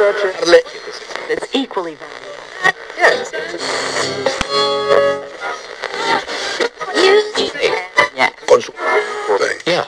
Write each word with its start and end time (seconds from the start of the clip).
that's 0.00 1.54
equally. 1.54 1.96
Yes. 2.96 3.30
Yeah. 9.66 9.86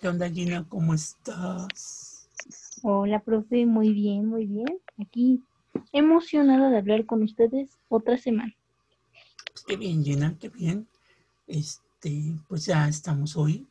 ¿Qué 0.00 0.08
onda, 0.08 0.28
Gina? 0.28 0.66
¿Cómo 0.68 0.94
estás? 0.94 2.28
Hola, 2.82 3.20
profe, 3.20 3.64
muy 3.66 3.92
bien, 3.92 4.26
muy 4.26 4.46
bien. 4.46 4.66
Aquí 5.00 5.44
emocionada 5.92 6.70
de 6.70 6.78
hablar 6.78 7.06
con 7.06 7.22
ustedes 7.22 7.78
otra 7.88 8.16
semana. 8.16 8.54
Qué 9.66 9.76
bien, 9.76 10.04
Gina, 10.04 10.36
qué 10.38 10.48
bien. 10.48 10.88
Este, 11.46 12.34
pues 12.48 12.66
ya 12.66 12.88
estamos 12.88 13.36
hoy 13.36 13.66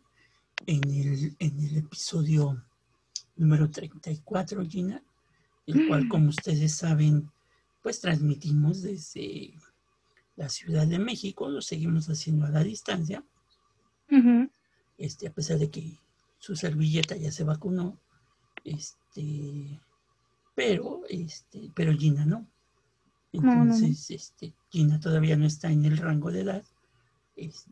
en 0.66 0.84
el, 0.89 1.35
en 1.39 1.59
el 1.59 1.77
episodio 1.77 2.61
número 3.35 3.70
34, 3.70 4.66
Gina, 4.66 5.02
el 5.66 5.88
cual, 5.88 6.07
como 6.09 6.30
ustedes 6.30 6.75
saben, 6.75 7.30
pues 7.81 8.02
transmitimos 8.02 8.81
desde 8.81 9.53
la 10.35 10.49
Ciudad 10.49 10.88
de 10.88 10.99
México, 10.99 11.49
lo 11.49 11.61
seguimos 11.61 12.08
haciendo 12.09 12.45
a 12.45 12.49
la 12.49 12.63
distancia, 12.63 13.23
este, 14.97 15.27
a 15.27 15.33
pesar 15.33 15.59
de 15.59 15.69
que 15.69 15.97
su 16.39 16.55
servilleta 16.55 17.16
ya 17.16 17.31
se 17.31 17.44
vacunó, 17.44 17.97
este, 18.63 19.80
pero, 20.55 21.02
este, 21.09 21.71
pero 21.73 21.94
Gina 21.94 22.25
no. 22.25 22.47
No, 23.31 23.41
no, 23.41 23.55
no. 23.65 23.75
Entonces, 23.75 24.09
este, 24.11 24.53
Gina 24.69 24.99
todavía 24.99 25.35
no 25.35 25.45
está 25.45 25.71
en 25.71 25.85
el 25.85 25.97
rango 25.97 26.31
de 26.31 26.41
edad. 26.41 26.63
Este, 27.35 27.71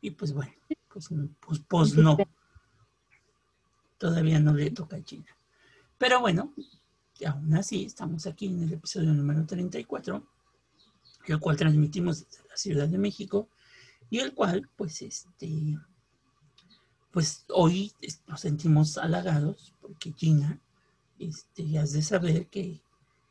y 0.00 0.10
pues 0.12 0.32
bueno, 0.32 0.52
pues, 0.88 1.08
pues, 1.40 1.60
pues 1.68 1.96
no. 1.96 2.16
Todavía 3.98 4.40
no 4.40 4.52
le 4.52 4.70
toca 4.70 4.96
a 4.96 5.02
Gina. 5.02 5.36
Pero 5.98 6.20
bueno, 6.20 6.52
aún 7.26 7.54
así 7.54 7.84
estamos 7.84 8.26
aquí 8.26 8.46
en 8.46 8.62
el 8.62 8.72
episodio 8.72 9.12
número 9.12 9.46
34, 9.46 10.26
el 11.26 11.40
cual 11.40 11.56
transmitimos 11.56 12.26
desde 12.26 12.48
la 12.48 12.56
Ciudad 12.56 12.88
de 12.88 12.98
México 12.98 13.48
y 14.10 14.18
el 14.18 14.34
cual, 14.34 14.68
pues, 14.76 15.02
este, 15.02 15.78
pues 17.10 17.44
hoy 17.48 17.92
nos 18.26 18.40
sentimos 18.40 18.98
halagados 18.98 19.74
porque 19.80 20.12
Gina, 20.12 20.58
este, 21.18 21.68
ya 21.68 21.82
has 21.82 21.92
de 21.92 22.02
saber 22.02 22.48
que, 22.48 22.82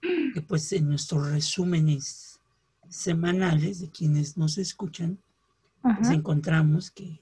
que 0.02 0.42
pues 0.42 0.72
en 0.74 0.90
nuestros 0.90 1.30
resúmenes 1.30 2.40
semanales 2.90 3.80
de 3.80 3.90
quienes 3.90 4.38
nos 4.38 4.58
escuchan, 4.58 5.20
pues 5.82 6.10
encontramos 6.10 6.92
que, 6.92 7.22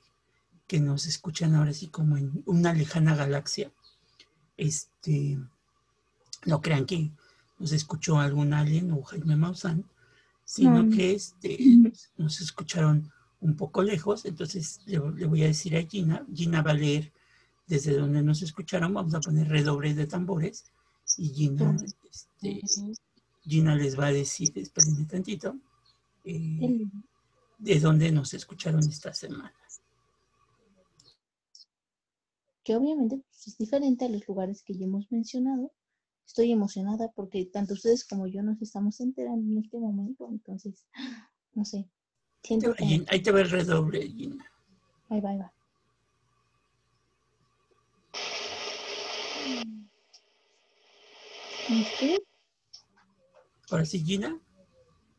que 0.67 0.79
nos 0.79 1.05
escuchan 1.05 1.55
ahora 1.55 1.73
sí 1.73 1.87
como 1.87 2.17
en 2.17 2.43
una 2.45 2.73
lejana 2.73 3.15
galaxia. 3.15 3.71
Este, 4.57 5.39
no 6.45 6.61
crean 6.61 6.85
que 6.85 7.11
nos 7.57 7.71
escuchó 7.71 8.19
algún 8.19 8.53
alien 8.53 8.91
o 8.91 9.03
Jaime 9.03 9.35
Maussan, 9.35 9.85
sino 10.45 10.83
No. 10.83 10.95
que 10.95 11.13
este, 11.13 11.57
nos 12.17 12.41
escucharon 12.41 13.11
un 13.39 13.55
poco 13.55 13.83
lejos. 13.83 14.25
Entonces 14.25 14.81
le, 14.85 14.99
le 15.15 15.25
voy 15.25 15.43
a 15.43 15.47
decir 15.47 15.77
a 15.77 15.83
Gina, 15.83 16.25
Gina 16.33 16.61
va 16.61 16.71
a 16.71 16.75
leer 16.75 17.13
desde 17.67 17.95
donde 17.95 18.23
nos 18.23 18.41
escucharon, 18.41 18.93
vamos 18.93 19.13
a 19.13 19.19
poner 19.21 19.47
redobles 19.47 19.95
de 19.95 20.07
tambores 20.07 20.65
y 21.17 21.29
Gina, 21.29 21.75
este, 21.75 22.28
Gina 23.43 23.75
les 23.75 23.97
va 23.97 24.07
a 24.07 24.13
decir, 24.13 24.51
espérenme 24.55 25.05
tantito, 25.05 25.55
eh, 26.25 26.85
de 27.57 27.79
dónde 27.79 28.11
nos 28.11 28.33
escucharon 28.33 28.81
esta 28.81 29.13
semana. 29.13 29.53
que 32.69 32.75
obviamente 32.75 33.17
pues, 33.17 33.47
es 33.47 33.57
diferente 33.57 34.05
a 34.05 34.09
los 34.09 34.27
lugares 34.27 34.61
que 34.61 34.75
ya 34.75 34.85
hemos 34.85 35.11
mencionado. 35.11 35.71
Estoy 36.23 36.51
emocionada 36.51 37.11
porque 37.15 37.45
tanto 37.45 37.73
ustedes 37.73 38.05
como 38.05 38.27
yo 38.27 38.43
nos 38.43 38.61
estamos 38.61 38.99
enterando 38.99 39.51
en 39.51 39.57
este 39.57 39.79
momento, 39.79 40.29
entonces, 40.29 40.85
no 41.55 41.65
sé, 41.65 41.89
siento 42.43 42.75
que... 42.75 42.85
Ahí, 42.85 43.05
ahí 43.09 43.23
te 43.23 43.31
va 43.31 43.41
el 43.41 43.49
redoble, 43.49 44.07
Gina. 44.07 44.45
Ahí 45.09 45.19
va, 45.19 45.31
ahí 45.31 45.39
va. 45.39 45.51
¿Viste? 51.69 52.28
Ahora 53.71 53.85
sí, 53.85 54.03
Gina. 54.03 54.39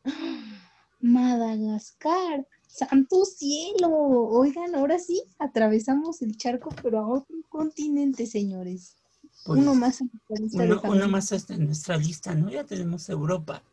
Madagascar, 1.01 2.45
santo 2.67 3.25
cielo. 3.25 3.89
Oigan, 3.89 4.75
ahora 4.75 4.99
sí, 4.99 5.23
atravesamos 5.39 6.21
el 6.21 6.37
charco, 6.37 6.69
pero 6.81 6.99
a 6.99 7.07
otro 7.07 7.35
continente, 7.49 8.25
señores. 8.27 8.97
pues, 9.45 9.59
uno 9.59 9.73
más 9.75 10.01
en 10.01 10.09
nuestra 10.13 10.35
lista 10.37 10.63
de 10.63 10.69
uno, 10.71 10.81
uno 10.85 11.07
más 11.07 11.31
hasta 11.31 11.53
en 11.55 11.65
nuestra 11.65 11.97
lista, 11.97 12.35
¿no? 12.35 12.49
Ya 12.49 12.63
tenemos 12.63 13.09
Europa, 13.09 13.63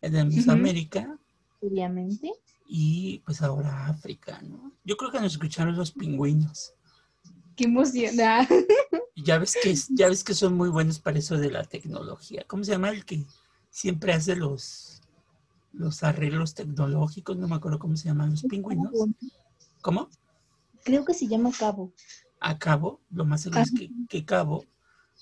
tenemos 0.00 0.36
Ujú. 0.38 0.50
América 0.52 1.18
obviamente. 1.60 2.30
y 2.66 3.18
pues 3.26 3.42
ahora 3.42 3.86
África, 3.88 4.40
¿no? 4.42 4.72
Yo 4.84 4.96
creo 4.96 5.10
que 5.10 5.20
nos 5.20 5.32
escucharon 5.32 5.76
los 5.76 5.92
pingüinos. 5.92 6.74
Qué 7.56 7.64
emoción. 7.64 8.14
ah. 8.20 8.46
Ya 9.16 9.38
ves 9.38 9.56
que 9.62 9.74
ya 9.94 10.08
ves 10.08 10.24
que 10.24 10.34
son 10.34 10.56
muy 10.56 10.68
buenos 10.70 10.98
para 11.00 11.18
eso 11.18 11.36
de 11.36 11.50
la 11.50 11.64
tecnología. 11.64 12.44
¿Cómo 12.46 12.64
se 12.64 12.70
llama 12.72 12.90
el 12.90 13.04
que 13.04 13.24
siempre 13.70 14.12
hace 14.12 14.36
los 14.36 15.00
los 15.72 16.02
arreglos 16.02 16.54
tecnológicos? 16.54 17.36
No 17.36 17.48
me 17.48 17.56
acuerdo 17.56 17.78
cómo 17.78 17.96
se 17.96 18.08
llaman 18.08 18.30
los 18.30 18.42
pingüinos. 18.42 18.92
¿Cómo? 19.80 20.08
Creo 20.84 21.04
que 21.04 21.14
se 21.14 21.26
llama 21.26 21.50
Cabo. 21.56 21.92
a 22.40 22.58
Cabo, 22.58 23.00
lo 23.10 23.24
más 23.24 23.42
seguro 23.42 23.62
es 23.62 23.70
que, 23.72 23.90
que 24.08 24.24
Cabo 24.24 24.64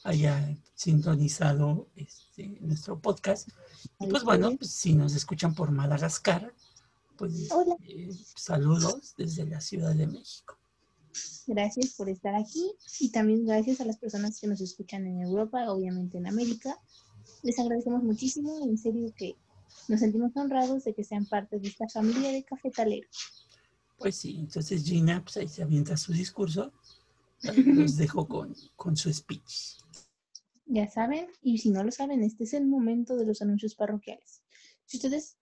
haya 0.05 0.57
sintonizado 0.75 1.89
este, 1.97 2.59
nuestro 2.61 3.01
podcast. 3.01 3.49
Y 3.99 4.07
pues 4.07 4.23
bueno, 4.23 4.57
pues, 4.57 4.71
si 4.71 4.95
nos 4.95 5.15
escuchan 5.15 5.55
por 5.55 5.71
Madagascar, 5.71 6.55
pues 7.17 7.51
eh, 7.87 8.11
saludos 8.37 9.15
desde 9.17 9.45
la 9.47 9.61
Ciudad 9.61 9.95
de 9.95 10.07
México. 10.07 10.57
Gracias 11.47 11.95
por 11.95 12.09
estar 12.09 12.35
aquí 12.35 12.73
y 13.01 13.11
también 13.11 13.47
gracias 13.47 13.81
a 13.81 13.85
las 13.85 13.99
personas 13.99 14.39
que 14.39 14.47
nos 14.47 14.61
escuchan 14.61 15.07
en 15.07 15.21
Europa, 15.23 15.71
obviamente 15.73 16.19
en 16.19 16.29
América. 16.29 16.79
Les 17.43 17.59
agradecemos 17.59 18.03
muchísimo, 18.03 18.59
en 18.63 18.77
serio 18.77 19.13
que 19.17 19.37
nos 19.89 20.01
sentimos 20.01 20.37
honrados 20.37 20.85
de 20.85 20.95
que 20.95 21.05
sean 21.05 21.27
parte 21.27 21.59
de 21.59 21.69
esta 21.69 21.89
familia 21.89 22.31
de 22.31 22.45
cafetaleros. 22.45 23.47
Pues 23.99 24.17
sí, 24.17 24.37
entonces 24.39 24.85
Gina, 24.85 25.23
pues 25.23 25.37
ahí 25.39 25.49
se 25.49 25.63
avienta 25.63 25.97
su 25.97 26.13
discurso. 26.13 26.73
Los 27.43 27.97
dejo 27.97 28.27
con, 28.27 28.55
con 28.77 28.97
su 28.97 29.13
speech. 29.13 29.79
Ya 30.67 30.89
saben, 30.89 31.29
y 31.43 31.59
si 31.59 31.71
no 31.71 31.83
lo 31.83 31.91
saben, 31.91 32.23
este 32.23 32.45
es 32.45 32.53
el 32.53 32.67
momento 32.67 33.17
de 33.17 33.25
los 33.25 33.41
anuncios 33.41 33.75
parroquiales. 33.75 34.43
Si 34.85 34.99
ustedes 34.99 35.39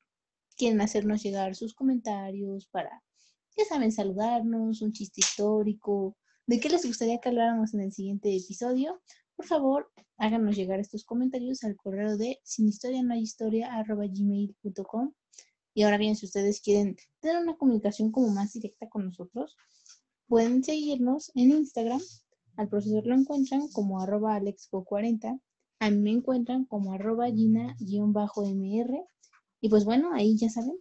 quieren 0.56 0.80
hacernos 0.80 1.22
llegar 1.22 1.56
sus 1.56 1.74
comentarios 1.74 2.66
para, 2.66 3.02
ya 3.56 3.64
saben, 3.64 3.92
saludarnos, 3.92 4.82
un 4.82 4.92
chiste 4.92 5.20
histórico, 5.20 6.16
de 6.46 6.60
qué 6.60 6.68
les 6.68 6.86
gustaría 6.86 7.18
que 7.18 7.28
habláramos 7.28 7.74
en 7.74 7.80
el 7.80 7.92
siguiente 7.92 8.34
episodio, 8.34 9.00
por 9.36 9.46
favor, 9.46 9.92
háganos 10.16 10.56
llegar 10.56 10.80
estos 10.80 11.04
comentarios 11.04 11.62
al 11.64 11.76
correo 11.76 12.16
de 12.16 12.40
sinhistorianohayhistoria.gmail.com 12.42 15.12
Y 15.74 15.82
ahora 15.82 15.98
bien, 15.98 16.16
si 16.16 16.26
ustedes 16.26 16.60
quieren 16.60 16.96
tener 17.20 17.40
una 17.42 17.56
comunicación 17.56 18.10
como 18.10 18.28
más 18.28 18.52
directa 18.52 18.88
con 18.88 19.04
nosotros, 19.04 19.56
pueden 20.26 20.64
seguirnos 20.64 21.30
en 21.34 21.52
Instagram 21.52 22.00
al 22.56 22.68
profesor 22.68 23.06
lo 23.06 23.14
encuentran 23.14 23.68
como 23.68 24.00
arroba 24.00 24.38
alexpo40. 24.38 25.40
A 25.78 25.90
mí 25.90 25.98
me 25.98 26.10
encuentran 26.10 26.64
como 26.64 26.94
arroba 26.94 27.30
gina-mr. 27.30 29.06
Y 29.60 29.68
pues 29.68 29.84
bueno, 29.84 30.12
ahí 30.14 30.36
ya 30.36 30.48
saben, 30.48 30.76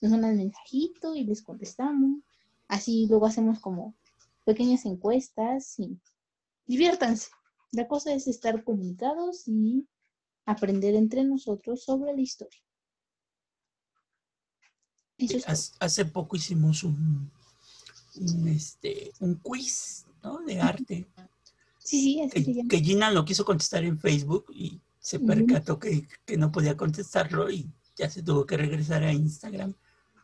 nos 0.00 0.12
mandan 0.12 0.36
mensajito 0.36 1.16
y 1.16 1.24
les 1.24 1.42
contestamos. 1.42 2.20
Así 2.68 3.06
luego 3.08 3.26
hacemos 3.26 3.58
como 3.58 3.96
pequeñas 4.44 4.84
encuestas 4.84 5.78
y 5.78 5.98
diviértanse. 6.66 7.28
La 7.72 7.86
cosa 7.86 8.12
es 8.12 8.26
estar 8.26 8.64
comunicados 8.64 9.46
y 9.46 9.86
aprender 10.46 10.94
entre 10.94 11.24
nosotros 11.24 11.84
sobre 11.84 12.14
la 12.14 12.20
historia. 12.20 12.60
Eso 15.18 15.36
es. 15.36 15.74
Hace, 15.78 16.04
poco 16.06 16.36
hicimos 16.36 16.84
un, 16.84 17.30
un, 18.16 18.48
este, 18.48 19.12
un 19.20 19.34
quiz 19.36 20.06
¿no? 20.22 20.38
de 20.40 20.60
arte 20.60 21.08
Sí, 21.88 22.02
sí, 22.02 22.20
así 22.20 22.40
se 22.40 22.44
que, 22.44 22.54
llama. 22.54 22.68
que 22.68 22.80
Gina 22.80 23.10
lo 23.10 23.24
quiso 23.24 23.46
contestar 23.46 23.82
en 23.82 23.98
Facebook 23.98 24.44
y 24.52 24.78
se 25.00 25.18
percató 25.18 25.78
que, 25.78 26.06
que 26.26 26.36
no 26.36 26.52
podía 26.52 26.76
contestarlo 26.76 27.50
y 27.50 27.72
ya 27.96 28.10
se 28.10 28.22
tuvo 28.22 28.44
que 28.44 28.58
regresar 28.58 29.02
a 29.04 29.12
Instagram 29.12 29.74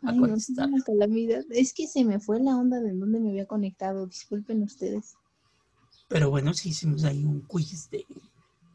a 0.02 0.10
Ay, 0.10 0.18
no, 0.18 0.38
sí, 0.38 0.54
contestar. 0.54 0.68
una. 0.68 1.44
Es 1.50 1.72
que 1.72 1.86
se 1.86 2.04
me 2.04 2.20
fue 2.20 2.38
la 2.42 2.56
onda 2.58 2.80
de 2.80 2.90
en 2.90 3.00
dónde 3.00 3.18
me 3.18 3.30
había 3.30 3.46
conectado. 3.46 4.06
Disculpen 4.06 4.62
ustedes. 4.62 5.14
Pero 6.08 6.30
bueno, 6.30 6.52
sí 6.54 6.70
hicimos 6.70 7.04
ahí 7.04 7.24
un 7.24 7.40
quiz 7.42 7.88
de, 7.90 8.06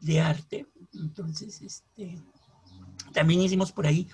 de 0.00 0.20
arte. 0.20 0.66
Entonces, 0.94 1.60
este, 1.62 2.18
también 3.12 3.40
hicimos 3.40 3.72
por 3.72 3.86
ahí 3.86 4.08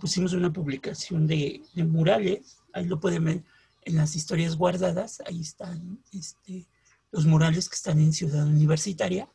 pusimos 0.00 0.32
una 0.32 0.52
publicación 0.52 1.26
de, 1.26 1.60
de 1.74 1.84
murales, 1.84 2.58
ahí 2.72 2.86
lo 2.86 3.00
pueden 3.00 3.24
ver 3.24 3.44
en 3.82 3.96
las 3.96 4.14
historias 4.14 4.54
guardadas, 4.54 5.20
ahí 5.26 5.40
están 5.40 5.98
este, 6.12 6.68
los 7.10 7.26
murales 7.26 7.68
que 7.68 7.74
están 7.74 7.98
en 7.98 8.12
Ciudad 8.12 8.46
Universitaria, 8.46 9.28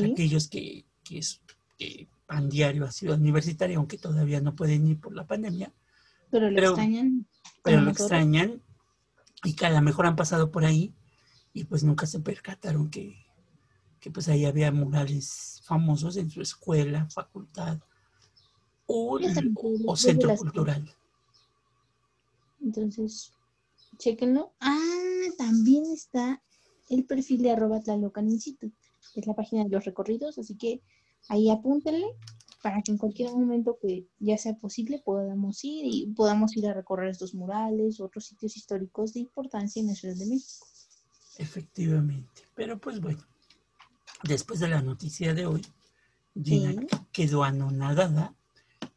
para 0.00 0.06
aquellos 0.12 0.48
que, 0.48 0.84
que, 1.04 1.18
es- 1.18 1.40
que 1.78 2.08
van 2.26 2.48
diario 2.48 2.84
a 2.84 2.90
Ciudad 2.90 3.16
Universitaria, 3.20 3.76
aunque 3.76 3.96
todavía 3.96 4.40
no 4.40 4.56
pueden 4.56 4.88
ir 4.88 4.98
por 4.98 5.14
la 5.14 5.24
pandemia, 5.24 5.72
pero 6.32 6.50
lo 6.50 6.56
pero- 6.56 6.68
extrañan. 6.70 7.26
pero 7.62 7.80
lo 7.82 7.90
extrañan 7.92 8.62
y 9.44 9.54
que 9.54 9.66
a 9.66 9.70
lo 9.70 9.80
mejor 9.82 10.06
han 10.06 10.16
pasado 10.16 10.50
por 10.50 10.64
ahí 10.64 10.92
y 11.52 11.64
pues 11.64 11.82
nunca 11.82 12.06
se 12.06 12.20
percataron 12.20 12.90
que, 12.90 13.16
que 14.00 14.10
pues 14.10 14.28
ahí 14.28 14.44
había 14.44 14.72
murales 14.72 15.62
famosos 15.64 16.16
en 16.16 16.30
su 16.30 16.40
escuela, 16.40 17.08
facultad 17.10 17.80
o, 18.86 19.96
centro 19.96 20.34
cultural. 20.36 20.88
Entonces, 22.60 23.32
chéquenlo. 23.98 24.52
Ah, 24.60 25.26
también 25.38 25.84
está 25.86 26.42
el 26.88 27.04
perfil 27.04 27.42
de 27.42 27.52
arroba 27.52 27.80
Tlalocan 27.80 28.28
Institute. 28.28 28.74
Es 29.14 29.26
la 29.26 29.34
página 29.34 29.64
de 29.64 29.70
los 29.70 29.84
recorridos, 29.84 30.38
así 30.38 30.56
que 30.56 30.82
ahí 31.28 31.50
apúntenle 31.50 32.06
para 32.62 32.82
que 32.82 32.92
en 32.92 32.98
cualquier 32.98 33.30
momento 33.30 33.78
que 33.80 34.06
ya 34.18 34.36
sea 34.36 34.54
posible 34.54 35.00
podamos 35.02 35.64
ir 35.64 35.86
y 35.86 36.06
podamos 36.14 36.56
ir 36.56 36.66
a 36.68 36.74
recorrer 36.74 37.08
estos 37.08 37.34
murales, 37.34 38.00
otros 38.00 38.26
sitios 38.26 38.56
históricos 38.56 39.14
de 39.14 39.20
importancia 39.20 39.80
en 39.80 39.86
la 39.86 39.94
Ciudad 39.94 40.16
de 40.16 40.26
México. 40.26 40.66
Efectivamente. 41.40 42.42
Pero 42.54 42.78
pues 42.78 43.00
bueno, 43.00 43.24
después 44.24 44.60
de 44.60 44.68
la 44.68 44.82
noticia 44.82 45.34
de 45.34 45.46
hoy, 45.46 45.62
Gina 46.34 46.72
Sí. 46.72 46.86
quedó 47.12 47.44
anonadada. 47.44 48.34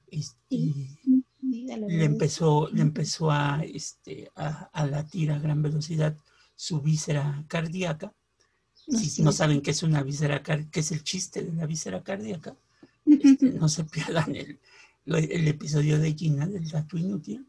Este, 0.07 0.35
Sí. 0.49 0.97
Sí, 1.39 1.71
a 1.71 1.77
la 1.77 1.87
le 1.87 2.03
empezó, 2.05 2.69
le 2.69 2.81
empezó 2.81 3.29
a, 3.31 3.61
este, 3.63 4.31
a, 4.35 4.69
a 4.73 4.85
latir 4.87 5.31
a 5.31 5.39
gran 5.39 5.61
velocidad 5.61 6.17
su 6.55 6.81
víscera 6.81 7.43
cardíaca. 7.47 8.13
Si 8.75 9.21
no 9.23 9.31
saben 9.31 9.61
qué 9.61 9.71
es 9.71 9.81
una 9.83 10.03
víscera 10.03 10.41
qué 10.43 10.79
es 10.79 10.91
el 10.91 11.03
chiste 11.03 11.43
de 11.43 11.53
la 11.53 11.65
víscera 11.65 12.03
cardíaca, 12.03 12.55
este, 13.05 13.51
no 13.51 13.69
se 13.69 13.83
pierdan 13.93 14.35
el, 14.35 14.59
el 15.05 15.47
episodio 15.47 15.99
de 15.99 16.13
Gina 16.13 16.47
del 16.47 16.69
dato 16.69 16.97
inútil. 16.97 17.47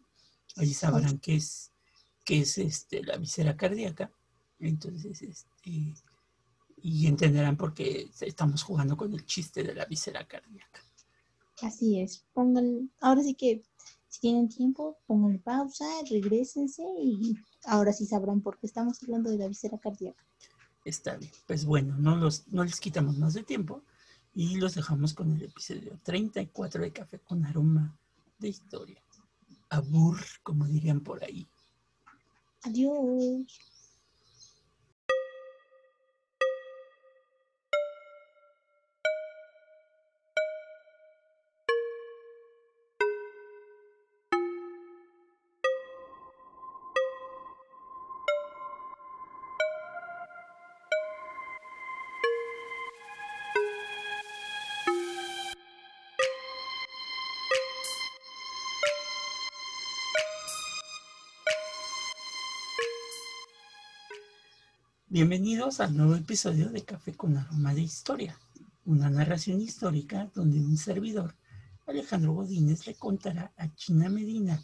Ahí 0.57 0.73
sabrán 0.73 1.19
qué 1.19 1.37
es, 1.37 1.73
qué 2.25 2.41
es 2.41 2.59
este, 2.59 3.03
la 3.03 3.17
víscera 3.17 3.57
cardíaca. 3.57 4.11
Entonces, 4.65 5.21
este, 5.21 5.95
y 6.83 7.07
entenderán 7.07 7.57
por 7.57 7.75
qué 7.75 8.11
estamos 8.21 8.63
jugando 8.63 8.97
con 8.97 9.13
el 9.13 9.25
chiste 9.27 9.63
de 9.63 9.75
la 9.75 9.85
víscera 9.85 10.27
cardíaca. 10.27 10.81
Así 11.61 12.01
es. 12.01 12.25
Pongan, 12.33 12.91
ahora 13.01 13.23
sí 13.23 13.35
que 13.35 13.63
si 14.09 14.21
tienen 14.21 14.49
tiempo, 14.49 14.97
pongan 15.07 15.39
pausa, 15.39 15.85
regresense 16.11 16.83
y 16.99 17.37
ahora 17.65 17.93
sí 17.93 18.07
sabrán 18.07 18.41
por 18.41 18.59
qué 18.59 18.67
estamos 18.67 19.03
hablando 19.03 19.31
de 19.31 19.39
la 19.39 19.49
visera 19.49 19.79
cardíaca. 19.79 20.25
Está 20.85 21.17
bien. 21.17 21.33
Pues 21.47 21.67
bueno, 21.67 21.97
no, 21.99 22.17
los, 22.17 22.49
no 22.49 22.65
les 22.65 22.81
quitamos 22.81 23.19
más 23.19 23.35
de 23.35 23.43
tiempo 23.43 23.83
y 24.35 24.57
los 24.57 24.75
dejamos 24.75 25.13
con 25.13 25.31
el 25.31 25.43
episodio 25.43 25.99
34 26.03 26.83
de 26.83 26.93
Café 26.93 27.19
con 27.19 27.45
Aroma 27.45 27.99
de 28.39 28.49
Historia. 28.49 29.03
Abur, 29.69 30.19
como 30.43 30.67
dirían 30.67 31.01
por 31.01 31.23
ahí. 31.23 31.47
Adiós. 32.63 33.74
Bienvenidos 65.15 65.79
al 65.79 65.97
nuevo 65.97 66.17
episodio 66.17 66.71
de 66.71 66.83
Café 66.83 67.13
con 67.15 67.37
Aroma 67.37 67.73
de 67.73 67.83
Historia, 67.83 68.37
una 68.85 69.09
narración 69.09 69.61
histórica 69.61 70.29
donde 70.35 70.59
un 70.59 70.77
servidor, 70.77 71.37
Alejandro 71.87 72.33
Godínez, 72.33 72.85
le 72.89 72.97
contará 72.97 73.53
a 73.57 73.73
China 73.77 74.09
Medina 74.09 74.61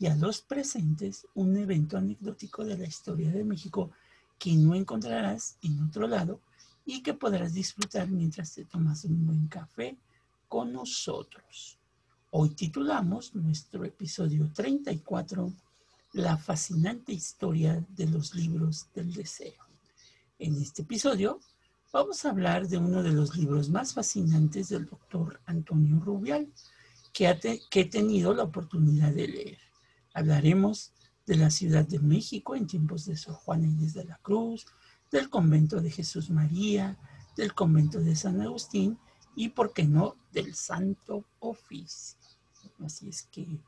y 0.00 0.06
a 0.06 0.16
los 0.16 0.40
presentes 0.40 1.28
un 1.34 1.56
evento 1.56 1.96
anecdótico 1.96 2.64
de 2.64 2.78
la 2.78 2.84
historia 2.84 3.30
de 3.30 3.44
México 3.44 3.92
que 4.40 4.56
no 4.56 4.74
encontrarás 4.74 5.56
en 5.62 5.80
otro 5.84 6.08
lado 6.08 6.40
y 6.84 7.04
que 7.04 7.14
podrás 7.14 7.54
disfrutar 7.54 8.08
mientras 8.08 8.52
te 8.56 8.64
tomas 8.64 9.04
un 9.04 9.24
buen 9.24 9.46
café 9.46 9.96
con 10.48 10.72
nosotros. 10.72 11.78
Hoy 12.32 12.48
titulamos 12.48 13.36
nuestro 13.36 13.84
episodio 13.84 14.50
34 14.52 15.52
La 16.14 16.36
fascinante 16.36 17.12
historia 17.12 17.86
de 17.90 18.08
los 18.08 18.34
libros 18.34 18.88
del 18.96 19.12
deseo. 19.12 19.71
En 20.42 20.60
este 20.60 20.82
episodio 20.82 21.38
vamos 21.92 22.24
a 22.24 22.30
hablar 22.30 22.66
de 22.66 22.76
uno 22.76 23.04
de 23.04 23.12
los 23.12 23.36
libros 23.36 23.70
más 23.70 23.94
fascinantes 23.94 24.70
del 24.70 24.86
doctor 24.86 25.40
Antonio 25.46 26.00
Rubial 26.00 26.52
que, 27.12 27.28
he 27.72 27.84
tenido 27.84 28.34
la 28.34 28.42
oportunidad 28.42 29.12
de 29.12 29.28
leer. 29.28 29.58
Hablaremos 30.12 30.94
de 31.26 31.36
la 31.36 31.48
Ciudad 31.48 31.86
de 31.86 32.00
México 32.00 32.56
en 32.56 32.66
tiempos 32.66 33.04
de 33.04 33.16
Sor 33.16 33.36
Juana 33.36 33.68
Inés 33.68 33.94
de 33.94 34.04
la 34.04 34.16
Cruz, 34.16 34.66
del 35.12 35.30
convento 35.30 35.80
de 35.80 35.92
Jesús 35.92 36.28
María, 36.28 36.98
del 37.36 37.54
convento 37.54 38.00
de 38.00 38.16
San 38.16 38.40
Agustín 38.40 38.98
y, 39.36 39.50
por 39.50 39.72
qué 39.72 39.84
no, 39.84 40.16
del 40.32 40.56
Santo 40.56 41.24
Oficio. 41.38 42.18
Así 42.80 43.08
es 43.08 43.22
que 43.30 43.60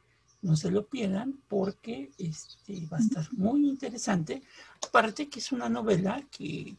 no 0.45 0.57
se 0.57 0.71
lo 0.71 0.87
pierdan 0.87 1.41
porque 1.49 2.11
este, 2.19 2.87
va 2.93 2.99
a 2.99 3.01
estar 3.01 3.27
muy 3.33 3.67
interesante. 3.69 4.43
Aparte 4.87 5.29
que 5.29 5.41
es 5.41 5.53
una 5.53 5.69
novela 5.69 6.23
que, 6.31 6.77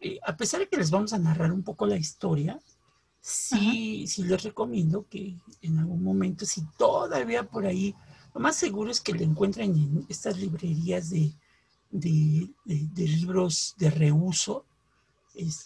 eh, 0.00 0.18
a 0.24 0.36
pesar 0.36 0.60
de 0.60 0.68
que 0.68 0.76
les 0.76 0.90
vamos 0.90 1.12
a 1.12 1.18
narrar 1.18 1.52
un 1.52 1.62
poco 1.62 1.86
la 1.86 1.96
historia, 1.96 2.60
sí, 3.20 4.06
sí 4.06 4.22
les 4.24 4.42
recomiendo 4.42 5.06
que 5.08 5.36
en 5.62 5.78
algún 5.78 6.02
momento, 6.02 6.44
si 6.46 6.62
todavía 6.78 7.42
por 7.48 7.66
ahí, 7.66 7.94
lo 8.34 8.40
más 8.40 8.56
seguro 8.56 8.90
es 8.90 9.00
que 9.00 9.12
le 9.14 9.24
encuentren 9.24 9.72
en 9.74 10.06
estas 10.08 10.38
librerías 10.38 11.10
de, 11.10 11.32
de, 11.90 12.50
de- 12.64 12.88
de 12.92 13.08
libros 13.08 13.74
de 13.78 13.90
reuso 13.90 14.64
este, 15.34 15.64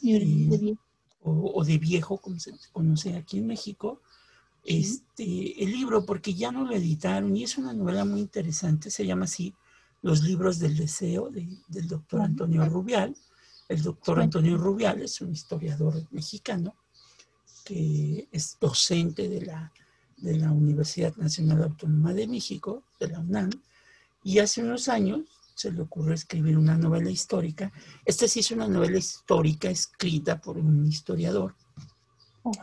o, 1.24 1.52
o 1.54 1.64
de 1.64 1.78
viejo, 1.78 2.18
como 2.18 2.38
se 2.38 2.52
conoce 2.72 3.16
aquí 3.16 3.38
en 3.38 3.46
México. 3.48 4.00
Este, 4.64 5.62
el 5.62 5.72
libro, 5.72 6.04
porque 6.06 6.34
ya 6.34 6.52
no 6.52 6.64
lo 6.64 6.74
editaron 6.74 7.36
y 7.36 7.44
es 7.44 7.58
una 7.58 7.72
novela 7.72 8.04
muy 8.04 8.20
interesante, 8.20 8.90
se 8.90 9.06
llama 9.06 9.24
así 9.24 9.54
Los 10.02 10.22
libros 10.22 10.58
del 10.58 10.76
deseo 10.76 11.30
de- 11.30 11.48
del 11.68 11.86
doctor. 11.86 12.22
Antonio 12.22 12.64
Rubial. 12.66 13.14
El 13.68 13.82
doctor. 13.82 14.20
Antonio 14.20 14.58
Rubial 14.58 15.00
es 15.02 15.20
un 15.20 15.32
historiador 15.32 15.94
mexicano 16.10 16.74
que 17.64 18.26
es 18.32 18.56
docente 18.60 19.28
de 19.28 19.42
la, 19.42 19.72
de 20.16 20.36
la 20.38 20.50
Universidad 20.50 21.14
Nacional 21.16 21.62
Autónoma 21.62 22.12
de 22.12 22.26
México, 22.26 22.82
de 22.98 23.08
la 23.08 23.20
UNAM, 23.20 23.50
y 24.24 24.40
hace 24.40 24.62
unos 24.62 24.88
años 24.88 25.20
se 25.54 25.70
le 25.70 25.82
ocurrió 25.82 26.12
escribir 26.14 26.58
una 26.58 26.76
novela 26.76 27.08
histórica. 27.10 27.70
Esta 28.04 28.26
sí 28.26 28.40
es 28.40 28.50
una 28.50 28.66
novela 28.66 28.98
histórica 28.98 29.70
escrita 29.70 30.40
por 30.40 30.58
un 30.58 30.84
historiador. 30.86 31.54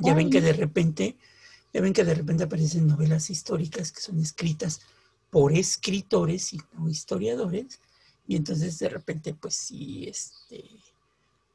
Ya 0.02 0.14
ven 0.14 0.30
que 0.30 0.42
de 0.42 0.52
repente, 0.54 1.18
ya 1.74 1.82
ven 1.82 1.94
que 1.94 2.04
de 2.04 2.16
repente 2.16 2.44
aparecen 2.44 2.88
novelas 2.88 3.30
históricas 3.30 3.92
que 3.92 4.02
son 4.02 4.20
escritas 4.20 4.82
por 5.30 5.54
escritores 5.54 6.54
y 6.54 6.62
no 6.74 6.90
historiadores, 6.90 7.80
y 8.28 8.36
entonces 8.36 8.78
de 8.80 8.90
repente, 8.90 9.34
pues 9.34 9.56
sí, 9.56 10.06
este, 10.08 10.66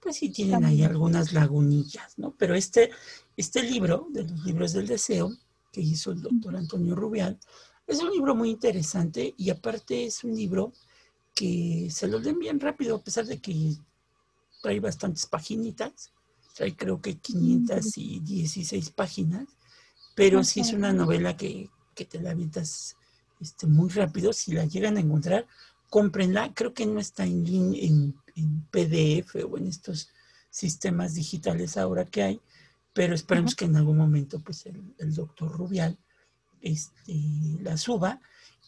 pues 0.01 0.17
sí 0.17 0.31
tienen 0.31 0.65
ahí 0.65 0.83
algunas 0.83 1.33
lagunillas, 1.33 2.19
¿no? 2.19 2.35
Pero 2.37 2.55
este, 2.55 2.91
este 3.37 3.63
libro, 3.63 4.09
de 4.11 4.25
los 4.25 4.45
libros 4.45 4.73
del 4.73 4.87
deseo, 4.87 5.33
que 5.73 5.81
hizo 5.81 6.13
el 6.13 6.23
doctor 6.23 6.57
Antonio 6.57 6.95
Rubial, 6.95 7.39
es 7.87 8.01
un 8.01 8.11
libro 8.11 8.35
muy 8.35 8.51
interesante 8.51 9.35
y 9.37 9.51
aparte 9.51 10.07
es 10.07 10.25
un 10.25 10.35
libro 10.35 10.73
que 11.35 11.89
se 11.91 12.07
lo 12.07 12.19
leen 12.19 12.39
bien 12.39 12.61
rápido, 12.61 12.97
a 12.97 13.03
pesar 13.03 13.27
de 13.27 13.41
que 13.41 13.77
trae 14.63 14.81
bastantes 14.81 15.27
paginitas, 15.27 16.13
trae 16.55 16.75
creo 16.77 17.01
que 17.01 17.19
516 17.19 18.91
páginas, 18.91 19.49
pero 20.15 20.45
sí 20.45 20.61
es 20.61 20.73
una 20.73 20.93
novela 20.93 21.37
que, 21.37 21.71
que 21.95 22.05
te 22.05 22.21
la 22.21 22.31
avientas 22.31 22.97
este, 23.41 23.67
muy 23.67 23.91
rápido. 23.91 24.33
Si 24.33 24.53
la 24.53 24.65
llegan 24.65 24.97
a 24.97 25.01
encontrar, 25.01 25.47
cómprenla. 25.91 26.53
Creo 26.55 26.75
que 26.75 26.87
no 26.87 27.01
está 27.01 27.25
en, 27.25 27.47
en, 27.47 28.15
en 28.37 28.63
PDF 28.71 29.37
o 29.49 29.59
en 29.59 29.67
estos 29.67 30.11
sistemas 30.51 31.15
digitales 31.15 31.77
ahora 31.77 32.05
que 32.05 32.23
hay, 32.23 32.41
pero 32.93 33.15
esperemos 33.15 33.55
que 33.55 33.65
en 33.65 33.77
algún 33.77 33.97
momento 33.97 34.41
pues 34.41 34.67
el, 34.67 34.95
el 34.99 35.15
doctor 35.15 35.51
Rubial 35.51 35.99
este, 36.61 37.15
la 37.61 37.77
suba. 37.77 38.21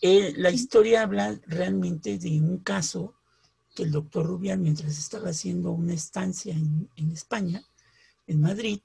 Eh, 0.03 0.35
la 0.37 0.51
historia 0.51 1.03
habla 1.03 1.41
realmente 1.47 2.19
de 2.19 2.41
un 2.41 2.59
caso 2.59 3.15
que 3.75 3.85
el 3.85 3.93
doctor 3.93 4.27
Rubial, 4.27 4.59
mientras 4.59 4.99
estaba 4.99 5.31
haciendo 5.31 5.71
una 5.71 5.95
estancia 5.95 6.55
en, 6.55 6.89
en 6.97 7.11
España, 7.13 7.65
en 8.27 8.41
Madrid, 8.41 8.81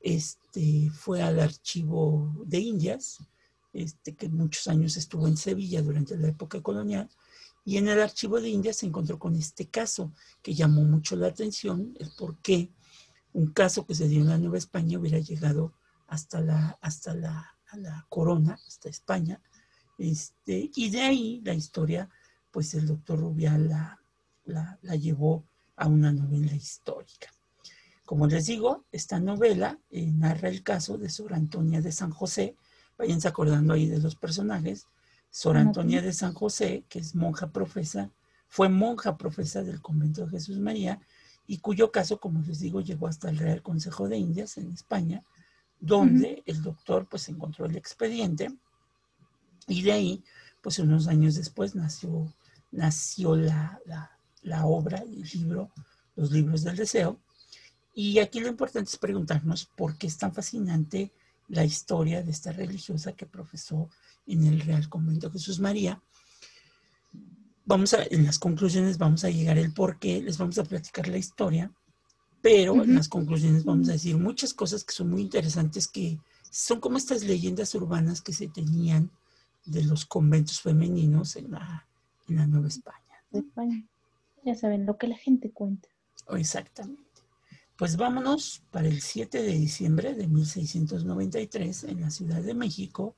este, 0.00 0.90
fue 0.90 1.22
al 1.22 1.40
archivo 1.40 2.32
de 2.46 2.58
Indias, 2.58 3.18
este, 3.72 4.14
que 4.14 4.28
muchos 4.28 4.66
años 4.68 4.96
estuvo 4.96 5.26
en 5.26 5.36
Sevilla 5.36 5.82
durante 5.82 6.16
la 6.16 6.28
época 6.28 6.60
colonial, 6.62 7.08
y 7.64 7.76
en 7.76 7.88
el 7.88 8.00
archivo 8.00 8.40
de 8.40 8.48
Indias 8.48 8.76
se 8.76 8.86
encontró 8.86 9.18
con 9.18 9.34
este 9.36 9.68
caso 9.68 10.12
que 10.42 10.54
llamó 10.54 10.82
mucho 10.84 11.16
la 11.16 11.26
atención, 11.26 11.94
el 11.98 12.10
por 12.16 12.38
qué 12.38 12.72
un 13.32 13.52
caso 13.52 13.86
que 13.86 13.94
se 13.94 14.08
dio 14.08 14.20
en 14.20 14.28
la 14.28 14.38
Nueva 14.38 14.58
España 14.58 14.98
hubiera 14.98 15.18
llegado 15.18 15.74
hasta 16.06 16.40
la, 16.40 16.78
hasta 16.80 17.14
la, 17.14 17.56
la 17.74 18.06
corona, 18.08 18.58
hasta 18.66 18.88
España, 18.88 19.42
este, 19.98 20.70
y 20.74 20.90
de 20.90 21.00
ahí 21.02 21.42
la 21.44 21.54
historia, 21.54 22.08
pues 22.50 22.72
el 22.74 22.86
doctor 22.86 23.20
Rubial 23.20 23.68
la, 23.68 24.00
la 24.80 24.96
llevó 24.96 25.44
a 25.76 25.86
una 25.86 26.12
novela 26.12 26.54
histórica. 26.54 27.28
Como 28.08 28.26
les 28.26 28.46
digo, 28.46 28.86
esta 28.90 29.20
novela 29.20 29.78
eh, 29.90 30.10
narra 30.10 30.48
el 30.48 30.62
caso 30.62 30.96
de 30.96 31.10
Sor 31.10 31.34
Antonia 31.34 31.82
de 31.82 31.92
San 31.92 32.10
José. 32.10 32.56
Váyanse 32.96 33.28
acordando 33.28 33.74
ahí 33.74 33.86
de 33.86 33.98
los 33.98 34.16
personajes. 34.16 34.86
Sor 35.30 35.58
Antonia 35.58 36.00
de 36.00 36.14
San 36.14 36.32
José, 36.32 36.84
que 36.88 37.00
es 37.00 37.14
monja 37.14 37.48
profesa, 37.48 38.10
fue 38.48 38.70
monja 38.70 39.18
profesa 39.18 39.62
del 39.62 39.82
convento 39.82 40.24
de 40.24 40.30
Jesús 40.30 40.58
María 40.58 41.02
y 41.46 41.58
cuyo 41.58 41.92
caso, 41.92 42.18
como 42.18 42.40
les 42.40 42.60
digo, 42.60 42.80
llegó 42.80 43.08
hasta 43.08 43.28
el 43.28 43.36
Real 43.36 43.60
Consejo 43.60 44.08
de 44.08 44.16
Indias 44.16 44.56
en 44.56 44.72
España, 44.72 45.22
donde 45.78 46.42
el 46.46 46.62
doctor 46.62 47.06
pues 47.10 47.28
encontró 47.28 47.66
el 47.66 47.76
expediente 47.76 48.50
y 49.66 49.82
de 49.82 49.92
ahí, 49.92 50.24
pues 50.62 50.78
unos 50.78 51.08
años 51.08 51.34
después 51.34 51.74
nació, 51.74 52.32
nació 52.70 53.36
la, 53.36 53.78
la, 53.84 54.18
la 54.40 54.64
obra, 54.64 54.96
el 54.96 55.28
libro, 55.30 55.68
los 56.16 56.32
libros 56.32 56.64
del 56.64 56.76
deseo, 56.76 57.20
y 58.00 58.20
aquí 58.20 58.38
lo 58.38 58.46
importante 58.46 58.90
es 58.90 58.96
preguntarnos 58.96 59.66
por 59.76 59.98
qué 59.98 60.06
es 60.06 60.16
tan 60.16 60.32
fascinante 60.32 61.10
la 61.48 61.64
historia 61.64 62.22
de 62.22 62.30
esta 62.30 62.52
religiosa 62.52 63.14
que 63.14 63.26
profesó 63.26 63.90
en 64.24 64.46
el 64.46 64.60
Real 64.60 64.88
Convento 64.88 65.32
Jesús 65.32 65.58
María. 65.58 66.00
Vamos 67.64 67.94
a, 67.94 68.04
en 68.04 68.24
las 68.24 68.38
conclusiones 68.38 68.98
vamos 68.98 69.24
a 69.24 69.30
llegar 69.30 69.58
el 69.58 69.72
por 69.72 69.98
qué, 69.98 70.22
les 70.22 70.38
vamos 70.38 70.58
a 70.58 70.62
platicar 70.62 71.08
la 71.08 71.16
historia, 71.18 71.72
pero 72.40 72.74
uh 72.74 72.76
-huh. 72.76 72.84
en 72.84 72.94
las 72.94 73.08
conclusiones 73.08 73.64
vamos 73.64 73.88
a 73.88 73.92
decir 73.94 74.16
muchas 74.16 74.54
cosas 74.54 74.84
que 74.84 74.92
son 74.94 75.10
muy 75.10 75.22
interesantes, 75.22 75.88
que 75.88 76.20
son 76.52 76.78
como 76.78 76.98
estas 76.98 77.24
leyendas 77.24 77.74
urbanas 77.74 78.22
que 78.22 78.32
se 78.32 78.46
tenían 78.46 79.10
de 79.66 79.82
los 79.82 80.06
conventos 80.06 80.60
femeninos 80.60 81.34
en 81.34 81.50
la, 81.50 81.84
en 82.28 82.36
la 82.36 82.46
Nueva 82.46 82.68
España. 82.68 83.24
España. 83.32 83.84
Ya 84.44 84.54
saben 84.54 84.86
lo 84.86 84.96
que 84.98 85.08
la 85.08 85.16
gente 85.16 85.50
cuenta. 85.50 85.88
Oh, 86.28 86.36
exactamente. 86.36 87.07
Pues 87.78 87.96
vámonos 87.96 88.60
para 88.72 88.88
el 88.88 89.00
7 89.00 89.40
de 89.40 89.52
diciembre 89.52 90.12
de 90.12 90.26
1693 90.26 91.84
en 91.84 92.00
la 92.00 92.10
Ciudad 92.10 92.42
de 92.42 92.52
México. 92.52 93.14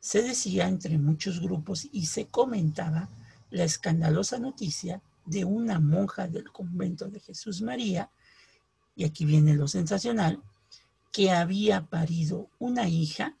Se 0.00 0.20
decía 0.20 0.66
entre 0.66 0.98
muchos 0.98 1.40
grupos 1.40 1.88
y 1.92 2.06
se 2.06 2.26
comentaba 2.26 3.08
la 3.50 3.62
escandalosa 3.62 4.40
noticia 4.40 5.00
de 5.26 5.44
una 5.44 5.78
monja 5.78 6.26
del 6.26 6.50
convento 6.50 7.08
de 7.08 7.20
Jesús 7.20 7.62
María, 7.62 8.10
y 8.96 9.04
aquí 9.04 9.24
viene 9.24 9.54
lo 9.54 9.68
sensacional, 9.68 10.42
que 11.12 11.30
había 11.30 11.86
parido 11.86 12.50
una 12.58 12.88
hija 12.88 13.36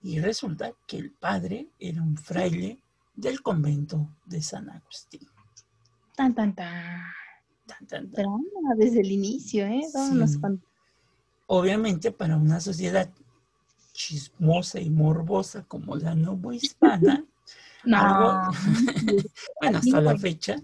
y 0.00 0.20
resulta 0.20 0.74
que 0.86 0.98
el 0.98 1.10
padre 1.10 1.66
era 1.80 2.02
un 2.02 2.16
fraile 2.16 2.84
del 3.16 3.42
convento 3.42 4.14
de 4.26 4.40
San 4.42 4.70
Agustín. 4.70 5.26
Tan, 6.14 6.36
tan, 6.36 6.54
tan. 6.54 7.25
Tan, 7.66 7.86
tan, 7.86 8.10
tan. 8.10 8.12
Pero 8.12 8.38
desde 8.76 9.00
el 9.00 9.10
inicio, 9.10 9.66
¿eh? 9.66 9.82
Sí. 9.92 10.38
Obviamente 11.48 12.10
para 12.10 12.36
una 12.36 12.60
sociedad 12.60 13.08
chismosa 13.92 14.80
y 14.80 14.90
morbosa 14.90 15.64
como 15.64 15.96
la 15.96 16.14
novohispana, 16.14 17.24
no. 17.84 17.96
algo, 17.98 18.52
bueno, 19.60 19.78
hasta 19.78 20.00
la 20.00 20.18
fecha, 20.18 20.56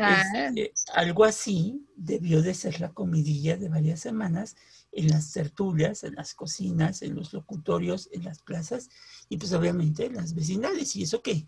Ah. 0.00 0.22
este, 0.22 0.72
algo 0.94 1.24
así 1.24 1.84
debió 1.96 2.40
de 2.40 2.54
ser 2.54 2.80
la 2.80 2.90
comidilla 2.90 3.56
de 3.56 3.68
varias 3.68 3.98
semanas 3.98 4.54
en 4.92 5.08
las 5.08 5.32
tertulias, 5.32 6.04
en 6.04 6.14
las 6.14 6.34
cocinas, 6.34 7.02
en 7.02 7.16
los 7.16 7.32
locutorios, 7.32 8.08
en 8.12 8.24
las 8.24 8.40
plazas 8.40 8.90
y 9.28 9.38
pues 9.38 9.52
obviamente 9.52 10.06
en 10.06 10.14
las 10.14 10.34
vecinales. 10.34 10.94
Y 10.94 11.02
eso 11.02 11.20
que 11.20 11.44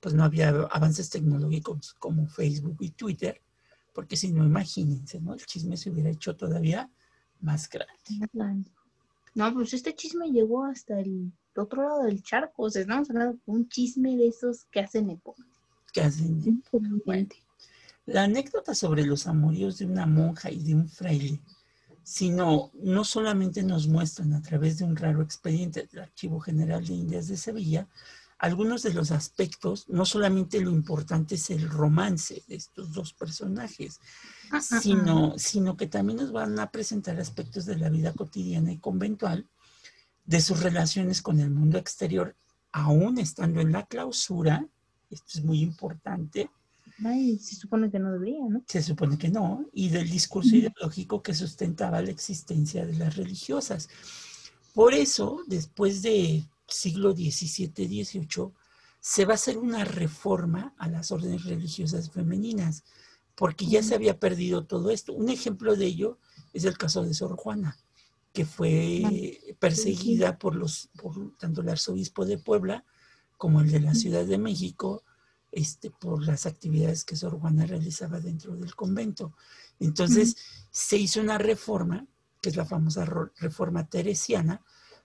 pues 0.00 0.14
no 0.14 0.24
había 0.24 0.48
avances 0.48 1.10
tecnológicos 1.10 1.94
como 1.98 2.26
Facebook 2.26 2.78
y 2.80 2.90
Twitter, 2.90 3.42
porque 3.94 4.16
si 4.16 4.32
no, 4.32 4.44
imagínense, 4.44 5.20
¿no? 5.20 5.34
El 5.34 5.44
chisme 5.44 5.76
se 5.76 5.90
hubiera 5.90 6.10
hecho 6.10 6.36
todavía 6.36 6.90
más 7.40 7.68
grande. 7.68 8.70
No, 9.34 9.52
pues 9.54 9.72
este 9.74 9.94
chisme 9.94 10.30
llegó 10.30 10.64
hasta 10.64 10.98
el 11.00 11.32
otro 11.56 11.82
lado 11.82 12.04
del 12.04 12.22
charco. 12.22 12.64
O 12.64 12.70
sea, 12.70 12.82
estamos 12.82 13.10
hablando 13.10 13.34
de 13.34 13.40
un 13.46 13.68
chisme 13.68 14.16
de 14.16 14.28
esos 14.28 14.64
que 14.70 14.80
hacen 14.80 15.10
época. 15.10 15.44
Que 15.92 16.02
hacen 16.02 16.62
bueno, 16.70 17.00
La 18.06 18.24
anécdota 18.24 18.74
sobre 18.74 19.04
los 19.04 19.26
amoríos 19.26 19.78
de 19.78 19.86
una 19.86 20.06
monja 20.06 20.50
y 20.50 20.62
de 20.62 20.74
un 20.74 20.88
fraile, 20.88 21.40
sino 22.02 22.70
no 22.74 23.04
solamente 23.04 23.62
nos 23.62 23.88
muestran 23.88 24.32
a 24.34 24.42
través 24.42 24.78
de 24.78 24.84
un 24.84 24.96
raro 24.96 25.22
expediente 25.22 25.88
del 25.90 26.02
Archivo 26.02 26.40
General 26.40 26.84
de 26.84 26.94
Indias 26.94 27.28
de 27.28 27.36
Sevilla, 27.36 27.88
algunos 28.40 28.82
de 28.82 28.94
los 28.94 29.10
aspectos, 29.10 29.86
no 29.88 30.06
solamente 30.06 30.62
lo 30.62 30.70
importante 30.70 31.34
es 31.34 31.50
el 31.50 31.68
romance 31.68 32.42
de 32.48 32.56
estos 32.56 32.90
dos 32.92 33.12
personajes, 33.12 34.00
sino, 34.80 35.38
sino 35.38 35.76
que 35.76 35.86
también 35.86 36.20
nos 36.20 36.32
van 36.32 36.58
a 36.58 36.70
presentar 36.70 37.20
aspectos 37.20 37.66
de 37.66 37.76
la 37.76 37.90
vida 37.90 38.14
cotidiana 38.14 38.72
y 38.72 38.78
conventual, 38.78 39.46
de 40.24 40.40
sus 40.40 40.60
relaciones 40.62 41.20
con 41.20 41.38
el 41.38 41.50
mundo 41.50 41.76
exterior, 41.76 42.34
aún 42.72 43.18
estando 43.18 43.60
en 43.60 43.72
la 43.72 43.84
clausura, 43.84 44.66
esto 45.10 45.38
es 45.38 45.44
muy 45.44 45.60
importante. 45.60 46.48
Ay, 47.04 47.38
se 47.38 47.56
supone 47.56 47.90
que 47.90 47.98
no 47.98 48.10
debería, 48.10 48.46
¿no? 48.48 48.62
Se 48.66 48.82
supone 48.82 49.18
que 49.18 49.28
no, 49.28 49.66
y 49.74 49.90
del 49.90 50.08
discurso 50.08 50.56
ideológico 50.56 51.22
que 51.22 51.34
sustentaba 51.34 52.00
la 52.00 52.10
existencia 52.10 52.86
de 52.86 52.94
las 52.94 53.16
religiosas. 53.16 53.90
Por 54.72 54.94
eso, 54.94 55.42
después 55.46 56.00
de 56.00 56.48
siglo 56.70 57.12
XVII, 57.12 57.72
XVIII, 57.74 58.52
se 59.00 59.24
va 59.24 59.32
a 59.32 59.34
hacer 59.34 59.58
una 59.58 59.84
reforma 59.84 60.74
a 60.78 60.88
las 60.88 61.10
órdenes 61.10 61.44
religiosas 61.44 62.10
femeninas, 62.10 62.84
porque 63.34 63.66
ya 63.66 63.82
se 63.82 63.94
había 63.94 64.18
perdido 64.18 64.66
todo 64.66 64.90
esto. 64.90 65.12
Un 65.12 65.30
ejemplo 65.30 65.76
de 65.76 65.86
ello 65.86 66.18
es 66.52 66.64
el 66.64 66.76
caso 66.76 67.02
de 67.02 67.14
Sor 67.14 67.36
Juana, 67.36 67.78
que 68.32 68.44
fue 68.44 69.56
perseguida 69.58 70.38
por 70.38 70.54
los, 70.54 70.90
por 71.00 71.36
tanto 71.38 71.62
el 71.62 71.70
arzobispo 71.70 72.26
de 72.26 72.38
Puebla 72.38 72.84
como 73.38 73.62
el 73.62 73.70
de 73.70 73.80
la 73.80 73.94
Ciudad 73.94 74.26
de 74.26 74.38
México, 74.38 75.02
este, 75.50 75.90
por 75.90 76.22
las 76.22 76.46
actividades 76.46 77.04
que 77.04 77.16
Sor 77.16 77.40
Juana 77.40 77.66
realizaba 77.66 78.20
dentro 78.20 78.54
del 78.56 78.74
convento. 78.74 79.34
Entonces, 79.78 80.36
se 80.70 80.98
hizo 80.98 81.20
una 81.20 81.38
reforma, 81.38 82.06
que 82.42 82.50
es 82.50 82.56
la 82.56 82.66
famosa 82.66 83.04
reforma 83.36 83.88
teresiana, 83.88 84.62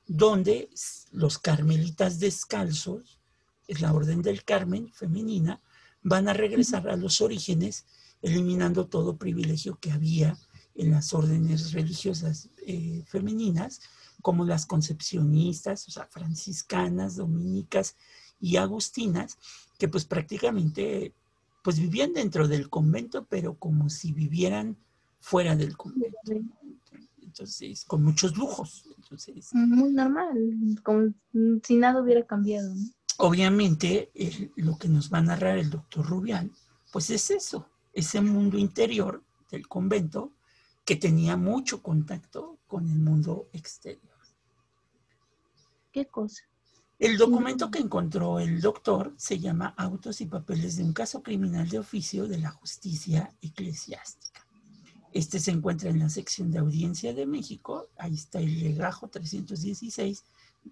donde 0.08 0.70
los 1.12 1.40
carmelitas 1.40 2.20
descalzos, 2.20 3.20
es 3.68 3.82
la 3.82 3.94
orden 3.94 4.22
del 4.22 4.44
Carmen 4.44 4.92
femenina, 4.94 5.62
van 6.04 6.28
a 6.28 6.34
regresar 6.34 6.88
a 6.88 6.96
los 6.96 7.22
orígenes, 7.22 7.86
eliminando 8.22 8.88
todo 8.88 9.18
privilegio 9.18 9.80
que 9.80 9.92
había 9.92 10.38
en 10.76 10.92
las 10.92 11.14
órdenes 11.14 11.72
religiosas 11.72 12.50
eh, 12.68 13.04
femeninas, 13.08 13.82
como 14.22 14.46
las 14.46 14.66
concepcionistas, 14.66 15.88
o 15.88 15.92
sea, 15.92 16.06
franciscanas, 16.08 17.16
dominicas 17.16 17.96
y 18.40 18.58
agustinas, 18.58 19.38
que 19.78 19.88
pues 19.88 20.06
prácticamente 20.06 21.14
pues 21.64 21.80
vivían 21.80 22.14
dentro 22.14 22.48
del 22.48 22.70
convento, 22.70 23.26
pero 23.26 23.56
como 23.58 23.90
si 23.90 24.12
vivieran 24.12 24.78
fuera 25.20 25.56
del 25.56 25.76
convento. 25.76 26.20
Entonces, 27.38 27.84
con 27.84 28.02
muchos 28.02 28.38
lujos. 28.38 28.86
Entonces, 28.96 29.54
Muy 29.54 29.92
normal, 29.92 30.38
como 30.84 31.14
si 31.64 31.76
nada 31.76 32.02
hubiera 32.02 32.26
cambiado. 32.26 32.74
¿no? 32.74 32.82
Obviamente, 33.18 34.10
el, 34.16 34.54
lo 34.56 34.78
que 34.78 34.88
nos 34.88 35.12
va 35.12 35.18
a 35.18 35.24
narrar 35.24 35.58
el 35.58 35.70
doctor 35.70 36.06
Rubial, 36.06 36.50
pues 36.94 37.10
es 37.10 37.30
eso, 37.32 37.68
ese 37.92 38.22
mundo 38.22 38.58
interior 38.58 39.22
del 39.52 39.68
convento 39.68 40.32
que 40.86 40.96
tenía 40.96 41.36
mucho 41.36 41.84
contacto 41.84 42.58
con 42.68 42.90
el 42.90 43.00
mundo 43.00 43.50
exterior. 43.52 44.16
¿Qué 45.92 46.06
cosa? 46.06 46.42
El 47.00 47.18
documento 47.18 47.70
que 47.70 47.80
encontró 47.80 48.40
el 48.40 48.62
doctor 48.62 49.14
se 49.18 49.40
llama 49.40 49.74
Autos 49.76 50.22
y 50.22 50.28
Papeles 50.28 50.78
de 50.78 50.86
un 50.86 50.94
caso 50.94 51.22
criminal 51.22 51.68
de 51.68 51.80
oficio 51.80 52.30
de 52.30 52.38
la 52.38 52.52
justicia 52.52 53.36
eclesiástica. 53.42 54.45
Este 55.16 55.40
se 55.40 55.52
encuentra 55.52 55.90
en 55.90 56.00
la 56.00 56.10
sección 56.10 56.52
de 56.52 56.60
audiencia 56.60 57.14
de 57.14 57.26
México, 57.26 57.88
ahí 57.98 58.16
está 58.16 58.40
el 58.40 58.60
legajo 58.60 59.08
316 59.08 60.26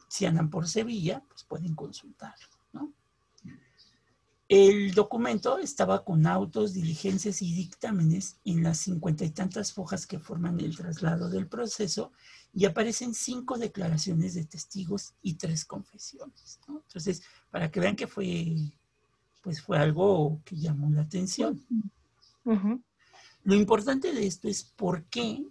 si 0.09 0.25
andan 0.25 0.49
por 0.49 0.67
Sevilla, 0.67 1.23
pues 1.29 1.45
pueden 1.45 1.73
consultarlo. 1.75 2.47
El 4.49 4.93
documento 4.93 5.59
estaba 5.59 6.03
con 6.03 6.27
autos, 6.27 6.73
diligencias 6.73 7.41
y 7.41 7.53
dictámenes 7.53 8.35
en 8.43 8.63
las 8.63 8.79
cincuenta 8.79 9.23
y 9.23 9.29
tantas 9.29 9.71
fojas 9.71 10.05
que 10.05 10.19
forman 10.19 10.59
el 10.59 10.75
traslado 10.75 11.29
del 11.29 11.47
proceso 11.47 12.11
y 12.53 12.65
aparecen 12.65 13.13
cinco 13.13 13.57
declaraciones 13.57 14.33
de 14.33 14.43
testigos 14.43 15.13
y 15.21 15.35
tres 15.35 15.63
confesiones. 15.63 16.59
Entonces, 16.67 17.23
para 17.49 17.71
que 17.71 17.79
vean 17.79 17.95
que 17.95 18.07
fue, 18.07 18.57
pues 19.41 19.61
fue 19.61 19.77
algo 19.77 20.41
que 20.43 20.57
llamó 20.57 20.91
la 20.91 21.03
atención. 21.03 21.65
Ujú. 22.43 22.81
Lo 23.43 23.55
importante 23.55 24.13
de 24.13 24.25
esto 24.25 24.47
es 24.47 24.63
por 24.63 25.03
qué, 25.05 25.45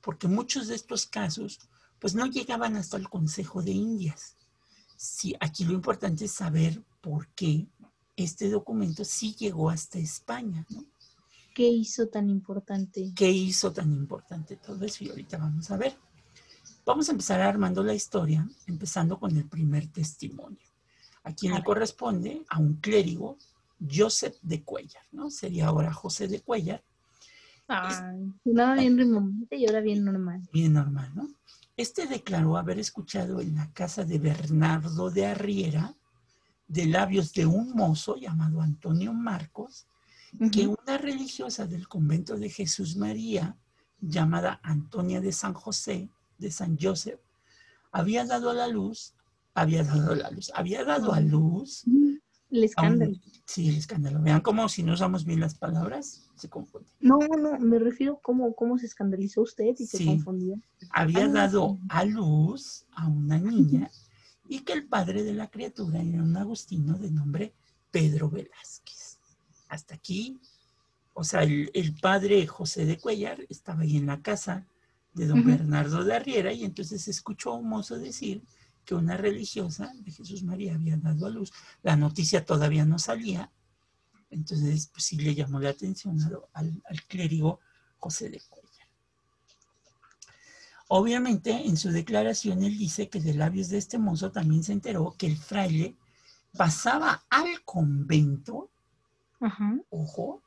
porque 0.00 0.28
muchos 0.28 0.68
de 0.68 0.74
estos 0.74 1.06
casos, 1.06 1.58
pues 1.98 2.14
no 2.14 2.26
llegaban 2.26 2.76
hasta 2.76 2.96
el 2.96 3.08
Consejo 3.08 3.62
de 3.62 3.72
Indias. 3.72 4.36
Sí, 4.96 5.34
aquí 5.40 5.64
lo 5.64 5.72
importante 5.72 6.24
es 6.24 6.32
saber 6.32 6.82
por 7.00 7.28
qué 7.28 7.66
este 8.16 8.48
documento 8.48 9.04
sí 9.04 9.34
llegó 9.34 9.68
hasta 9.70 9.98
España, 9.98 10.64
¿no? 10.70 10.84
¿Qué 11.54 11.68
hizo 11.68 12.08
tan 12.08 12.28
importante? 12.30 13.12
¿Qué 13.14 13.30
hizo 13.30 13.72
tan 13.72 13.92
importante 13.92 14.56
todo 14.56 14.84
eso? 14.84 15.04
Y 15.04 15.10
ahorita 15.10 15.38
vamos 15.38 15.70
a 15.70 15.76
ver. 15.76 15.96
Vamos 16.84 17.08
a 17.08 17.12
empezar 17.12 17.40
armando 17.40 17.82
la 17.82 17.94
historia, 17.94 18.48
empezando 18.66 19.18
con 19.18 19.36
el 19.36 19.48
primer 19.48 19.86
testimonio. 19.88 20.66
A 21.22 21.32
quien 21.32 21.54
le 21.54 21.62
corresponde 21.62 22.44
a 22.48 22.58
un 22.58 22.74
clérigo, 22.76 23.38
Joseph 23.78 24.36
de 24.42 24.62
Cuellar, 24.62 25.04
¿no? 25.12 25.30
Sería 25.30 25.68
ahora 25.68 25.92
José 25.92 26.26
de 26.26 26.40
Cuellar, 26.40 26.82
sonaba 27.66 28.74
bien 28.74 29.46
y 29.50 29.66
ahora 29.66 29.80
bien 29.80 30.04
normal. 30.04 30.42
bien 30.52 30.72
normal, 30.72 31.10
¿no? 31.14 31.28
Este 31.76 32.06
declaró 32.06 32.56
haber 32.56 32.78
escuchado 32.78 33.40
en 33.40 33.56
la 33.56 33.72
casa 33.72 34.04
de 34.04 34.18
Bernardo 34.18 35.10
de 35.10 35.26
Arriera, 35.26 35.94
de 36.68 36.86
labios 36.86 37.32
de 37.32 37.46
un 37.46 37.74
mozo 37.74 38.16
llamado 38.16 38.60
Antonio 38.60 39.12
Marcos, 39.12 39.86
que 40.52 40.66
una 40.66 40.98
religiosa 40.98 41.66
del 41.66 41.88
convento 41.88 42.36
de 42.36 42.48
Jesús 42.48 42.96
María, 42.96 43.56
llamada 44.00 44.60
Antonia 44.62 45.20
de 45.20 45.32
San 45.32 45.54
José, 45.54 46.10
de 46.38 46.50
San 46.50 46.76
Joseph, 46.80 47.20
había 47.92 48.24
dado 48.24 48.50
a 48.50 48.54
la 48.54 48.66
luz, 48.68 49.14
había 49.54 49.84
dado 49.84 50.12
a 50.12 50.16
la 50.16 50.30
luz, 50.30 50.50
había 50.54 50.84
dado 50.84 51.12
a 51.12 51.20
luz, 51.20 51.84
El 52.56 52.64
escándalo. 52.64 53.16
sí, 53.46 53.68
el 53.68 53.76
escándalo. 53.76 54.20
Vean 54.22 54.40
cómo 54.40 54.68
si 54.68 54.82
no 54.82 54.92
usamos 54.94 55.24
bien 55.24 55.40
las 55.40 55.54
palabras, 55.54 56.28
se 56.36 56.48
confunde. 56.48 56.88
No, 57.00 57.18
no, 57.18 57.58
me 57.58 57.78
refiero 57.78 58.20
cómo, 58.22 58.54
cómo 58.54 58.78
se 58.78 58.86
escandalizó 58.86 59.42
usted 59.42 59.74
y 59.78 59.86
se 59.86 59.98
Sí. 59.98 60.06
confundió. 60.06 60.56
Había 60.90 61.24
Ah, 61.24 61.28
dado 61.28 61.78
sí. 61.80 61.86
a 61.88 62.04
luz 62.04 62.86
a 62.92 63.08
una 63.08 63.38
niña 63.38 63.90
y 64.48 64.60
que 64.60 64.72
el 64.74 64.86
padre 64.86 65.22
de 65.24 65.32
la 65.34 65.48
criatura 65.50 66.00
era 66.02 66.22
un 66.22 66.36
agustino 66.36 66.96
de 66.98 67.10
nombre 67.10 67.54
Pedro 67.90 68.30
Velázquez. 68.30 69.18
Hasta 69.68 69.94
aquí, 69.96 70.38
o 71.12 71.24
sea, 71.24 71.42
el, 71.42 71.70
el 71.74 71.94
padre 72.00 72.46
José 72.46 72.84
de 72.86 72.98
Cuellar 72.98 73.44
estaba 73.48 73.82
ahí 73.82 73.96
en 73.96 74.06
la 74.06 74.20
casa 74.22 74.66
de 75.12 75.26
don. 75.26 75.44
Bernardo 75.44 76.02
de 76.04 76.14
Arriera 76.14 76.52
y 76.52 76.64
entonces 76.64 77.06
escuchó 77.08 77.52
a 77.52 77.56
un 77.58 77.68
mozo 77.68 77.98
decir 77.98 78.42
que 78.84 78.94
una 78.94 79.16
religiosa 79.16 79.92
de 79.94 80.10
Jesús 80.10 80.42
María 80.42 80.74
había 80.74 80.96
dado 80.96 81.26
a 81.26 81.30
luz. 81.30 81.52
La 81.82 81.96
noticia 81.96 82.44
todavía 82.44 82.84
no 82.84 82.98
salía, 82.98 83.50
entonces 84.30 84.88
pues 84.92 85.04
sí 85.04 85.16
le 85.16 85.34
llamó 85.34 85.60
la 85.60 85.70
atención 85.70 86.20
al, 86.52 86.82
al- 86.84 87.02
clérigo 87.06 87.60
José 87.98 88.28
de 88.30 88.40
Cuellar. 88.48 88.70
Obviamente, 90.88 91.50
en 91.66 91.76
su 91.76 91.90
declaración, 91.90 92.62
él 92.62 92.76
dice 92.76 93.08
que 93.08 93.20
de 93.20 93.34
labios 93.34 93.68
de 93.70 93.78
este 93.78 93.98
mozo 93.98 94.30
también 94.30 94.62
se 94.62 94.72
enteró 94.72 95.14
que 95.18 95.26
el 95.26 95.38
fraile 95.38 95.96
pasaba 96.56 97.24
al 97.30 97.62
convento, 97.64 98.70
ojo, 99.90 100.42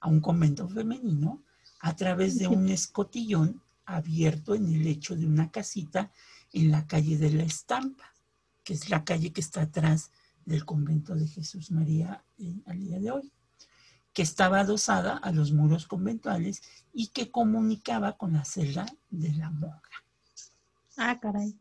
a 0.00 0.08
un 0.08 0.20
convento 0.20 0.68
femenino, 0.68 1.42
a 1.80 1.94
través 1.94 2.38
de 2.38 2.48
un 2.48 2.68
escotillón 2.68 3.60
abierto 3.84 4.54
en 4.54 4.66
el 4.72 4.82
lecho 4.82 5.14
de 5.14 5.26
una 5.26 5.50
casita 5.50 6.10
en 6.52 6.70
la 6.70 6.86
calle 6.86 7.16
de 7.18 7.30
la 7.30 7.42
Estampa, 7.44 8.12
que 8.64 8.74
es 8.74 8.88
la 8.90 9.04
calle 9.04 9.32
que 9.32 9.40
está 9.40 9.62
atrás 9.62 10.10
del 10.44 10.64
convento 10.64 11.14
de 11.14 11.26
Jesús 11.26 11.70
María 11.70 12.24
eh, 12.38 12.60
al 12.66 12.78
día 12.80 12.98
de 12.98 13.10
hoy, 13.10 13.32
que 14.12 14.22
estaba 14.22 14.60
adosada 14.60 15.16
a 15.16 15.32
los 15.32 15.52
muros 15.52 15.86
conventuales 15.86 16.62
y 16.92 17.08
que 17.08 17.30
comunicaba 17.30 18.16
con 18.16 18.34
la 18.34 18.44
celda 18.44 18.86
de 19.10 19.32
la 19.34 19.50
monja. 19.50 19.80
Ah, 20.96 21.18
caray. 21.20 21.58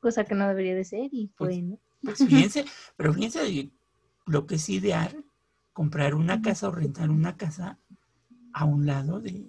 Cosa 0.00 0.24
que 0.24 0.34
no 0.34 0.46
debería 0.48 0.74
de 0.74 0.84
ser 0.84 1.08
y 1.12 1.28
Pues, 1.36 1.50
bueno. 1.56 1.78
Pues 2.02 2.18
fíjense, 2.18 2.64
pero 2.96 3.12
fíjense 3.14 3.70
lo 4.26 4.46
que 4.46 4.56
es 4.56 4.68
idear 4.68 5.14
comprar 5.72 6.14
una 6.14 6.42
casa 6.42 6.68
o 6.68 6.72
rentar 6.72 7.10
una 7.10 7.36
casa 7.36 7.78
a 8.52 8.64
un 8.64 8.86
lado 8.86 9.20
de, 9.20 9.46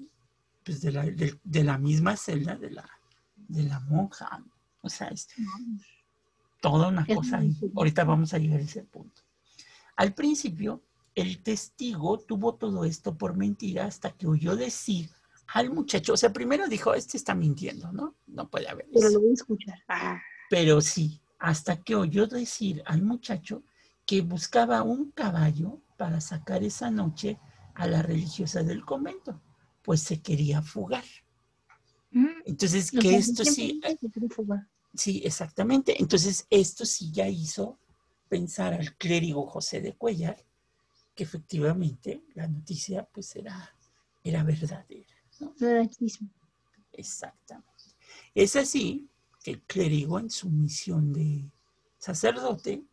pues 0.63 0.81
de, 0.81 0.91
la, 0.91 1.03
de- 1.03 1.39
de 1.43 1.63
la 1.63 1.77
misma 1.77 2.15
celda 2.15 2.55
de 2.55 2.71
la, 2.71 2.89
de 3.53 3.63
la 3.63 3.79
monja. 3.81 4.43
O 4.81 4.89
sea, 4.89 5.07
es 5.07 5.27
toda 6.61 6.87
una 6.89 7.05
cosa. 7.05 7.41
Ahorita 7.75 8.03
vamos 8.03 8.33
a 8.33 8.37
llegar 8.37 8.59
a 8.59 8.63
ese 8.63 8.83
punto. 8.83 9.21
Al 9.95 10.13
principio, 10.13 10.83
el 11.15 11.41
testigo 11.43 12.19
tuvo 12.19 12.55
todo 12.55 12.85
esto 12.85 13.17
por 13.17 13.35
mentira 13.37 13.85
hasta 13.85 14.11
que 14.11 14.27
oyó 14.27 14.55
decir 14.55 15.09
al 15.47 15.69
muchacho, 15.71 16.13
o 16.13 16.17
sea, 16.17 16.33
primero 16.33 16.67
dijo, 16.67 16.93
este 16.95 17.17
está 17.17 17.35
mintiendo, 17.35 17.91
¿no? 17.91 18.15
No 18.27 18.49
puede 18.49 18.67
haber 18.69 18.87
Pero 18.91 19.07
eso. 19.07 19.15
lo 19.15 19.21
voy 19.21 19.31
a 19.31 19.33
escuchar. 19.33 19.79
Ah, 19.87 20.19
Pero 20.49 20.81
sí, 20.81 21.21
hasta 21.37 21.83
que 21.83 21.95
oyó 21.95 22.25
decir 22.27 22.81
al 22.85 23.03
muchacho 23.03 23.63
que 24.05 24.21
buscaba 24.21 24.81
un 24.81 25.11
caballo 25.11 25.81
para 25.97 26.21
sacar 26.21 26.63
esa 26.63 26.89
noche 26.89 27.39
a 27.75 27.87
la 27.87 28.01
religiosa 28.01 28.63
del 28.63 28.83
convento, 28.83 29.41
pues 29.83 30.01
se 30.01 30.21
quería 30.21 30.61
fugar. 30.61 31.03
Entonces, 32.45 32.91
que 32.91 33.15
esto 33.15 33.45
sí, 33.45 33.81
fugar. 34.29 34.67
sí, 34.93 35.21
exactamente. 35.23 35.99
Entonces, 36.01 36.45
esto 36.49 36.85
sí 36.85 37.11
ya 37.11 37.27
hizo 37.27 37.77
pensar 38.29 38.73
al 38.73 38.95
clérigo 38.97 39.45
José 39.45 39.81
de 39.81 39.93
Cuellar 39.93 40.43
que 41.15 41.23
efectivamente 41.23 42.23
la 42.33 42.47
noticia 42.47 43.05
pues 43.11 43.35
era, 43.35 43.75
era 44.23 44.43
verdadera. 44.43 45.15
¿no? 45.39 45.53
Exactamente. 46.91 47.71
Es 48.33 48.55
así 48.55 49.07
que 49.43 49.51
el 49.51 49.61
clérigo 49.61 50.19
en 50.19 50.29
su 50.29 50.49
misión 50.49 51.13
de 51.13 51.51
sacerdote 51.97 52.83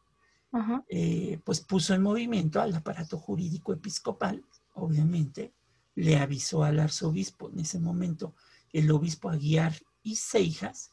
Ajá. 0.52 0.84
eh, 0.88 1.40
pues 1.44 1.60
puso 1.60 1.94
en 1.94 2.02
movimiento 2.02 2.60
al 2.60 2.74
aparato 2.74 3.18
jurídico 3.18 3.72
episcopal, 3.72 4.44
obviamente, 4.74 5.52
le 5.94 6.16
avisó 6.16 6.64
al 6.64 6.78
arzobispo 6.80 7.50
en 7.50 7.60
ese 7.60 7.78
momento, 7.78 8.34
el 8.72 8.90
obispo 8.90 9.28
Aguiar 9.28 9.74
y 10.02 10.16
Seijas, 10.16 10.90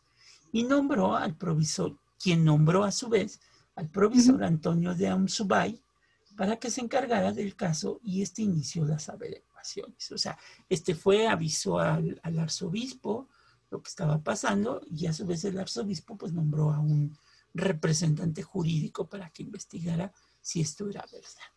y 0.51 0.63
nombró 0.63 1.15
al 1.15 1.35
provisor, 1.35 1.97
quien 2.19 2.43
nombró 2.43 2.83
a 2.83 2.91
su 2.91 3.09
vez 3.09 3.39
al 3.75 3.89
provisor 3.89 4.43
Antonio 4.43 4.95
de 4.95 5.07
Amsubay 5.07 5.79
para 6.35 6.57
que 6.57 6.69
se 6.69 6.81
encargara 6.81 7.31
del 7.31 7.55
caso 7.55 7.99
y 8.03 8.21
este 8.21 8.41
inició 8.41 8.85
las 8.85 9.09
averiguaciones. 9.09 10.11
O 10.11 10.17
sea, 10.17 10.37
este 10.69 10.95
fue, 10.95 11.27
avisó 11.27 11.79
al, 11.79 12.19
al 12.23 12.39
arzobispo 12.39 13.27
lo 13.69 13.81
que 13.81 13.89
estaba 13.89 14.23
pasando 14.23 14.81
y 14.89 15.07
a 15.07 15.13
su 15.13 15.25
vez 15.25 15.43
el 15.45 15.59
arzobispo 15.59 16.17
pues 16.17 16.33
nombró 16.33 16.71
a 16.71 16.79
un 16.79 17.17
representante 17.53 18.43
jurídico 18.43 19.07
para 19.07 19.29
que 19.29 19.43
investigara 19.43 20.11
si 20.41 20.61
esto 20.61 20.89
era 20.89 21.05
verdad. 21.11 21.47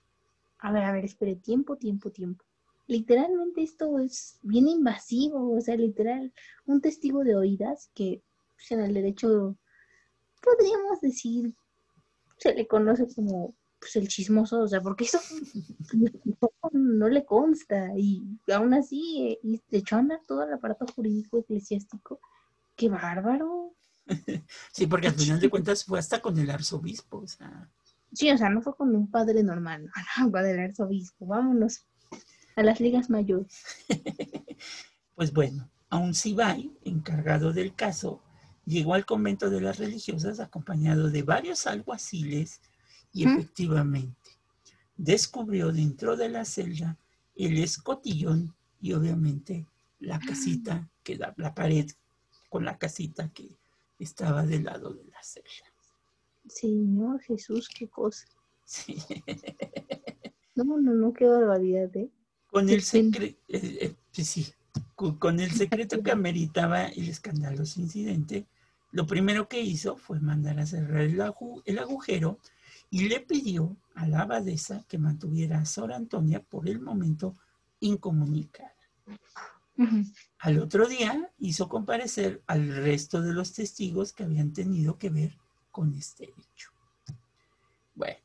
A 0.58 0.72
ver, 0.72 0.84
a 0.84 0.92
ver, 0.92 1.04
espere, 1.04 1.36
tiempo, 1.36 1.76
tiempo, 1.76 2.10
tiempo. 2.10 2.44
Literalmente 2.90 3.62
esto 3.62 4.00
es 4.00 4.40
bien 4.42 4.66
invasivo, 4.66 5.56
o 5.56 5.60
sea, 5.60 5.76
literal, 5.76 6.32
un 6.66 6.80
testigo 6.80 7.22
de 7.22 7.36
oídas 7.36 7.88
que 7.94 8.20
pues, 8.56 8.72
en 8.72 8.80
el 8.80 8.92
derecho 8.92 9.56
podríamos 10.42 11.00
decir 11.00 11.54
se 12.36 12.52
le 12.52 12.66
conoce 12.66 13.06
como 13.14 13.54
pues, 13.78 13.94
el 13.94 14.08
chismoso, 14.08 14.62
o 14.62 14.66
sea, 14.66 14.80
porque 14.80 15.04
eso 15.04 15.20
no, 15.92 16.10
no 16.72 17.08
le 17.08 17.24
consta 17.24 17.96
y 17.96 18.24
aún 18.52 18.74
así 18.74 19.22
eh, 19.22 19.38
y 19.44 19.58
se 19.70 19.76
echó 19.76 19.94
a 19.94 20.00
andar 20.00 20.22
todo 20.26 20.42
el 20.42 20.52
aparato 20.52 20.84
jurídico 20.92 21.38
eclesiástico. 21.38 22.18
¡Qué 22.74 22.88
bárbaro! 22.88 23.72
Sí, 24.72 24.88
porque 24.88 25.06
al 25.06 25.14
final 25.14 25.38
de 25.38 25.48
cuentas 25.48 25.84
fue 25.84 26.00
hasta 26.00 26.20
con 26.20 26.36
el 26.36 26.50
arzobispo, 26.50 27.18
o 27.18 27.28
sea, 27.28 27.70
Sí, 28.12 28.28
o 28.32 28.36
sea, 28.36 28.48
no 28.48 28.60
fue 28.60 28.74
con 28.74 28.92
un 28.96 29.08
padre 29.08 29.44
normal, 29.44 29.84
no, 30.18 30.24
no, 30.24 30.32
padre 30.32 30.64
arzobispo, 30.64 31.26
vámonos 31.26 31.84
a 32.60 32.62
las 32.62 32.78
ligas 32.78 33.08
mayores. 33.08 33.64
pues 35.14 35.32
bueno, 35.32 35.70
aún 35.88 36.14
Sibay, 36.14 36.70
encargado 36.84 37.52
del 37.52 37.74
caso, 37.74 38.22
llegó 38.66 38.94
al 38.94 39.06
convento 39.06 39.48
de 39.48 39.62
las 39.62 39.78
religiosas 39.78 40.40
acompañado 40.40 41.10
de 41.10 41.22
varios 41.22 41.66
alguaciles 41.66 42.60
y 43.12 43.26
efectivamente 43.26 44.30
descubrió 44.96 45.72
dentro 45.72 46.16
de 46.16 46.28
la 46.28 46.44
celda 46.44 46.98
el 47.34 47.58
escotillón 47.58 48.54
y 48.80 48.92
obviamente 48.92 49.66
la 49.98 50.20
casita 50.20 50.88
que 51.02 51.16
da 51.16 51.32
la 51.38 51.54
pared 51.54 51.86
con 52.50 52.64
la 52.64 52.78
casita 52.78 53.30
que, 53.32 53.48
estaba 53.98 54.46
del 54.46 54.64
lado 54.64 54.94
de 54.94 55.04
la 55.04 55.22
celda. 55.22 55.48
Señor 56.48 57.20
Jesús, 57.20 57.68
qué 57.68 57.88
cosa. 57.88 58.26
Sí. 58.64 58.96
No, 60.56 60.76
no, 60.78 60.92
no, 60.92 61.12
qué 61.14 61.24
barbaridad, 61.26 61.96
¿eh? 61.96 62.10
Con 62.50 62.68
el 62.68 62.82
pena. 62.82 62.82
secreto, 62.82 63.96
sí, 64.12 64.46
cu- 64.94 65.18
con 65.18 65.40
el 65.40 65.50
secreto 65.52 66.02
que 66.02 66.10
ameritaba 66.10 66.86
el 66.86 67.08
escandaloso 67.08 67.80
incidente, 67.80 68.46
lo 68.92 69.06
primero 69.06 69.48
que 69.48 69.60
hizo 69.60 69.96
fue 69.96 70.18
mandar 70.20 70.58
a 70.58 70.66
cerrar 70.66 71.02
el, 71.02 71.20
agu- 71.20 71.62
el 71.64 71.78
agujero 71.78 72.38
y 72.90 73.08
le 73.08 73.20
pidió 73.20 73.76
a 73.94 74.06
la 74.08 74.22
abadesa 74.22 74.84
que 74.88 74.98
mantuviera 74.98 75.60
a 75.60 75.64
Sor 75.64 75.92
Antonia 75.92 76.40
por 76.42 76.68
el 76.68 76.80
momento 76.80 77.36
incomunicada. 77.78 78.74
Al 80.40 80.58
otro 80.58 80.86
día 80.88 81.30
hizo 81.38 81.68
comparecer 81.68 82.42
al 82.46 82.68
resto 82.74 83.22
de 83.22 83.32
los 83.32 83.52
testigos 83.54 84.12
que 84.12 84.24
habían 84.24 84.52
tenido 84.52 84.98
que 84.98 85.08
ver 85.08 85.38
con 85.70 85.94
este 85.94 86.24
hecho. 86.24 86.70
Bueno, 87.94 88.18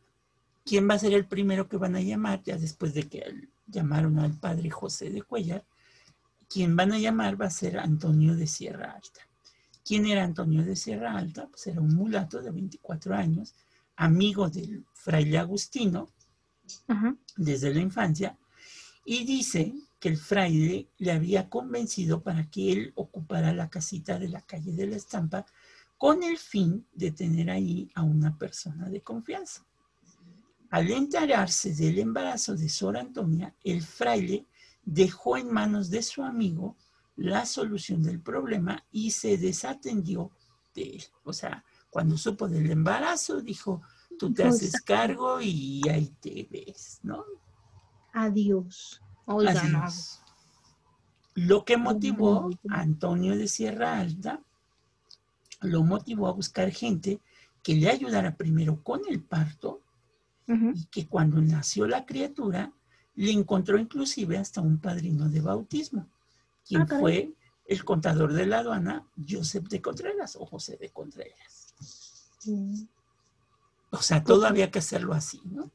¿quién 0.65 0.89
va 0.89 0.95
a 0.95 0.99
ser 0.99 1.13
el 1.13 1.25
primero 1.27 1.69
que 1.69 1.77
van 1.77 1.95
a 1.95 2.01
llamar 2.01 2.41
ya 2.43 2.57
después 2.57 2.93
de 2.93 3.03
que 3.07 3.21
al- 3.21 3.49
llamaron 3.67 4.19
al 4.19 4.37
padre 4.37 4.69
José 4.69 5.09
de 5.09 5.21
Cuellar? 5.21 5.65
Quien 6.47 6.75
van 6.75 6.93
a 6.93 6.99
llamar 6.99 7.39
va 7.39 7.47
a 7.47 7.51
ser 7.51 7.79
Antonio 7.79 8.35
de 8.35 8.47
Sierra 8.47 8.91
Alta. 8.91 9.21
¿Quién 9.83 10.05
era 10.05 10.23
Antonio 10.23 10.63
de 10.63 10.75
Sierra 10.75 11.17
Alta? 11.17 11.47
Pues 11.47 11.67
era 11.67 11.81
un 11.81 11.95
mulato 11.95 12.41
de 12.41 12.51
24 12.51 13.15
años, 13.15 13.53
amigo 13.95 14.49
del 14.49 14.85
fraile 14.93 15.37
Agustino, 15.37 16.09
desde 17.37 17.73
la 17.73 17.81
infancia 17.81 18.37
y 19.05 19.23
dice 19.23 19.73
que 19.99 20.09
el 20.09 20.17
fraile 20.17 20.89
le 20.97 21.11
había 21.11 21.47
convencido 21.47 22.21
para 22.21 22.49
que 22.49 22.71
él 22.71 22.93
ocupara 22.95 23.53
la 23.53 23.69
casita 23.69 24.19
de 24.19 24.29
la 24.29 24.41
calle 24.41 24.73
de 24.73 24.87
la 24.87 24.95
estampa 24.95 25.45
con 25.97 26.23
el 26.23 26.37
fin 26.37 26.85
de 26.91 27.11
tener 27.11 27.49
ahí 27.49 27.89
a 27.93 28.03
una 28.03 28.37
persona 28.37 28.89
de 28.89 29.01
confianza. 29.01 29.63
Al 30.75 30.91
enterarse 30.91 31.73
del 31.73 31.99
embarazo 31.99 32.53
de 32.53 32.67
Sor 32.67 32.97
Antonia, 32.97 33.55
el 33.63 33.81
fraile 33.81 34.45
dejó 34.83 35.37
en 35.37 35.49
manos 35.49 35.89
de 35.89 36.01
su 36.03 36.21
amigo 36.21 36.75
la 37.15 37.45
solución 37.45 38.03
del 38.03 38.19
problema 38.19 38.83
y 38.91 39.11
se 39.11 39.37
desatendió 39.37 40.31
de 40.73 40.97
él. 40.97 41.03
O 41.23 41.31
sea, 41.31 41.63
cuando 41.89 42.17
supo 42.17 42.49
del 42.49 42.69
embarazo, 42.69 43.39
dijo, 43.39 43.83
tú 44.19 44.33
te 44.33 44.43
Pues, 44.43 44.55
haces 44.55 44.81
cargo 44.81 45.39
y 45.39 45.81
ahí 45.87 46.13
te 46.19 46.45
ves, 46.51 46.99
¿no? 47.03 47.23
Adiós. 48.11 49.01
Oiga, 49.27 49.63
no. 49.63 49.87
es. 49.87 50.19
Lo 51.35 51.63
que 51.63 51.77
motivó 51.77 52.49
a 52.69 52.81
Antonio 52.81 53.37
de 53.37 53.47
Sierra 53.47 53.97
Alta, 53.97 54.41
lo 55.61 55.83
motivó 55.83 56.27
a 56.27 56.33
buscar 56.33 56.69
gente 56.71 57.21
que 57.63 57.75
le 57.75 57.89
ayudara 57.89 58.35
primero 58.35 58.83
con 58.83 58.99
el 59.07 59.23
parto 59.23 59.84
Y 60.47 60.85
que 60.85 61.07
cuando 61.07 61.41
nació 61.41 61.87
la 61.87 62.05
criatura 62.05 62.71
le 63.15 63.31
encontró 63.31 63.79
inclusive 63.79 64.37
hasta 64.37 64.61
un 64.61 64.79
padrino 64.79 65.29
de 65.29 65.41
bautismo, 65.41 66.07
quien 66.67 66.83
Ah, 66.83 66.99
fue 66.99 67.33
el 67.65 67.83
contador 67.83 68.33
de 68.33 68.45
la 68.45 68.59
aduana, 68.59 69.07
Joseph 69.27 69.67
de 69.69 69.81
Contreras 69.81 70.35
o 70.35 70.45
José 70.45 70.77
de 70.77 70.89
Contreras. 70.89 71.73
Sí. 72.39 72.87
O 73.89 74.01
sea, 74.01 74.23
todo 74.23 74.45
había 74.45 74.69
que 74.69 74.79
hacerlo 74.79 75.13
así, 75.13 75.41
¿no? 75.45 75.71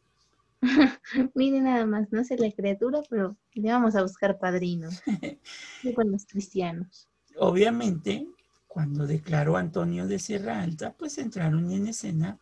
Mire 1.35 1.61
nada 1.61 1.87
más, 1.87 2.13
nace 2.13 2.37
la 2.37 2.51
criatura, 2.53 3.01
pero 3.09 3.37
le 3.55 3.73
vamos 3.73 3.97
a 3.97 4.03
buscar 4.03 4.39
padrinos. 4.39 5.03
Con 5.95 6.13
los 6.13 6.27
cristianos. 6.27 7.09
Obviamente, 7.39 8.29
cuando 8.69 9.07
declaró 9.07 9.57
Antonio 9.57 10.07
de 10.07 10.19
Sierra 10.19 10.61
Alta, 10.61 10.93
pues 10.93 11.19
entraron 11.19 11.71
en 11.71 11.89
escena 11.89 12.39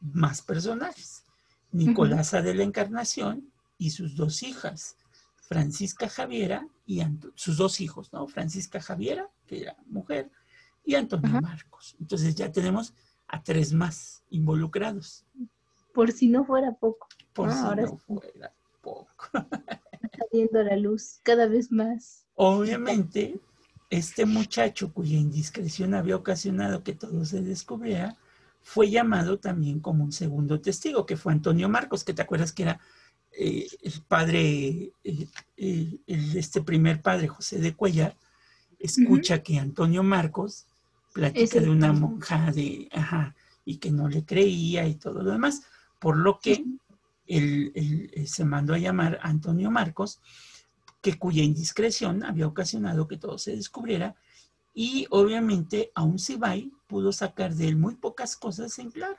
más 0.00 0.42
personajes. 0.42 1.24
Nicolasa 1.72 2.42
de 2.42 2.54
la 2.54 2.62
Encarnación 2.64 3.50
y 3.78 3.90
sus 3.90 4.16
dos 4.16 4.42
hijas, 4.42 4.96
Francisca 5.36 6.08
Javiera 6.08 6.66
y 6.86 7.00
Anto- 7.00 7.32
sus 7.34 7.56
dos 7.56 7.80
hijos, 7.80 8.12
¿no? 8.12 8.26
Francisca 8.28 8.80
Javiera, 8.80 9.28
que 9.46 9.62
era 9.62 9.76
mujer, 9.86 10.30
y 10.84 10.94
Antonio. 10.94 11.40
Marcos. 11.40 11.96
Entonces 12.00 12.34
ya 12.34 12.50
tenemos 12.50 12.94
a 13.28 13.42
tres 13.42 13.72
más 13.72 14.22
involucrados, 14.30 15.24
Por 15.94 16.12
si 16.12 16.28
no 16.28 16.44
fuera 16.44 16.72
poco, 16.72 17.08
por 17.32 17.48
Ah, 17.50 17.52
si 17.52 17.64
ahora 17.64 17.82
no 17.82 17.96
fuera 17.98 18.52
poco. 18.80 19.08
saliendo 20.18 20.62
la 20.62 20.76
luz 20.76 21.20
cada 21.22 21.46
vez 21.46 21.70
más. 21.72 22.26
Obviamente, 22.34 23.40
este 23.90 24.24
muchacho 24.24 24.92
cuya 24.92 25.16
indiscreción 25.18 25.94
había 25.94 26.16
ocasionado 26.16 26.82
que 26.84 26.94
todo 26.94 27.24
se 27.24 27.42
descubriera, 27.42 28.16
fue 28.62 28.90
llamado 28.90 29.38
también 29.38 29.80
como 29.80 30.04
un 30.04 30.12
segundo 30.12 30.60
testigo, 30.60 31.06
que 31.06 31.16
fue 31.16 31.32
Antonio 31.32 31.68
Marcos, 31.68 32.04
que 32.04 32.14
te 32.14 32.22
acuerdas 32.22 32.52
que 32.52 32.62
era 32.64 32.80
eh, 33.32 33.66
el 33.82 34.02
padre, 34.08 34.92
eh, 35.04 35.26
eh, 35.56 35.98
el- 36.06 36.36
este 36.36 36.62
primer 36.62 37.00
padre, 37.00 37.28
José 37.28 37.58
de 37.60 37.74
Cuellar, 37.74 38.16
escucha 38.78 39.42
que 39.42 39.58
Antonio 39.58 40.02
Marcos 40.02 40.66
platica 41.12 41.60
de 41.60 41.70
una 41.70 41.92
monja 41.92 42.50
de, 42.52 42.88
ajá, 42.92 43.34
y 43.64 43.76
que 43.76 43.90
no 43.92 44.08
le 44.08 44.24
creía 44.24 44.86
y 44.86 44.94
todo 44.96 45.22
lo 45.22 45.30
demás, 45.30 45.62
por 46.00 46.16
lo 46.16 46.38
que 46.40 46.64
él, 47.26 47.72
él, 47.74 48.10
eh, 48.14 48.26
se 48.26 48.44
mandó 48.44 48.74
a 48.74 48.78
llamar 48.78 49.20
a 49.22 49.28
Antonio 49.28 49.70
Marcos, 49.70 50.20
que 51.00 51.16
cuya 51.18 51.42
indiscreción 51.44 52.24
había 52.24 52.46
ocasionado 52.46 53.06
que 53.08 53.16
todo 53.16 53.38
se 53.38 53.54
descubriera, 53.56 54.16
y 54.74 55.06
obviamente 55.10 55.92
aún 55.94 56.18
Sibay 56.18 56.70
pudo 56.90 57.12
sacar 57.12 57.54
de 57.54 57.68
él 57.68 57.76
muy 57.76 57.94
pocas 57.94 58.36
cosas 58.36 58.76
en 58.80 58.90
claro. 58.90 59.16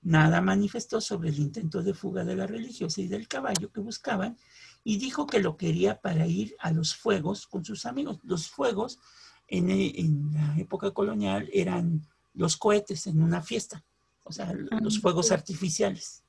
Nada 0.00 0.40
manifestó 0.40 1.00
sobre 1.00 1.28
el 1.28 1.38
intento 1.38 1.82
de 1.82 1.92
fuga 1.92 2.24
de 2.24 2.34
la 2.34 2.46
religiosa 2.46 3.02
y 3.02 3.06
del 3.06 3.28
caballo 3.28 3.70
que 3.70 3.80
buscaban, 3.80 4.38
y 4.82 4.96
dijo 4.96 5.26
que 5.26 5.38
lo 5.38 5.58
quería 5.58 6.00
para 6.00 6.26
ir 6.26 6.56
a 6.58 6.72
los 6.72 6.96
fuegos 6.96 7.46
con 7.46 7.64
sus 7.64 7.84
amigos. 7.84 8.18
Los 8.24 8.48
fuegos 8.48 8.98
en, 9.46 9.70
en 9.70 10.32
la 10.32 10.58
época 10.58 10.90
colonial 10.90 11.48
eran 11.52 12.00
los 12.32 12.56
cohetes 12.56 13.06
en 13.06 13.22
una 13.22 13.42
fiesta, 13.42 13.84
o 14.24 14.32
sea, 14.32 14.52
los 14.54 14.98
fuegos 14.98 15.30
artificiales. 15.30 16.24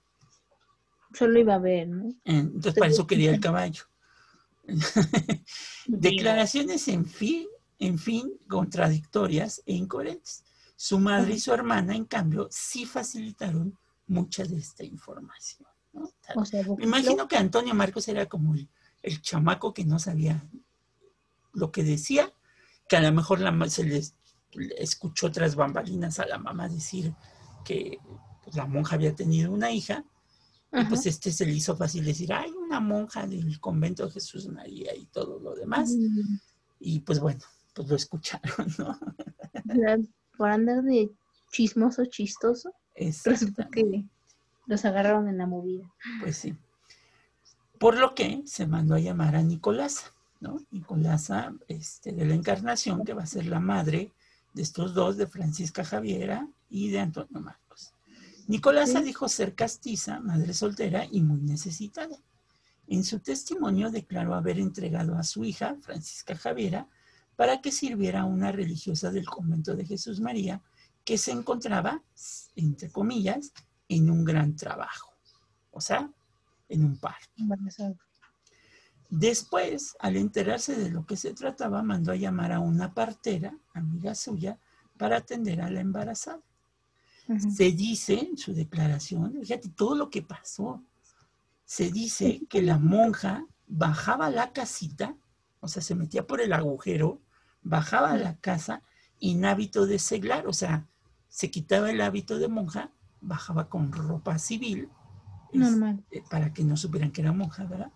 Solo 1.14 1.40
iba 1.40 1.56
a 1.56 1.60
ver, 1.60 1.88
¿no? 1.88 2.14
Entonces, 2.26 2.74
para 2.74 2.92
eso 2.92 3.08
quería 3.08 3.32
el 3.32 3.40
caballo. 3.40 3.84
Declaraciones 5.88 6.88
en 6.90 7.06
fin, 7.06 7.48
en 7.80 7.98
fin, 7.98 8.34
contradictorias 8.48 9.62
e 9.66 9.74
incoherentes. 9.74 10.44
Su 10.76 11.00
madre 11.00 11.36
y 11.36 11.40
su 11.40 11.54
hermana, 11.54 11.96
en 11.96 12.06
cambio, 12.06 12.48
sí 12.52 12.86
facilitaron 12.86 13.78
mucha 14.08 14.44
de 14.44 14.58
esta 14.58 14.84
información. 14.84 15.68
¿no? 15.94 16.10
O 16.36 16.46
sea, 16.46 16.64
Me 16.78 16.84
imagino 16.86 17.28
que 17.28 17.38
Antonio 17.38 17.74
Marcos 17.74 18.08
era 18.08 18.26
como 18.28 18.54
el, 18.54 18.68
el 19.02 19.22
chamaco 19.22 19.74
que 19.74 19.86
no 19.86 20.00
sabía 20.00 20.44
lo 21.54 21.72
que 21.72 21.84
decía, 21.84 22.34
que 22.90 22.98
a 22.98 23.02
lo 23.02 23.12
mejor 23.12 23.40
la, 23.40 23.70
se 23.70 23.84
les 23.84 24.16
le 24.56 24.76
escuchó 24.78 25.32
tras 25.32 25.56
bambalinas 25.56 26.20
a 26.20 26.26
la 26.26 26.38
mamá 26.38 26.70
decir 26.70 27.14
que 27.66 28.00
pues, 28.44 28.56
la 28.56 28.66
monja 28.66 28.96
había 28.96 29.16
tenido 29.16 29.52
una 29.52 29.72
hija 29.72 30.06
y 30.76 30.86
pues 30.86 31.06
este 31.06 31.32
se 31.32 31.46
le 31.46 31.54
hizo 31.54 31.78
fácil 31.78 32.04
decir, 32.04 32.34
hay 32.34 32.50
una 32.50 32.80
monja 32.80 33.28
del 33.28 33.60
convento 33.60 34.06
de 34.08 34.12
Jesús 34.12 34.48
María 34.48 34.96
y 34.96 35.06
todo 35.06 35.40
lo 35.40 35.54
demás. 35.54 35.92
Mm, 35.92 36.38
Y 36.80 37.00
pues 37.02 37.20
bueno, 37.20 37.42
pues 37.76 37.88
lo 37.88 37.96
escucharon, 37.96 38.74
¿no? 38.80 38.90
o 38.90 39.76
sea, 39.76 39.98
por 40.44 40.52
andar 40.52 40.84
de 40.84 41.10
chismoso, 41.54 42.04
chistoso, 42.04 42.74
resulta 43.24 43.70
que 43.72 44.04
los 44.68 44.84
agarraron 44.84 45.30
en 45.30 45.38
la 45.38 45.46
movida. 45.48 45.90
pues 46.20 46.36
sí. 46.36 46.54
Por 47.80 47.98
lo 47.98 48.14
que 48.14 48.44
se 48.46 48.68
mandó 48.68 48.96
a 48.96 49.00
llamar 49.00 49.38
a 49.38 49.42
Nicolasa, 49.42 50.12
¿no? 50.42 50.60
Nicolasa 50.70 51.54
este, 51.70 52.12
de 52.12 52.26
la 52.26 52.34
Encarnación, 52.34 53.06
que 53.06 53.14
va 53.14 53.24
a 53.24 53.26
ser 53.26 53.46
la 53.46 53.62
madre 53.62 54.12
de 54.54 54.62
estos 54.62 54.94
dos, 54.94 55.16
de 55.16 55.28
Francisca 55.28 55.86
Javiera 55.86 56.46
y 56.70 56.90
de 56.90 57.00
Antonio 57.00 57.40
Marcos. 57.40 57.94
Nicolasa 58.48 59.00
Sí. 59.00 59.06
dijo 59.06 59.30
ser 59.30 59.56
castiza, 59.56 60.20
madre 60.20 60.54
soltera 60.54 61.08
y 61.10 61.22
muy 61.22 61.40
necesitada. 61.40 62.18
En 62.90 63.06
su 63.06 63.20
testimonio 63.20 63.92
declaró 63.92 64.34
haber 64.36 64.60
entregado 64.60 65.16
a 65.16 65.24
su 65.24 65.46
hija, 65.46 65.78
Francisca 65.80 66.36
Javiera, 66.36 66.90
para 67.36 67.62
que 67.62 67.72
sirviera 67.72 68.22
a 68.22 68.26
una 68.26 68.52
religiosa 68.52 69.12
del 69.12 69.26
convento 69.26 69.76
de 69.76 69.86
Jesús 69.86 70.20
María 70.20 70.62
que 71.04 71.18
se 71.18 71.32
encontraba, 71.32 72.02
entre 72.56 72.92
comillas, 72.92 73.52
en 73.90 74.10
un 74.10 74.24
gran 74.24 74.56
trabajo, 74.56 75.14
o 75.72 75.82
sea, 75.82 76.12
en 76.70 76.86
un 76.86 76.98
parto. 76.98 77.30
Embarazada. 77.38 77.96
Después, 79.10 79.96
al 80.00 80.16
enterarse 80.16 80.76
de 80.76 80.90
lo 80.90 81.06
que 81.06 81.18
se 81.18 81.34
trataba, 81.34 81.84
mandó 81.84 82.12
a 82.12 82.16
llamar 82.16 82.52
a 82.52 82.60
una 82.60 82.94
partera, 82.94 83.56
amiga 83.74 84.16
suya, 84.16 84.58
para 84.98 85.18
atender 85.18 85.62
a 85.62 85.70
la 85.70 85.82
embarazada. 85.82 86.42
Se 87.56 87.72
dice 87.72 88.20
en 88.20 88.38
su 88.38 88.54
declaración, 88.54 89.34
fíjate 89.40 89.70
todo 89.70 89.96
lo 89.96 90.10
que 90.10 90.24
pasó, 90.24 90.84
se 91.64 91.90
dice 91.90 92.42
que 92.50 92.62
la 92.62 92.78
monja 92.78 93.46
bajaba 93.68 94.30
la 94.30 94.52
casita, 94.52 95.16
o 95.60 95.68
sea, 95.68 95.82
se 95.82 95.96
metía 95.96 96.28
por 96.28 96.42
el 96.42 96.52
agujero, 96.52 97.22
bajaba 97.64 98.12
a 98.12 98.18
la 98.18 98.36
casa 98.38 98.82
en 99.22 99.46
hábito 99.46 99.86
de 99.86 100.00
seglar, 100.00 100.48
o 100.48 100.54
sea, 100.54 100.88
se 101.30 101.50
quitaba 101.50 101.90
el 101.90 102.02
hábito 102.02 102.38
de 102.40 102.48
monja, 102.48 102.92
bajaba 103.22 103.70
con 103.70 103.92
ropa 103.92 104.38
civil, 104.38 104.90
es- 105.52 105.60
Normal. 105.60 106.04
para 106.30 106.54
que 106.54 106.64
no 106.64 106.76
supieran 106.78 107.12
que 107.12 107.22
era 107.22 107.32
monja, 107.32 107.66
¿verdad? 107.66 107.92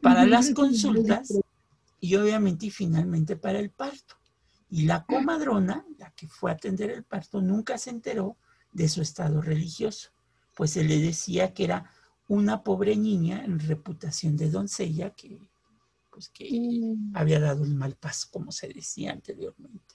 Para 0.00 0.24
las 0.24 0.50
consultas 0.50 1.32
y 2.00 2.16
obviamente 2.16 2.66
y 2.66 2.70
finalmente 2.70 3.36
para 3.36 3.58
el 3.58 3.70
parto. 3.70 4.16
Y 4.70 4.86
la 4.86 5.04
comadrona, 5.04 5.84
la 5.98 6.10
que 6.12 6.26
fue 6.28 6.50
a 6.50 6.54
atender 6.54 6.90
el 6.90 7.04
parto, 7.04 7.40
nunca 7.42 7.76
se 7.78 7.90
enteró 7.90 8.36
de 8.72 8.88
su 8.88 9.02
estado 9.02 9.42
religioso, 9.42 10.10
pues 10.54 10.70
se 10.72 10.82
le 10.84 10.98
decía 10.98 11.52
que 11.52 11.64
era 11.64 11.90
una 12.28 12.62
pobre 12.62 12.96
niña 12.96 13.44
en 13.44 13.58
reputación 13.58 14.36
de 14.36 14.50
doncella 14.50 15.10
que, 15.10 15.38
pues, 16.12 16.28
que 16.28 16.48
Mm, 16.50 17.16
había 17.16 17.40
dado 17.40 17.64
el 17.64 17.74
mal 17.74 17.94
paso, 17.96 18.28
como 18.30 18.52
se 18.52 18.68
decía 18.68 19.12
anteriormente. 19.12 19.94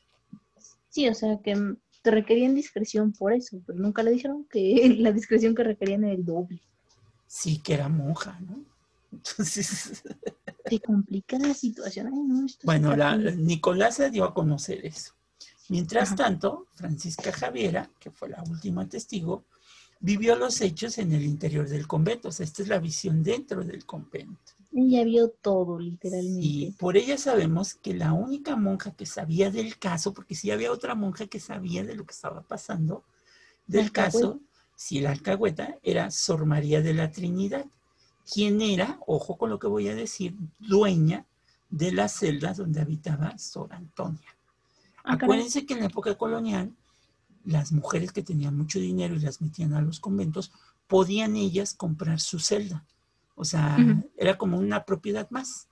Sí, 0.89 1.07
o 1.07 1.13
sea 1.13 1.39
que 1.43 1.55
te 2.01 2.11
requerían 2.11 2.55
discreción 2.55 3.13
por 3.13 3.33
eso, 3.33 3.61
pero 3.65 3.79
nunca 3.79 4.03
le 4.03 4.11
dijeron 4.11 4.45
que 4.49 4.95
la 4.99 5.11
discreción 5.11 5.55
que 5.55 5.63
requerían 5.63 6.03
era 6.03 6.13
el 6.13 6.25
doble. 6.25 6.61
Sí, 7.27 7.59
que 7.59 7.73
era 7.73 7.89
monja, 7.89 8.39
¿no? 8.39 8.63
Entonces, 9.11 10.03
Te 10.67 10.79
complica 10.79 11.37
la 11.39 11.53
situación. 11.53 12.07
Ay, 12.07 12.23
no, 12.23 12.45
bueno, 12.63 12.95
la. 12.95 13.15
Nicolás 13.17 13.95
se 13.95 14.09
dio 14.09 14.25
a 14.25 14.33
conocer 14.33 14.85
eso. 14.85 15.13
Mientras 15.69 16.09
Ajá. 16.09 16.15
tanto, 16.15 16.67
Francisca 16.75 17.31
Javiera, 17.31 17.89
que 17.99 18.11
fue 18.11 18.29
la 18.29 18.43
última 18.43 18.87
testigo, 18.87 19.45
vivió 19.99 20.35
los 20.35 20.61
hechos 20.61 20.97
en 20.97 21.11
el 21.11 21.23
interior 21.23 21.67
del 21.67 21.87
convento. 21.87 22.29
O 22.29 22.31
sea, 22.31 22.45
esta 22.45 22.61
es 22.61 22.67
la 22.67 22.79
visión 22.79 23.23
dentro 23.23 23.63
del 23.63 23.85
convento. 23.85 24.53
Ella 24.73 25.03
vio 25.03 25.29
todo, 25.29 25.79
literalmente. 25.79 26.45
Y 26.45 26.71
por 26.71 26.97
ella 26.97 27.17
sabemos 27.17 27.73
que 27.75 27.93
la 27.93 28.13
única 28.13 28.55
monja 28.55 28.91
que 28.91 29.05
sabía 29.05 29.49
del 29.49 29.79
caso, 29.79 30.13
porque 30.13 30.35
sí 30.35 30.51
había 30.51 30.71
otra 30.71 30.93
monja 30.93 31.27
que 31.27 31.39
sabía 31.39 31.83
de 31.83 31.95
lo 31.95 32.05
que 32.05 32.13
estaba 32.13 32.41
pasando, 32.41 33.03
del 33.65 33.91
caso, 33.91 34.39
si 34.75 35.01
la 35.01 35.11
alcahueta 35.11 35.77
era 35.81 36.11
Sor 36.11 36.45
María 36.45 36.81
de 36.81 36.93
la 36.93 37.11
Trinidad, 37.11 37.65
quien 38.31 38.61
era, 38.61 38.99
ojo 39.07 39.37
con 39.37 39.49
lo 39.49 39.57
que 39.57 39.67
voy 39.67 39.87
a 39.87 39.95
decir, 39.95 40.35
dueña 40.59 41.25
de 41.69 41.91
las 41.91 42.13
celdas 42.13 42.57
donde 42.57 42.81
habitaba 42.81 43.37
Sor 43.37 43.73
Antonia. 43.73 44.35
Ah. 45.03 45.13
Acuérdense 45.13 45.65
que 45.65 45.73
en 45.73 45.81
la 45.81 45.85
época 45.87 46.15
colonial, 46.15 46.71
las 47.47 47.71
mujeres 47.71 48.11
que 48.11 48.23
tenían 48.23 48.57
mucho 48.57 48.77
dinero 48.77 49.15
y 49.15 49.19
las 49.19 49.41
metían 49.41 49.73
a 49.73 49.81
los 49.81 50.01
conventos, 50.01 50.51
podían 50.85 51.37
ellas 51.37 51.73
comprar 51.73 52.19
su 52.19 52.39
celda. 52.39 52.85
O 53.35 53.45
sea, 53.45 53.77
era 54.17 54.37
como 54.37 54.57
una 54.57 54.83
propiedad 54.83 55.29
más, 55.29 55.69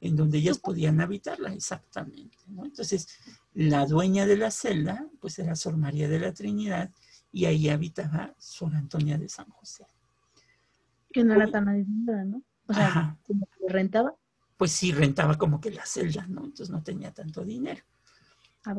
en 0.00 0.16
donde 0.16 0.38
ellas 0.38 0.58
podían 0.58 1.00
habitarla, 1.00 1.52
exactamente. 1.52 2.36
¿no? 2.48 2.64
Entonces, 2.64 3.06
la 3.52 3.86
dueña 3.86 4.26
de 4.26 4.36
la 4.36 4.50
celda, 4.50 5.06
pues 5.20 5.38
era 5.38 5.54
Sor 5.54 5.76
María 5.76 6.08
de 6.08 6.18
la 6.18 6.34
Trinidad, 6.34 6.90
y 7.30 7.44
ahí 7.44 7.68
habitaba 7.68 8.34
Sor 8.36 8.74
Antonia 8.74 9.16
de 9.16 9.28
San 9.28 9.48
José. 9.50 9.86
Que 11.12 11.22
no 11.22 11.34
era 11.34 11.48
tan 11.48 11.68
adinerada, 11.68 12.24
¿no? 12.24 12.42
O 12.66 12.74
sea, 12.74 12.86
Ajá. 12.88 13.18
rentaba. 13.68 14.16
Pues 14.56 14.72
sí, 14.72 14.90
rentaba 14.90 15.38
como 15.38 15.60
que 15.60 15.70
la 15.70 15.86
celda, 15.86 16.26
¿no? 16.26 16.44
Entonces 16.44 16.70
no 16.70 16.82
tenía 16.82 17.12
tanto 17.12 17.44
dinero. 17.44 17.84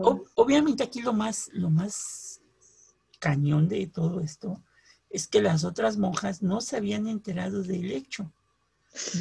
Ob- 0.03 0.27
obviamente 0.35 0.83
aquí 0.83 1.01
lo 1.01 1.13
más, 1.13 1.49
lo 1.53 1.69
más 1.69 2.41
cañón 3.19 3.67
de 3.67 3.87
todo 3.87 4.19
esto 4.21 4.63
es 5.09 5.27
que 5.27 5.41
las 5.41 5.63
otras 5.63 5.97
monjas 5.97 6.41
no 6.41 6.59
se 6.61 6.77
habían 6.77 7.07
enterado 7.07 7.63
del 7.63 7.91
hecho. 7.91 8.31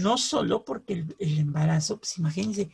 No 0.00 0.16
solo 0.18 0.64
porque 0.64 0.94
el, 0.94 1.16
el 1.18 1.38
embarazo, 1.38 1.98
pues 1.98 2.18
imagínense, 2.18 2.70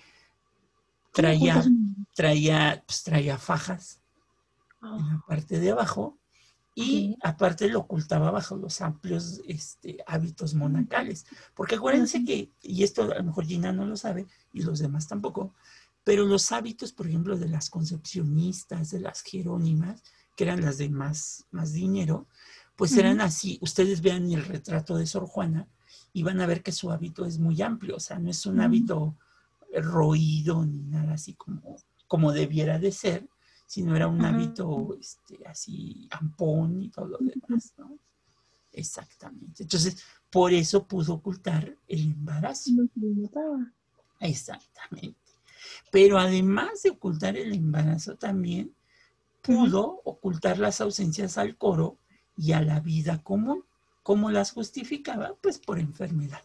traía, 1.12 1.54
¿cómo 1.54 1.60
ocultas 1.60 2.06
traía, 2.14 2.84
pues 2.86 3.02
traía 3.02 3.38
fajas 3.38 4.00
un- 4.82 5.00
en 5.00 5.08
la 5.08 5.22
parte 5.26 5.58
de 5.60 5.70
abajo 5.70 6.18
y 6.74 7.16
aparte 7.22 7.68
lo 7.68 7.80
ocultaba 7.80 8.30
bajo 8.30 8.56
los 8.56 8.80
amplios 8.80 9.40
este, 9.46 9.98
hábitos 10.06 10.54
monacales. 10.54 11.26
Porque 11.54 11.74
acuérdense 11.74 12.18
Ujú. 12.18 12.26
que, 12.26 12.52
y 12.62 12.84
esto 12.84 13.02
a 13.02 13.16
lo 13.18 13.24
mejor 13.24 13.44
Gina 13.44 13.72
no 13.72 13.84
lo 13.86 13.96
sabe 13.96 14.26
y 14.52 14.62
los 14.62 14.78
demás 14.78 15.08
tampoco, 15.08 15.54
pero 16.04 16.24
los 16.24 16.52
hábitos, 16.52 16.92
por 16.92 17.06
ejemplo, 17.06 17.36
de 17.36 17.48
las 17.48 17.70
concepcionistas, 17.70 18.90
de 18.90 19.00
las 19.00 19.22
jerónimas, 19.22 20.02
que 20.36 20.44
eran 20.44 20.62
las 20.62 20.78
de 20.78 20.88
más, 20.88 21.46
más 21.50 21.72
dinero, 21.72 22.26
pues 22.76 22.96
eran 22.96 23.20
así. 23.20 23.58
Ustedes 23.60 24.00
vean 24.00 24.30
el 24.32 24.44
retrato 24.44 24.96
de 24.96 25.06
Sor 25.06 25.26
Juana 25.26 25.68
y 26.12 26.22
van 26.22 26.40
a 26.40 26.46
ver 26.46 26.62
que 26.62 26.72
su 26.72 26.90
hábito 26.90 27.26
es 27.26 27.38
muy 27.38 27.60
amplio, 27.60 27.96
o 27.96 28.00
sea, 28.00 28.18
no 28.18 28.30
es 28.30 28.46
un 28.46 28.60
hábito 28.60 29.16
roído 29.82 30.64
ni 30.64 30.82
nada 30.82 31.14
así 31.14 31.34
como, 31.34 31.76
como 32.08 32.32
debiera 32.32 32.78
de 32.78 32.90
ser, 32.90 33.28
sino 33.66 33.94
era 33.94 34.08
un 34.08 34.24
hábito 34.24 34.96
este, 34.98 35.46
así 35.46 36.08
ampón 36.10 36.82
y 36.82 36.88
todo 36.90 37.06
lo 37.06 37.18
demás, 37.18 37.72
¿no? 37.78 37.98
Exactamente. 38.72 39.62
Entonces, 39.62 40.02
por 40.30 40.52
eso 40.52 40.86
pudo 40.86 41.14
ocultar 41.14 41.76
el 41.86 42.00
embarazo. 42.00 42.70
Exactamente. 44.20 45.29
Pero 45.90 46.18
además 46.18 46.82
de 46.82 46.90
ocultar 46.90 47.36
el 47.36 47.52
embarazo 47.54 48.16
también, 48.16 48.72
pudo 49.42 50.00
ocultar 50.04 50.58
las 50.58 50.80
ausencias 50.80 51.38
al 51.38 51.56
coro 51.56 51.98
y 52.36 52.52
a 52.52 52.60
la 52.60 52.80
vida 52.80 53.22
común. 53.22 53.64
¿Cómo 54.02 54.30
las 54.30 54.52
justificaba? 54.52 55.34
Pues 55.42 55.58
por 55.58 55.78
enfermedad. 55.78 56.40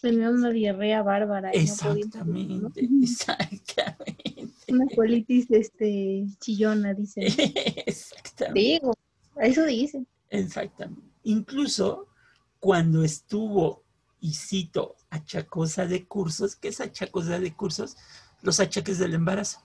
Tenía 0.00 0.30
una 0.30 0.50
diarrea 0.50 1.02
bárbara. 1.02 1.50
y 1.54 1.58
no 1.66 1.74
podía- 1.74 1.92
Exactamente, 2.04 2.54
¿no? 2.88 3.02
exactamente. 3.04 4.48
Una 4.68 4.86
colitis 4.94 5.50
este, 5.50 6.26
chillona, 6.40 6.94
dicen. 6.94 7.24
Exactamente. 7.86 8.60
Digo, 8.60 8.94
eso 9.40 9.64
dicen. 9.64 10.06
Exactamente. 10.30 11.02
Incluso 11.24 12.06
cuando 12.60 13.02
estuvo, 13.02 13.82
y 14.20 14.34
cito, 14.34 14.96
achacosa 15.10 15.86
de 15.86 16.06
cursos, 16.06 16.56
¿qué 16.56 16.68
es 16.68 16.80
achacosa 16.80 17.38
de 17.38 17.54
cursos? 17.54 17.96
Los 18.42 18.60
achaques 18.60 18.98
del 18.98 19.14
embarazo, 19.14 19.60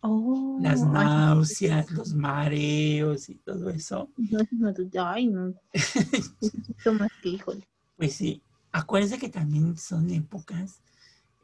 Oh, 0.00 0.58
las 0.60 0.82
ay, 0.82 0.90
náuseas, 0.92 1.90
los 1.90 2.14
mareos 2.14 3.28
y 3.28 3.34
todo 3.36 3.70
eso. 3.70 4.08
no, 4.16 4.38
no, 4.52 4.72
ay, 5.04 5.26
no. 5.26 5.54
Más 6.98 7.10
que, 7.22 7.28
híjole. 7.30 7.68
Pues 7.96 8.14
sí, 8.14 8.42
acuérdense 8.72 9.18
que 9.18 9.28
también 9.28 9.76
son 9.76 10.10
épocas 10.10 10.80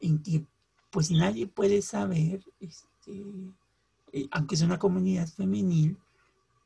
en 0.00 0.22
que 0.22 0.44
pues 0.90 1.10
nadie 1.10 1.48
puede 1.48 1.82
saber, 1.82 2.44
este, 2.60 3.24
eh, 4.12 4.28
aunque 4.30 4.54
es 4.54 4.62
una 4.62 4.78
comunidad 4.78 5.26
femenil, 5.26 5.98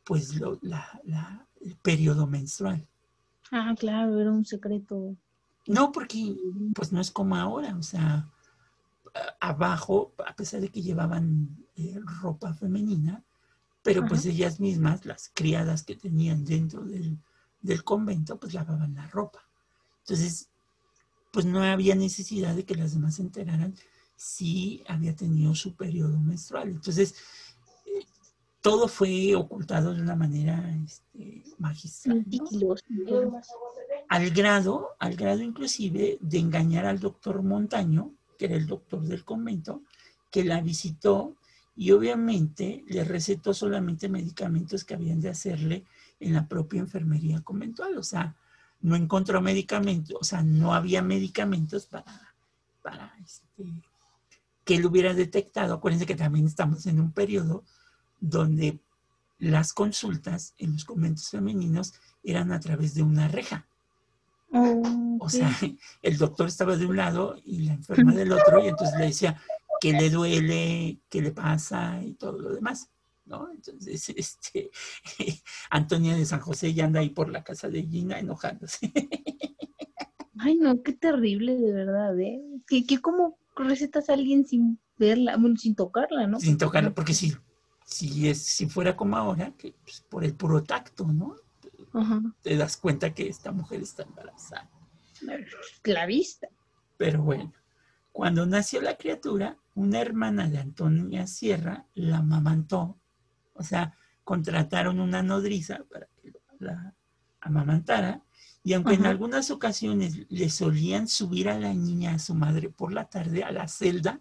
pues 0.05 0.35
lo- 0.39 0.59
la- 0.61 1.01
la- 1.05 1.47
el 1.63 1.75
periodo 1.77 2.27
menstrual. 2.27 2.87
Ah, 3.51 3.75
claro, 3.79 4.21
era 4.21 4.31
un 4.31 4.45
secreto. 4.45 5.17
No, 5.69 5.93
porque 5.93 6.35
pues 6.75 6.93
no 6.93 7.01
es 7.01 7.11
como 7.11 7.37
ahora, 7.37 7.77
o 7.77 7.83
sea, 7.83 8.31
abajo, 9.39 10.15
a 10.27 10.35
pesar 10.35 10.63
de 10.63 10.71
que 10.71 10.83
llevaban 10.83 11.65
eh, 11.77 12.01
ropa 12.23 12.55
femenina, 12.55 13.23
pero 13.83 14.05
pues 14.07 14.27
ellas 14.27 14.61
mismas, 14.61 15.05
las 15.05 15.31
criadas 15.33 15.83
que 15.83 15.95
tenían 15.95 16.45
dentro 16.45 16.85
del, 16.85 17.19
del 17.61 17.85
convento, 17.85 18.39
pues 18.41 18.55
lavaban 18.55 18.95
la 18.95 19.07
ropa. 19.09 19.47
Entonces, 20.01 20.49
pues 21.31 21.45
no 21.45 21.63
había 21.63 21.95
necesidad 21.95 22.55
de 22.55 22.65
que 22.65 22.75
las 22.75 22.93
demás 22.93 23.17
se 23.17 23.23
enteraran 23.23 23.75
si 24.17 24.83
había 24.89 25.15
tenido 25.15 25.55
su 25.55 25.77
periodo 25.77 26.19
menstrual. 26.19 26.71
Entonces, 26.71 27.15
todo 28.61 28.89
fue 28.89 29.35
ocultado 29.35 29.95
de 29.95 30.03
una 30.03 30.17
manera 30.17 30.75
este, 30.85 31.45
magistral. 31.59 32.25
¿no? 32.29 33.41
Al 34.09 34.31
grado, 34.31 34.97
al 34.99 35.17
grado 35.17 35.43
inclusive 35.43 36.19
de 36.21 36.39
engañar 36.39 36.87
al 36.87 36.99
doctor 36.99 37.43
Montaño, 37.43 38.13
que 38.39 38.47
era 38.47 38.57
el 38.57 38.67
doctor 38.67 39.03
del 39.03 39.25
convento, 39.25 39.83
que 40.31 40.45
la 40.45 40.61
visitó 40.61 41.37
y 41.77 41.93
obviamente 41.93 42.85
le 42.89 43.05
recetó 43.05 43.55
solamente 43.55 44.09
medicamentos 44.09 44.85
que 44.85 44.95
habían 44.95 45.21
de 45.21 45.31
hacerle 45.31 45.85
en 46.19 46.35
la 46.35 46.49
propia 46.49 46.81
enfermería 46.81 47.41
conventual. 47.43 47.97
O 47.97 48.03
sea, 48.03 48.35
no 48.81 48.97
encontró 48.97 49.41
medicamentos, 49.41 50.17
o 50.21 50.25
sea, 50.25 50.43
no 50.43 50.75
había 50.75 51.03
medicamentos 51.03 51.87
para, 51.87 52.35
para 52.83 53.15
este, 53.25 53.83
que 54.65 54.75
él 54.77 54.87
hubiera 54.87 55.15
detectado. 55.15 55.75
Acuérdense 55.75 56.07
que 56.07 56.17
también 56.17 56.47
estamos 56.47 56.87
en 56.87 57.01
un 57.01 57.13
periodo 57.13 57.65
donde 58.21 58.79
las 59.39 59.73
consultas 59.73 60.55
en 60.59 60.73
los 60.73 60.85
conventos 60.85 61.31
femeninos 61.31 61.95
eran 62.23 62.53
a 62.53 62.61
través 62.61 62.95
de 62.95 63.03
una 63.03 63.29
reja. 63.29 63.67
Oh, 64.53 65.19
O 65.21 65.29
sea, 65.29 65.55
el 66.03 66.17
doctor 66.17 66.49
estaba 66.49 66.77
de 66.77 66.87
un 66.87 66.97
lado 66.97 67.37
y 67.45 67.63
la 67.63 67.75
enferma 67.75 68.13
del 68.13 68.33
otro, 68.33 68.65
y 68.65 68.69
entonces 68.69 68.99
le 68.99 69.07
decía 69.07 69.41
que 69.81 69.93
le 69.93 70.11
duele, 70.11 70.99
qué 71.09 71.23
le 71.23 71.31
pasa 71.31 72.01
y 72.03 72.15
todo 72.15 72.39
lo 72.39 72.55
demás, 72.55 72.91
¿no? 73.27 73.51
Entonces, 73.51 74.09
este, 74.17 74.71
Antonia 75.71 76.17
de 76.17 76.25
San 76.25 76.41
José 76.41 76.75
ya 76.75 76.87
anda 76.87 77.01
ahí 77.01 77.11
por 77.11 77.29
la 77.29 77.45
casa 77.45 77.69
de 77.69 77.83
Gina 77.83 78.19
enojándose. 78.19 78.93
Ay, 80.41 80.57
no, 80.57 80.83
qué 80.83 80.93
terrible, 80.93 81.57
de 81.57 81.73
verdad, 81.73 82.19
¿eh? 82.21 82.41
¿Qué, 82.67 82.87
qué 82.87 83.01
cómo 83.01 83.37
recetas 83.57 84.09
a 84.09 84.15
alguien 84.15 84.47
sin 84.47 84.79
verla, 84.99 85.37
bueno, 85.37 85.57
sin 85.57 85.75
tocarla, 85.75 86.27
¿no? 86.27 86.41
sin 86.41 86.59
tocarla, 86.59 86.95
porque 86.95 87.15
si, 87.15 87.35
si, 87.89 88.29
es, 88.29 88.43
si 88.43 88.69
fuera 88.69 88.95
como 88.95 89.17
ahora, 89.17 89.55
que 89.57 89.75
pues, 89.83 90.03
por 90.03 90.23
el 90.23 90.35
puro 90.35 90.63
tacto, 90.63 91.07
¿no? 91.07 91.37
Te 92.43 92.55
das 92.55 92.77
cuenta 92.77 93.15
que 93.15 93.29
esta 93.29 93.51
mujer 93.51 93.81
está 93.81 94.03
embarazada. 94.03 94.71
La 95.85 96.05
vista. 96.05 96.49
Pero 96.99 97.23
bueno, 97.23 97.53
cuando 98.13 98.45
nació 98.45 98.83
la 98.83 98.99
criatura, 98.99 99.57
una 99.75 100.01
hermana 100.01 100.49
de 100.49 100.59
Antonia 100.59 101.27
Sierra 101.27 101.87
la 101.95 102.19
amamantó. 102.19 102.99
O 103.55 103.63
sea, 103.63 103.95
contrataron 104.23 105.01
una 105.01 105.23
nodriza 105.23 105.83
para 105.91 106.09
que 106.21 106.33
la 106.59 106.95
amamantara. 107.41 108.23
Y 108.63 108.75
aunque 108.75 108.95
en 108.95 109.07
algunas 109.07 109.51
ocasiones 109.51 110.27
le 110.29 110.51
solían 110.51 111.09
subir 111.09 111.49
a 111.49 111.59
la 111.59 111.73
niña 111.73 112.15
a 112.15 112.19
su 112.19 112.35
madre 112.35 112.69
por 112.69 112.93
la 112.93 113.09
tarde 113.09 113.45
a 113.45 113.51
la 113.51 113.67
celda, 113.67 114.21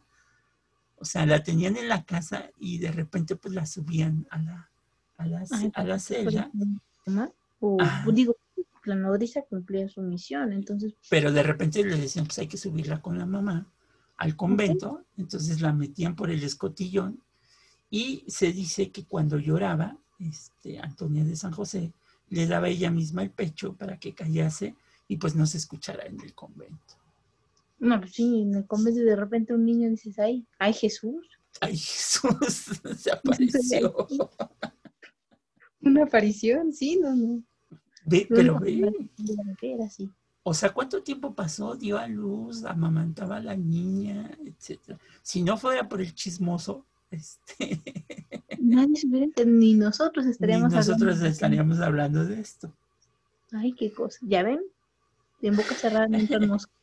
o 0.99 1.05
sea, 1.05 1.25
la 1.25 1.43
tenían 1.43 1.77
en 1.77 1.87
la 1.87 2.03
casa 2.03 2.49
y 2.59 2.79
de 2.79 2.91
repente 2.91 3.35
pues 3.35 3.53
la 3.53 3.65
subían 3.65 4.27
a 4.29 4.41
la, 4.41 4.69
a 5.17 5.25
la, 5.25 5.43
a 5.73 5.83
la 5.83 5.93
pues, 5.93 6.03
celda. 6.03 6.51
O 7.59 7.81
Ajá. 7.81 8.11
digo, 8.11 8.35
la 8.83 8.95
nodriza 8.95 9.41
cumplía 9.43 9.89
su 9.89 10.01
misión, 10.01 10.53
entonces, 10.53 10.93
pero 11.09 11.31
de 11.31 11.43
repente 11.43 11.83
le 11.83 11.97
decían, 11.97 12.25
pues 12.25 12.39
hay 12.39 12.47
que 12.47 12.57
subirla 12.57 13.01
con 13.01 13.17
la 13.17 13.25
mamá 13.25 13.67
al 14.17 14.35
convento, 14.35 15.05
entonces 15.17 15.61
la 15.61 15.73
metían 15.73 16.15
por 16.15 16.29
el 16.31 16.43
escotillón 16.43 17.21
y 17.89 18.23
se 18.27 18.51
dice 18.51 18.91
que 18.91 19.05
cuando 19.05 19.37
lloraba, 19.37 19.97
este, 20.19 20.79
Antonia 20.79 21.23
de 21.23 21.35
San 21.35 21.51
José 21.51 21.93
le 22.29 22.47
daba 22.47 22.67
ella 22.67 22.91
misma 22.91 23.23
el 23.23 23.29
pecho 23.29 23.75
para 23.75 23.99
que 23.99 24.13
callase 24.13 24.75
y 25.07 25.17
pues 25.17 25.35
no 25.35 25.45
se 25.45 25.57
escuchara 25.57 26.05
en 26.05 26.19
el 26.21 26.33
convento. 26.33 26.95
No, 27.79 27.99
pues 27.99 28.13
sí, 28.13 28.41
en 28.41 28.55
el 28.55 28.65
convento 28.65 29.01
de 29.01 29.15
repente 29.15 29.53
un 29.53 29.65
niño 29.65 29.89
dices, 29.89 30.17
ay, 30.19 30.45
ay 30.59 30.73
Jesús, 30.73 31.37
Ay, 31.61 31.77
Jesús, 31.77 32.31
se 32.97 33.11
apareció. 33.11 34.07
una 35.81 36.03
aparición, 36.03 36.73
sí, 36.73 36.99
no, 37.01 37.15
no. 37.15 37.43
Ve, 38.05 38.25
pero 38.29 38.59
ve, 38.59 38.89
era 39.61 39.85
así. 39.85 40.09
o 40.43 40.53
sea, 40.53 40.73
¿cuánto 40.73 41.03
tiempo 41.03 41.35
pasó? 41.35 41.75
Dio 41.75 41.97
a 41.97 42.07
luz, 42.07 42.63
amamantaba 42.63 43.37
a 43.37 43.41
la 43.41 43.55
niña, 43.55 44.31
etcétera. 44.45 44.97
Si 45.21 45.43
no 45.43 45.57
fuera 45.57 45.89
por 45.89 46.01
el 46.01 46.13
chismoso, 46.13 46.85
este, 47.11 47.81
Nadie 48.59 49.31
ni 49.45 49.73
nosotros 49.73 50.25
ni 50.25 50.31
estaríamos 50.31 50.73
nosotros 50.73 51.01
hablando 51.01 51.23
de 51.23 51.29
estaríamos 51.29 51.79
hablando 51.79 52.25
de 52.25 52.39
esto. 52.39 52.73
Ay, 53.51 53.73
qué 53.73 53.91
cosa. 53.93 54.19
¿Ya 54.21 54.43
ven? 54.43 54.61
En 55.41 55.55
boca 55.55 55.73
cerrada 55.75 56.07
no 56.07 56.17
entran 56.17 56.47
moscas. 56.47 56.76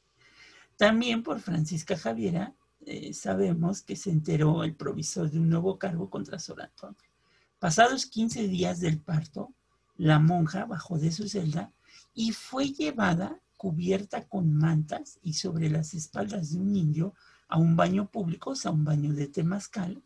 También 0.77 1.23
por 1.23 1.41
Francisca 1.41 1.97
Javiera 1.97 2.55
eh, 2.87 3.15
sabemos 3.15 3.83
que 3.83 3.97
se 3.97 4.11
enteró 4.11 4.65
el 4.65 4.75
provisor 4.75 5.31
de 5.31 5.39
un 5.39 5.49
nuevo 5.49 5.79
cargo 5.79 6.11
contra 6.11 6.39
Sor 6.39 6.63
Antonia. 6.63 7.11
Pasados 7.59 8.07
15 8.07 8.49
días 8.49 8.81
del 8.81 9.01
parto, 9.01 9.55
la 9.97 10.19
monja 10.19 10.67
bajó 10.67 10.99
de 10.99 11.13
su 11.13 11.29
celda 11.29 11.73
y 12.13 12.33
fue 12.33 12.73
llevada 12.73 13.41
cubierta 13.57 14.29
con 14.29 14.55
mantas 14.55 15.19
y 15.23 15.35
sobre 15.35 15.71
las 15.71 15.95
espaldas 15.95 16.53
de 16.53 16.59
un 16.59 16.77
indio 16.77 17.15
a 17.49 17.59
un 17.59 17.77
baño 17.77 18.11
público, 18.11 18.51
o 18.51 18.57
sea, 18.57 18.71
un 18.71 18.85
baño 18.85 19.15
de 19.15 19.29
temazcal, 19.29 20.03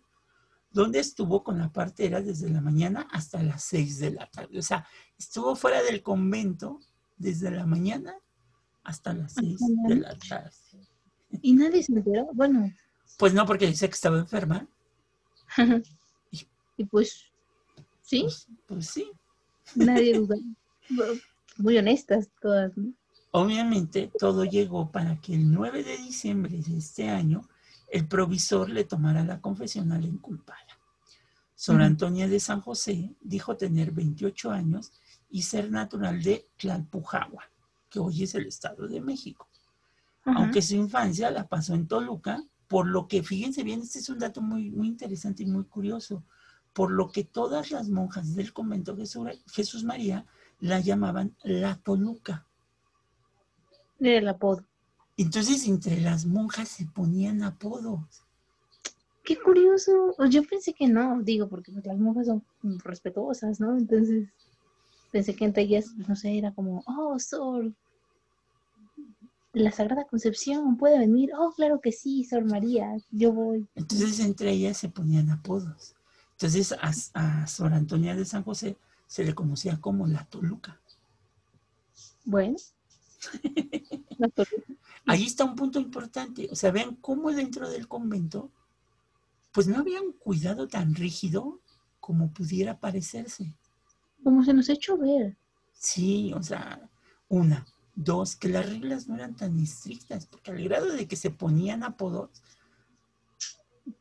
donde 0.70 1.00
estuvo 1.00 1.42
con 1.42 1.58
la 1.58 1.72
partera 1.72 2.20
desde 2.20 2.50
la 2.50 2.60
mañana 2.60 3.08
hasta 3.10 3.42
las 3.42 3.64
6 3.64 3.98
de 3.98 4.10
la 4.12 4.30
tarde. 4.30 4.58
O 4.58 4.62
sea, 4.62 4.86
estuvo 5.18 5.56
fuera 5.56 5.82
del 5.82 6.02
convento 6.02 6.78
desde 7.16 7.50
la 7.50 7.66
mañana 7.66 8.14
hasta 8.88 9.12
las 9.12 9.34
6 9.34 9.58
de 9.88 9.96
la 9.96 10.16
tarde. 10.18 10.50
Y 11.42 11.52
nadie 11.54 11.82
se 11.82 11.92
enteró. 11.92 12.26
Bueno, 12.32 12.72
Pues 13.18 13.34
no, 13.34 13.44
porque 13.44 13.66
dice 13.66 13.86
que 13.88 13.94
estaba 13.94 14.18
enferma. 14.18 14.66
y 16.76 16.84
pues, 16.84 17.24
sí, 18.02 18.22
Pues, 18.22 18.46
pues 18.66 18.86
sí. 18.86 19.10
nadie 19.74 20.14
duda. 20.18 20.36
Muy 21.58 21.76
honestas 21.76 22.28
todas, 22.40 22.76
¿no? 22.76 22.92
Obviamente 23.30 24.10
todo 24.18 24.44
llegó 24.46 24.90
para 24.90 25.20
que 25.20 25.34
el 25.34 25.50
9 25.52 25.84
de 25.84 25.98
diciembre 25.98 26.56
de 26.66 26.78
este 26.78 27.10
año 27.10 27.42
el 27.90 28.06
provisor 28.08 28.70
le 28.70 28.84
tomara 28.84 29.22
la 29.22 29.40
confesión 29.40 29.92
a 29.92 29.98
la 29.98 30.06
inculpada. 30.06 30.58
Sor. 31.54 31.82
Antonia 31.82 32.26
de 32.28 32.40
San 32.40 32.60
José 32.62 33.14
dijo 33.20 33.56
tener 33.56 33.90
28 33.90 34.50
años 34.50 34.92
y 35.30 35.42
ser 35.42 35.70
natural 35.70 36.22
de 36.22 36.46
Tlalpujagua, 36.56 37.44
que 37.98 38.04
hoy 38.06 38.22
es 38.22 38.34
el 38.34 38.46
Estado 38.46 38.86
de 38.86 39.00
México. 39.00 39.48
Ajá. 40.24 40.40
aunque 40.40 40.60
su 40.60 40.74
infancia 40.74 41.30
la 41.30 41.48
pasó 41.48 41.74
en 41.74 41.86
Toluca, 41.86 42.44
por 42.66 42.86
lo 42.86 43.08
que, 43.08 43.22
fíjense 43.22 43.62
bien, 43.62 43.80
este 43.80 43.98
es 43.98 44.08
un 44.10 44.18
dato 44.18 44.42
muy, 44.42 44.70
muy 44.70 44.88
interesante 44.88 45.42
y 45.42 45.46
muy 45.46 45.64
curioso, 45.64 46.22
por 46.74 46.90
lo 46.90 47.10
que 47.10 47.24
todas 47.24 47.70
las 47.70 47.88
monjas 47.88 48.34
del 48.34 48.52
convento 48.52 48.94
Jesús, 48.94 49.26
Jesús 49.46 49.84
María 49.84 50.26
la 50.60 50.80
llamaban 50.80 51.34
la 51.42 51.76
Toluca. 51.76 52.46
Era 54.00 54.18
el 54.18 54.28
apodo. 54.28 54.64
Entonces, 55.16 55.66
entre 55.66 56.00
las 56.00 56.26
monjas 56.26 56.68
se 56.68 56.86
ponían 56.86 57.42
apodos. 57.42 58.22
Qué 59.24 59.36
curioso. 59.38 60.14
Pues 60.16 60.30
Yo 60.30 60.42
pensé 60.44 60.74
que 60.74 60.86
no, 60.88 61.22
digo, 61.22 61.48
porque 61.48 61.72
pues, 61.72 61.86
las 61.86 61.98
monjas 61.98 62.26
son 62.26 62.44
respetuosas, 62.84 63.60
¿no? 63.60 63.76
Entonces, 63.76 64.28
pensé 65.10 65.34
que 65.34 65.46
entre 65.46 65.62
ellas, 65.62 65.94
no 66.06 66.14
sé, 66.14 66.36
era 66.36 66.52
como, 66.52 66.84
oh, 66.86 67.18
Sor, 67.18 67.72
la 69.58 69.72
Sagrada 69.72 70.04
Concepción 70.04 70.76
puede 70.76 70.98
venir. 70.98 71.30
Oh, 71.38 71.52
claro 71.52 71.80
que 71.80 71.92
sí, 71.92 72.24
Sor 72.24 72.44
María, 72.44 72.96
yo 73.10 73.32
voy. 73.32 73.68
Entonces, 73.74 74.20
entre 74.20 74.52
ellas 74.52 74.76
se 74.76 74.88
ponían 74.88 75.30
apodos. 75.30 75.94
Entonces, 76.32 76.72
a, 76.72 76.92
a 77.14 77.46
Sor 77.46 77.72
Antonia 77.74 78.14
de 78.14 78.24
San 78.24 78.44
José 78.44 78.76
se 79.06 79.24
le 79.24 79.34
conocía 79.34 79.80
como 79.80 80.06
la 80.06 80.24
Toluca. 80.24 80.80
Bueno. 82.24 82.56
La 84.18 84.28
Toluca. 84.28 84.74
Ahí 85.06 85.24
está 85.24 85.44
un 85.44 85.56
punto 85.56 85.80
importante. 85.80 86.48
O 86.50 86.54
sea, 86.54 86.70
vean 86.70 86.96
cómo 86.96 87.30
dentro 87.32 87.68
del 87.70 87.88
convento, 87.88 88.50
pues 89.52 89.66
no 89.66 89.78
había 89.78 90.02
un 90.02 90.12
cuidado 90.12 90.68
tan 90.68 90.94
rígido 90.94 91.60
como 91.98 92.32
pudiera 92.32 92.78
parecerse. 92.78 93.54
Como 94.22 94.44
se 94.44 94.52
nos 94.52 94.68
ha 94.68 94.74
hecho 94.74 94.98
ver. 94.98 95.36
Sí, 95.72 96.32
o 96.34 96.42
sea, 96.42 96.90
una. 97.28 97.64
Dos, 98.00 98.36
que 98.36 98.48
las 98.48 98.64
reglas 98.68 99.08
no 99.08 99.16
eran 99.16 99.34
tan 99.34 99.58
estrictas, 99.58 100.24
porque 100.26 100.52
al 100.52 100.62
grado 100.62 100.92
de 100.92 101.08
que 101.08 101.16
se 101.16 101.30
ponían 101.30 101.82
apodos, 101.82 102.30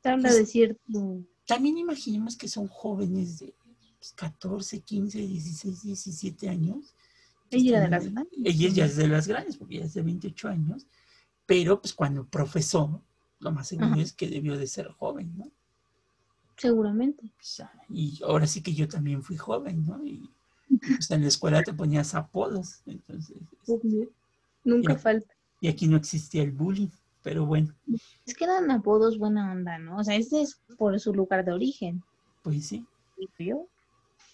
Te 0.02 0.10
habla 0.10 0.30
Pues- 0.30 0.40
de 0.40 0.46
cierto. 0.46 1.24
también 1.48 1.78
imaginemos 1.80 2.36
que 2.36 2.48
son 2.48 2.68
jóvenes 2.68 3.40
de 3.40 3.56
pues, 3.98 4.12
14, 4.14 4.82
15, 4.82 5.18
16, 5.18 5.82
17 5.82 6.48
años. 6.50 6.94
Ella 7.50 7.78
era 7.78 7.82
de 7.86 7.90
las 7.90 8.12
grandes. 8.12 8.40
Ella 8.44 8.70
ya 8.70 8.86
es 8.86 8.98
de 8.98 9.08
las 9.08 9.28
grandes, 9.28 9.58
porque 9.58 9.78
ella 9.78 9.86
es 9.86 9.94
de 9.96 10.02
28 10.04 10.48
años, 10.50 10.86
pero 11.48 11.82
pues 11.82 11.94
cuando 11.94 12.28
profesó, 12.28 13.02
lo 13.40 13.52
más 13.52 13.70
seguro 13.70 13.88
Ajá. 13.94 14.02
es 14.02 14.14
que 14.14 14.28
debió 14.28 14.58
de 14.58 14.68
ser 14.68 14.90
joven, 14.92 15.36
¿no? 15.38 15.50
Seguramente. 16.58 17.32
Y 17.90 18.20
ahora 18.24 18.46
sí 18.46 18.62
que 18.62 18.74
yo 18.74 18.88
también 18.88 19.24
fui 19.24 19.38
joven, 19.38 19.86
¿no? 19.86 20.06
Y 20.06 20.30
pues, 20.80 21.12
en 21.12 21.22
la 21.22 21.28
escuela 21.28 21.64
te 21.64 21.74
ponías 21.74 22.16
apodos, 22.16 22.82
entonces, 22.86 23.38
Obvio. 23.68 24.10
Nunca 24.64 24.98
falta. 24.98 25.34
y 25.62 25.68
aquí 25.68 25.88
no 25.88 25.98
existía 25.98 26.44
el 26.44 26.52
bullying, 26.52 26.90
pero 27.24 27.46
bueno, 27.46 27.74
Es 28.26 28.34
que 28.36 28.44
eran 28.44 28.70
apodos 28.72 29.18
buena 29.18 29.52
onda, 29.52 29.80
¿no? 29.80 29.98
O 29.98 30.04
sea, 30.04 30.16
este 30.16 30.42
es 30.42 30.60
por 30.78 31.00
su 31.00 31.14
lugar 31.14 31.46
de 31.46 31.54
origen. 31.54 32.04
pues 32.42 32.68
sí. 32.68 32.86
yo. 33.40 33.68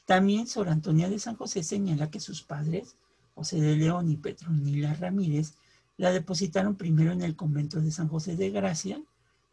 También 0.06 0.48
Sor 0.48 0.70
Antonia 0.70 1.10
de 1.10 1.20
San 1.20 1.36
José 1.36 1.64
señala 1.64 2.12
que 2.12 2.20
sus 2.20 2.42
padres, 2.44 2.98
José 3.36 3.62
de 3.62 3.78
León 3.78 4.10
y 4.10 4.18
Petronila 4.18 4.94
Ramírez, 4.96 5.56
la 5.98 6.12
depositaron 6.12 6.76
primero 6.76 7.12
en 7.12 7.22
el 7.22 7.36
convento 7.36 7.80
de 7.80 7.92
San 7.92 8.08
José 8.08 8.36
de 8.36 8.50
Gracia, 8.50 9.02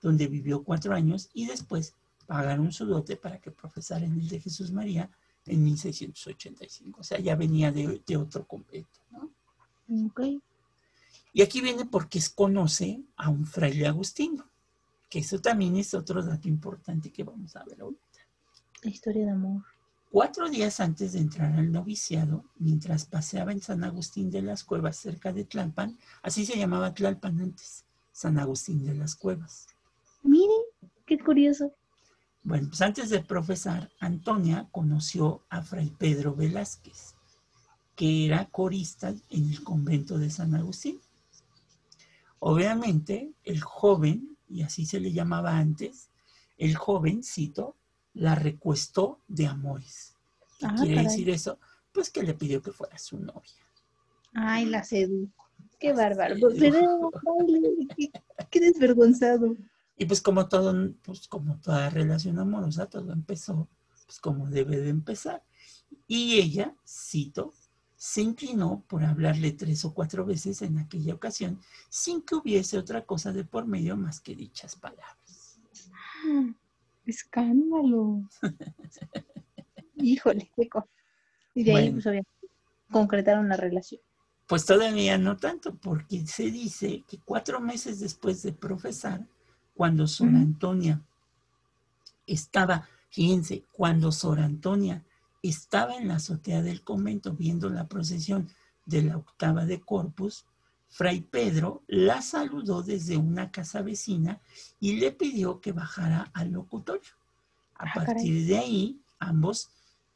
donde 0.02 0.26
vivió 0.26 0.64
cuatro 0.64 0.94
años, 0.94 1.30
y 1.34 1.46
después 1.46 1.94
pagaron 2.26 2.72
su 2.72 2.86
dote 2.86 3.16
para 3.16 3.38
que 3.38 3.50
profesara 3.50 4.04
en 4.06 4.18
el 4.18 4.28
de 4.28 4.40
Jesús 4.40 4.72
María 4.72 5.10
en 5.46 5.64
1685. 5.64 7.00
O 7.00 7.04
sea, 7.04 7.18
ya 7.18 7.36
venía 7.36 7.72
de, 7.72 8.02
de 8.06 8.16
otro 8.16 8.46
convento, 8.46 9.00
¿no? 9.10 9.30
Ok. 10.06 10.20
Y 11.32 11.42
aquí 11.42 11.60
viene 11.60 11.84
porque 11.84 12.20
conoce 12.34 13.02
a 13.16 13.28
un 13.28 13.46
fraile 13.46 13.86
agustino, 13.86 14.48
que 15.08 15.20
eso 15.20 15.40
también 15.40 15.76
es 15.76 15.94
otro 15.94 16.22
dato 16.22 16.48
importante 16.48 17.12
que 17.12 17.24
vamos 17.24 17.54
a 17.56 17.64
ver 17.64 17.80
ahorita. 17.80 18.00
La 18.82 18.90
historia 18.90 19.26
de 19.26 19.30
amor. 19.30 19.62
Cuatro 20.10 20.48
días 20.48 20.80
antes 20.80 21.12
de 21.12 21.20
entrar 21.20 21.52
al 21.52 21.70
noviciado, 21.70 22.44
mientras 22.58 23.04
paseaba 23.04 23.52
en 23.52 23.60
San 23.60 23.84
Agustín 23.84 24.28
de 24.28 24.42
las 24.42 24.64
Cuevas 24.64 24.96
cerca 24.96 25.32
de 25.32 25.44
Tlalpan, 25.44 25.96
así 26.22 26.44
se 26.44 26.58
llamaba 26.58 26.92
Tlalpan 26.92 27.40
antes, 27.40 27.84
San 28.10 28.36
Agustín 28.38 28.84
de 28.84 28.94
las 28.94 29.14
Cuevas. 29.14 29.68
Mire, 30.24 30.52
qué 31.06 31.16
curioso. 31.16 31.72
Bueno, 32.42 32.68
pues 32.68 32.80
antes 32.80 33.10
de 33.10 33.20
profesar, 33.20 33.90
Antonia 34.00 34.68
conoció 34.72 35.42
a 35.50 35.62
Fray 35.62 35.90
Pedro 35.90 36.34
Velázquez, 36.34 37.14
que 37.94 38.26
era 38.26 38.46
corista 38.46 39.10
en 39.30 39.50
el 39.50 39.62
convento 39.62 40.18
de 40.18 40.30
San 40.30 40.54
Agustín. 40.54 41.00
Obviamente, 42.38 43.32
el 43.44 43.60
joven 43.60 44.36
y 44.48 44.62
así 44.62 44.86
se 44.86 44.98
le 45.00 45.12
llamaba 45.12 45.56
antes, 45.58 46.08
el 46.58 46.76
joven, 46.76 47.22
cito, 47.22 47.76
la 48.14 48.34
recuestó 48.34 49.18
de 49.28 49.46
amores. 49.46 50.14
¿Qué 50.58 50.66
Ah, 50.66 50.74
quiere 50.76 50.94
caray. 50.96 51.06
decir 51.06 51.30
eso? 51.30 51.58
Pues 51.92 52.10
que 52.10 52.22
le 52.22 52.34
pidió 52.34 52.60
que 52.62 52.72
fuera 52.72 52.98
su 52.98 53.18
novia. 53.18 53.42
Ay, 54.34 54.64
la 54.66 54.82
sedujo. 54.82 55.30
Qué 55.78 55.92
bárbaro. 55.92 56.36
qué 58.50 58.60
desvergonzado. 58.60 59.56
Y 60.00 60.06
pues 60.06 60.22
como 60.22 60.48
todo, 60.48 60.74
pues 61.02 61.28
como 61.28 61.60
toda 61.60 61.90
relación 61.90 62.38
amorosa, 62.38 62.86
todo 62.86 63.12
empezó 63.12 63.68
pues 64.06 64.18
como 64.18 64.48
debe 64.48 64.80
de 64.80 64.88
empezar. 64.88 65.44
Y 66.06 66.40
ella, 66.40 66.74
cito, 66.86 67.52
se 67.96 68.22
inclinó 68.22 68.82
por 68.88 69.04
hablarle 69.04 69.52
tres 69.52 69.84
o 69.84 69.92
cuatro 69.92 70.24
veces 70.24 70.62
en 70.62 70.78
aquella 70.78 71.12
ocasión 71.14 71.60
sin 71.90 72.22
que 72.22 72.34
hubiese 72.34 72.78
otra 72.78 73.04
cosa 73.04 73.30
de 73.30 73.44
por 73.44 73.66
medio 73.66 73.94
más 73.94 74.20
que 74.20 74.34
dichas 74.34 74.74
palabras. 74.74 75.60
Ah, 76.24 76.46
Escándalo. 77.04 78.22
Híjole, 79.96 80.50
cosa. 80.70 80.88
Y 81.54 81.62
de 81.62 81.76
ahí, 81.76 81.90
pues, 81.90 82.06
obviamente, 82.06 82.48
concretaron 82.90 83.50
la 83.50 83.58
relación. 83.58 84.00
Pues 84.46 84.64
todavía 84.64 85.18
no 85.18 85.36
tanto, 85.36 85.76
porque 85.76 86.26
se 86.26 86.50
dice 86.50 87.04
que 87.06 87.20
cuatro 87.22 87.60
meses 87.60 88.00
después 88.00 88.42
de 88.42 88.54
profesar, 88.54 89.28
cuando 89.80 90.06
Sor. 90.06 90.28
Antonia 90.28 91.00
estaba, 92.26 92.86
fíjense, 93.08 93.64
cuando 93.72 94.12
Sor 94.12 94.38
Antonia 94.40 95.02
estaba 95.42 95.96
en 95.96 96.08
la 96.08 96.16
azotea 96.16 96.60
del 96.60 96.82
convento 96.82 97.32
viendo 97.32 97.70
la 97.70 97.88
procesión 97.88 98.50
de 98.84 99.00
la 99.04 99.16
octava 99.16 99.64
de 99.64 99.80
Corpus, 99.80 100.44
Fray 100.90 101.22
Pedro 101.22 101.82
la 101.86 102.20
saludó 102.20 102.82
desde 102.82 103.16
una 103.16 103.50
casa 103.50 103.80
vecina 103.80 104.42
y 104.80 104.96
le 105.00 105.12
pidió 105.12 105.62
que 105.62 105.72
bajara 105.72 106.30
al 106.34 106.50
locutorio. 106.52 107.12
A 107.74 107.84
Ah, 107.86 107.92
partir 107.94 108.46
de 108.48 108.58
ahí, 108.58 109.00
ambos 109.18 109.70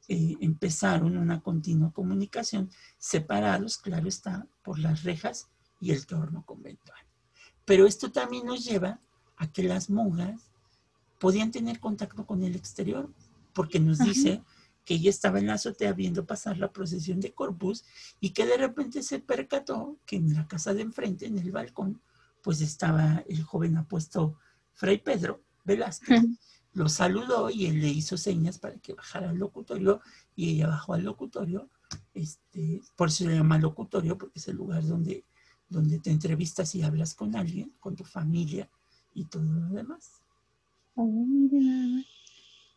eh, 0.09 0.37
empezaron 0.41 1.17
una 1.17 1.41
continua 1.41 1.91
comunicación, 1.91 2.69
separados, 2.99 3.79
claro 3.79 4.09
está, 4.09 4.47
por 4.63 4.79
las 4.79 5.05
rejas 5.05 5.49
y 5.81 5.93
el 5.93 6.05
torno 6.05 6.45
conventual. 6.45 7.01
Pero 7.65 7.87
esto 7.87 8.13
también 8.13 8.45
nos 8.45 8.63
lleva 8.63 9.01
a 9.45 9.53
que 9.53 9.63
las 9.63 9.91
monjas 9.91 10.51
podían 11.19 11.51
tener 11.51 11.81
contacto 11.81 12.27
con 12.27 12.43
el 12.43 12.57
exterior, 12.57 13.11
porque 13.53 13.81
nos 13.81 14.01
Ajá. 14.01 14.11
dice 14.11 14.43
que 14.85 14.95
ella 14.95 15.11
estaba 15.11 15.39
en 15.39 15.47
la 15.47 15.55
azotea 15.55 15.93
viendo 15.93 16.27
pasar 16.27 16.59
la 16.59 16.71
procesión 16.71 17.21
de 17.21 17.33
Corpus 17.33 17.85
y 18.21 18.31
que 18.31 18.45
de 18.45 18.57
repente 18.57 19.03
se 19.03 19.19
percató 19.21 19.97
que 20.05 20.17
en 20.17 20.35
la 20.35 20.47
casa 20.47 20.75
de 20.75 20.83
enfrente, 20.83 21.27
en 21.27 21.39
el 21.39 21.51
balcón, 21.51 22.01
pues 22.43 22.61
estaba 22.61 23.25
el 23.29 23.43
joven 23.43 23.77
apuesto 23.79 24.39
Fray 24.75 24.99
Pedro 24.99 25.43
Velázquez. 25.65 26.23
Lo 26.75 26.89
saludó 26.89 27.51
y 27.51 27.67
él 27.67 27.81
le 27.81 27.89
hizo 27.89 28.19
señas 28.19 28.59
para 28.59 28.75
que 28.77 28.95
bajara 28.95 29.31
al 29.31 29.39
locutorio 29.39 30.01
y 30.35 30.51
ella 30.51 30.67
bajó 30.67 30.95
al 30.95 31.05
locutorio. 31.05 31.71
Este, 32.13 32.83
por 32.97 33.09
eso 33.09 33.25
se 33.25 33.31
llama 33.31 33.59
locutorio, 33.59 34.19
porque 34.19 34.41
es 34.41 34.49
el 34.49 34.57
lugar 34.57 34.85
donde, 34.85 35.25
donde 35.69 36.01
te 36.01 36.11
entrevistas 36.11 36.75
y 36.75 36.83
hablas 36.83 37.15
con 37.15 37.37
alguien, 37.37 37.73
con 37.79 37.95
tu 37.95 38.05
familia 38.05 38.69
y 39.15 39.25
todo 39.27 39.43
lo 39.45 39.69
demás. 39.69 40.21
Oh, 40.97 41.27
nada 41.51 41.89
más. 41.89 42.07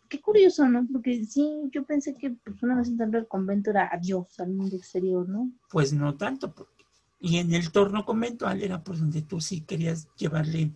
Qué 0.09 0.21
curioso, 0.21 0.67
¿no? 0.69 0.87
Porque 0.91 1.25
sí, 1.25 1.45
yo 1.71 1.85
pensé 1.85 2.15
que 2.15 2.31
pues, 2.31 2.63
una 2.63 2.77
vez 2.77 2.87
entrando 2.87 3.17
al 3.17 3.27
convento 3.27 3.71
era 3.71 3.89
adiós 3.91 4.39
al 4.39 4.53
mundo 4.53 4.75
exterior, 4.75 5.27
¿no? 5.27 5.51
Pues 5.69 5.91
no 5.93 6.15
tanto. 6.15 6.53
porque- 6.53 6.85
y 7.19 7.37
en 7.37 7.53
el 7.53 7.71
torno 7.71 8.05
conventual 8.05 8.61
era 8.61 8.83
por 8.83 8.97
donde 8.97 9.23
tú 9.23 9.41
sí 9.41 9.61
querías 9.61 10.07
llevarle 10.15 10.71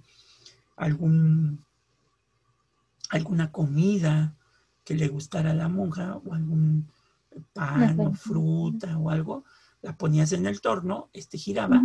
algún, 0.75 1.63
alguna 3.09 3.51
comida 3.51 4.35
que 4.83 4.95
le 4.95 5.07
gustara 5.07 5.51
a 5.51 5.53
la 5.53 5.67
monja 5.69 6.17
o 6.17 6.33
algún 6.33 6.87
pan 7.53 7.99
o 7.99 8.13
fruta 8.13 8.97
o 8.97 9.09
algo. 9.09 9.45
La 9.81 9.95
ponías 9.97 10.31
en 10.33 10.45
el 10.47 10.61
torno, 10.61 11.09
este 11.13 11.37
giraba. 11.37 11.81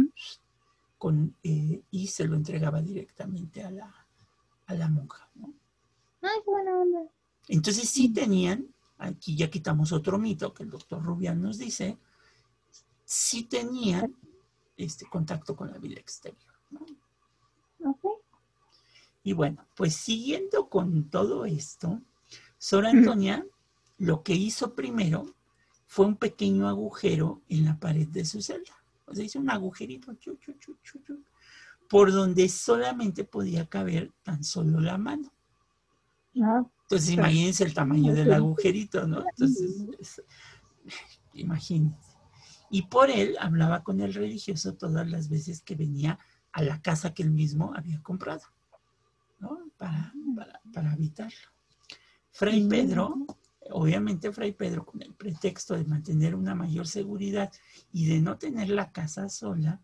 Con, 0.99 1.37
eh, 1.43 1.83
y 1.91 2.07
se 2.09 2.25
lo 2.25 2.37
entregaba 2.37 2.81
directamente 2.81 3.63
a 3.63 3.71
la, 3.71 4.07
a 4.67 4.75
la 4.75 4.89
monja. 4.89 5.31
¿no? 5.35 5.55
Ay, 6.23 6.41
qué 6.45 6.51
buena 6.51 6.79
onda. 6.79 7.11
Entonces 7.49 7.89
sí 7.89 8.13
tenían, 8.13 8.75
aquí 8.99 9.37
ya 9.37 9.51
quitamos 9.51 9.93
otro 9.93 10.19
mito 10.19 10.53
que 10.53 10.63
el 10.63 10.71
doctor 10.71 11.03
Rubián 11.03 11.41
nos 11.41 11.59
dice, 11.59 11.99
sí 13.05 13.45
tenían 13.45 14.17
este 14.77 15.07
contacto 15.07 15.55
con 15.55 15.71
la 15.71 15.79
vida 15.79 16.01
exterior. 16.01 16.53
¿no? 16.71 16.85
Y 19.23 19.33
bueno, 19.33 19.67
pues 19.75 19.97
siguiendo 19.97 20.69
con 20.69 21.11
todo 21.11 21.47
esto, 21.47 22.01
Sor 22.59 22.87
Antonia 22.87 23.45
lo 23.99 24.23
que 24.23 24.35
hizo 24.35 24.75
primero 24.75 25.35
fue 25.87 26.07
un 26.07 26.17
pequeño 26.17 26.69
agujero 26.69 27.43
en 27.49 27.65
la 27.65 27.79
pared 27.79 28.07
de 28.07 28.25
su 28.25 28.41
celda. 28.41 28.75
O 29.07 29.15
sea, 29.15 29.25
hizo 29.25 29.39
un 29.39 29.51
agujerito 29.51 30.13
chu, 30.15 30.37
chu, 30.37 30.55
chu, 30.83 31.25
por 31.89 32.13
donde 32.13 32.49
solamente 32.49 33.25
podía 33.25 33.67
caber 33.67 34.13
tan 34.23 34.43
solo 34.43 34.81
la 34.81 34.99
mano. 34.99 35.33
No, 36.35 36.71
Entonces 36.83 37.11
imagínense 37.11 37.65
el 37.65 37.73
tamaño 37.75 38.13
del 38.15 38.33
agujerito, 38.33 39.07
¿no? 39.07 39.25
Entonces, 39.29 39.87
es- 39.99 40.23
imagínense. 41.33 42.17
Y 42.71 42.83
por 42.83 43.11
él 43.11 43.37
hablaba 43.41 43.83
con 43.85 44.01
el 44.01 44.13
religioso 44.13 44.75
todas 44.75 45.09
las 45.09 45.29
veces 45.29 45.63
que 45.63 45.77
venía 45.77 46.19
a 46.53 46.63
la 46.63 46.83
casa 46.83 47.15
que 47.15 47.23
él 47.23 47.31
mismo 47.31 47.73
había 47.77 48.03
comprado, 48.03 48.43
¿no? 49.39 49.71
Para, 49.77 50.13
para, 50.35 50.61
para 50.73 50.93
habitarlo. 50.93 51.39
Fray. 52.33 52.67
Pedro, 52.69 53.15
obviamente 53.71 54.33
Fray 54.33 54.53
Pedro, 54.53 54.85
con 54.85 55.03
el 55.03 55.15
pretexto 55.15 55.75
de 55.75 55.85
mantener 55.85 56.35
una 56.35 56.55
mayor 56.55 56.87
seguridad 56.87 57.53
y 57.93 58.07
de 58.07 58.21
no 58.21 58.39
tener 58.39 58.71
la 58.71 58.93
casa 58.93 59.29
sola, 59.29 59.81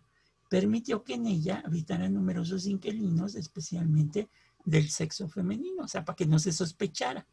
permitió 0.48 1.02
que 1.02 1.14
en 1.14 1.26
ella 1.26 1.62
habitaran 1.64 2.12
numerosos 2.12 2.66
inquilinos, 2.66 3.34
especialmente 3.34 4.28
del 4.64 4.88
sexo 4.88 5.28
femenino, 5.28 5.84
o 5.84 5.88
sea, 5.88 6.04
para 6.04 6.16
que 6.16 6.26
no 6.26 6.38
se 6.38 6.52
sospechara. 6.52 7.26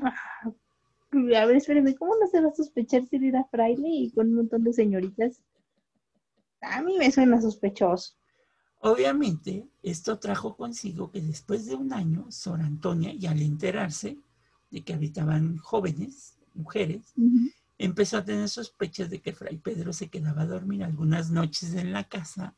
A 0.00 1.46
ver, 1.46 1.56
espéreme, 1.56 1.94
¿cómo 1.94 2.14
no 2.20 2.26
se 2.26 2.40
va 2.40 2.48
a 2.48 2.54
sospechar 2.54 3.04
si 3.06 3.16
era 3.16 3.44
fraile 3.44 3.88
y 3.88 4.10
con 4.10 4.28
un 4.28 4.34
montón 4.34 4.64
de 4.64 4.72
señoritas? 4.72 5.40
A 6.60 6.82
mí 6.82 6.98
me 6.98 7.10
suena 7.10 7.40
sospechoso. 7.40 8.14
Obviamente, 8.80 9.68
esto 9.82 10.18
trajo 10.18 10.56
consigo 10.56 11.10
que 11.10 11.20
después 11.20 11.66
de 11.66 11.74
un 11.74 11.92
año, 11.92 12.26
Sor 12.30 12.60
Antonia, 12.60 13.12
y 13.12 13.26
al 13.26 13.42
enterarse 13.42 14.18
de 14.70 14.84
que 14.84 14.94
habitaban 14.94 15.56
jóvenes, 15.58 16.38
mujeres, 16.54 17.14
empezó 17.78 18.18
a 18.18 18.24
tener 18.24 18.48
sospechas 18.48 19.10
de 19.10 19.20
que 19.20 19.32
Fray 19.32 19.58
Pedro 19.58 19.92
se 19.92 20.08
quedaba 20.08 20.42
a 20.42 20.46
dormir 20.46 20.84
algunas 20.84 21.30
noches 21.30 21.74
en 21.74 21.92
la 21.92 22.04
casa 22.04 22.54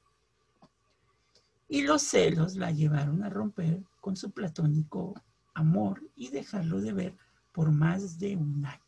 y 1.68 1.82
los 1.82 2.02
celos 2.02 2.56
la 2.56 2.72
llevaron 2.72 3.22
a 3.22 3.30
romper 3.30 3.80
con 4.00 4.16
su 4.16 4.32
platónico 4.32 5.14
amor 5.54 6.02
y 6.16 6.28
dejarlo 6.30 6.80
de 6.80 6.92
ver 6.92 7.14
por 7.52 7.70
más 7.70 8.18
de 8.18 8.36
un 8.36 8.66
año. 8.66 8.80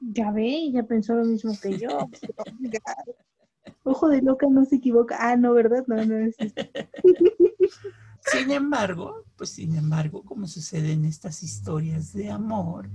Ya 0.00 0.30
ve, 0.30 0.46
ella 0.46 0.82
pensó 0.86 1.14
lo 1.14 1.24
mismo 1.24 1.52
que 1.60 1.78
yo. 1.78 1.88
Ojo 3.84 4.08
de 4.08 4.20
loca 4.22 4.46
no 4.48 4.64
se 4.64 4.76
equivoca. 4.76 5.16
Ah, 5.18 5.36
no, 5.36 5.54
¿verdad? 5.54 5.84
No, 5.86 6.04
no 6.04 6.18
es. 6.18 6.36
Sin 8.24 8.50
embargo, 8.50 9.24
pues 9.36 9.50
sin 9.50 9.76
embargo, 9.76 10.22
como 10.22 10.46
sucede 10.46 10.92
en 10.92 11.04
estas 11.04 11.42
historias 11.42 12.12
de 12.12 12.30
amor, 12.30 12.90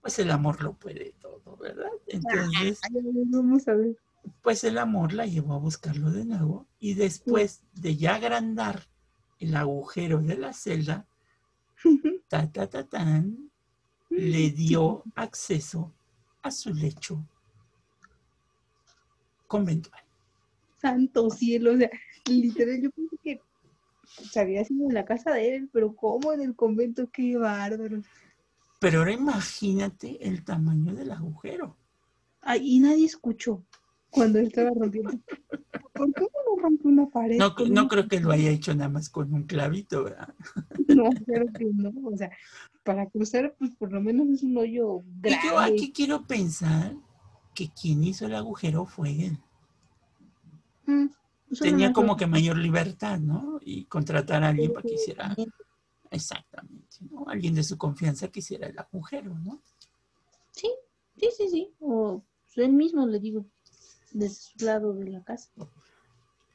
pues 0.00 0.18
el 0.18 0.30
amor 0.30 0.62
lo 0.62 0.74
puede 0.74 1.14
todo, 1.20 1.56
¿verdad? 1.56 1.90
Entonces, 2.06 2.80
Ay, 2.82 2.90
Vamos 3.26 3.66
a 3.68 3.74
ver. 3.74 3.96
pues 4.42 4.64
el 4.64 4.78
amor 4.78 5.12
la 5.12 5.26
llevó 5.26 5.54
a 5.54 5.58
buscarlo 5.58 6.10
de 6.10 6.24
nuevo 6.24 6.66
y 6.78 6.94
después 6.94 7.62
de 7.72 7.96
ya 7.96 8.16
agrandar 8.16 8.86
el 9.38 9.56
agujero 9.56 10.20
de 10.20 10.36
la 10.36 10.52
celda, 10.52 11.06
ta, 12.28 12.50
ta, 12.50 12.68
ta, 12.68 12.84
tan, 12.86 13.50
le 14.10 14.50
dio 14.50 15.04
acceso 15.14 15.92
a 16.42 16.50
su 16.50 16.72
lecho 16.72 17.26
conventual. 19.46 20.03
Santo 20.84 21.30
cielo, 21.30 21.72
o 21.72 21.76
sea, 21.78 21.90
literal, 22.28 22.80
yo 22.82 22.90
pensé 22.90 23.16
que 23.22 23.40
se 24.30 24.40
había 24.40 24.64
sido 24.64 24.86
en 24.88 24.94
la 24.94 25.04
casa 25.06 25.32
de 25.32 25.56
él, 25.56 25.70
pero 25.72 25.96
¿cómo 25.96 26.32
en 26.32 26.42
el 26.42 26.54
convento? 26.54 27.08
Qué 27.10 27.36
bárbaro. 27.38 28.02
Pero 28.80 28.98
ahora 28.98 29.12
imagínate 29.12 30.18
el 30.28 30.44
tamaño 30.44 30.94
del 30.94 31.10
agujero. 31.12 31.76
Y 32.60 32.80
nadie 32.80 33.06
escuchó 33.06 33.64
cuando 34.10 34.38
estaba 34.38 34.70
rompiendo. 34.78 35.18
¿Por 35.96 36.12
qué 36.14 36.20
no 36.20 36.62
rompe 36.62 36.88
una 36.88 37.08
pared? 37.08 37.38
No, 37.38 37.54
con 37.54 37.72
no 37.72 37.82
un- 37.82 37.88
creo 37.88 38.08
que 38.08 38.20
lo 38.20 38.30
haya 38.30 38.50
hecho 38.50 38.74
nada 38.74 38.90
más 38.90 39.08
con 39.08 39.32
un 39.32 39.44
clavito, 39.44 40.04
¿verdad? 40.04 40.34
No, 40.88 41.08
claro 41.24 41.46
que 41.56 41.64
no. 41.64 41.92
O 42.04 42.16
sea, 42.16 42.30
para 42.84 43.08
cruzar, 43.08 43.54
pues 43.58 43.70
por 43.76 43.92
lo 43.92 44.00
menos 44.00 44.28
es 44.28 44.42
un 44.42 44.56
hoyo 44.58 45.00
Y 45.00 45.30
grande. 45.30 45.48
yo 45.48 45.58
aquí 45.58 45.92
quiero 45.92 46.26
pensar 46.26 46.94
que 47.54 47.70
quien 47.70 48.04
hizo 48.04 48.26
el 48.26 48.34
agujero 48.34 48.84
fue 48.84 49.10
él. 49.26 49.38
Mm, 50.86 51.06
Pues 51.48 51.60
tenía 51.60 51.92
como 51.92 52.16
que 52.16 52.26
mayor 52.26 52.56
libertad, 52.56 53.18
¿no? 53.18 53.58
Y 53.62 53.84
contratar 53.84 54.44
a 54.44 54.48
alguien 54.48 54.72
para 54.72 54.82
que 54.82 54.94
hiciera 54.94 55.34
Sí, 55.34 55.46
exactamente, 56.10 56.96
¿no? 57.10 57.26
Alguien 57.28 57.54
de 57.54 57.62
su 57.62 57.76
confianza 57.78 58.28
que 58.28 58.40
hiciera 58.40 58.66
el 58.68 58.78
agujero, 58.78 59.34
¿no? 59.38 59.60
sí, 60.52 60.70
sí, 61.36 61.48
sí. 61.48 61.74
O 61.80 62.22
pues, 62.54 62.66
él 62.66 62.72
mismo 62.72 63.06
le 63.06 63.18
digo, 63.18 63.46
desde 64.12 64.34
su 64.34 64.64
lado 64.64 64.94
de 64.94 65.10
la 65.10 65.22
casa. 65.22 65.50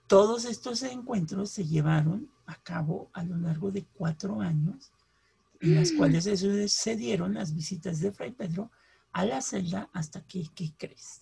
Todos 0.07 0.45
estos 0.45 0.81
encuentros 0.83 1.51
se 1.51 1.65
llevaron 1.65 2.31
a 2.47 2.55
cabo 2.55 3.09
a 3.13 3.23
lo 3.23 3.37
largo 3.37 3.71
de 3.71 3.85
cuatro 3.93 4.41
años, 4.41 4.91
en 5.59 5.75
las 5.75 5.91
cuales 5.91 6.23
se 6.23 6.35
sucedieron 6.37 7.35
las 7.35 7.53
visitas 7.53 7.99
de 7.99 8.11
Fray 8.11 8.31
Pedro 8.31 8.71
a 9.11 9.25
la 9.25 9.41
celda 9.41 9.89
hasta 9.93 10.21
que, 10.21 10.47
¿qué 10.55 10.71
crees? 10.77 11.21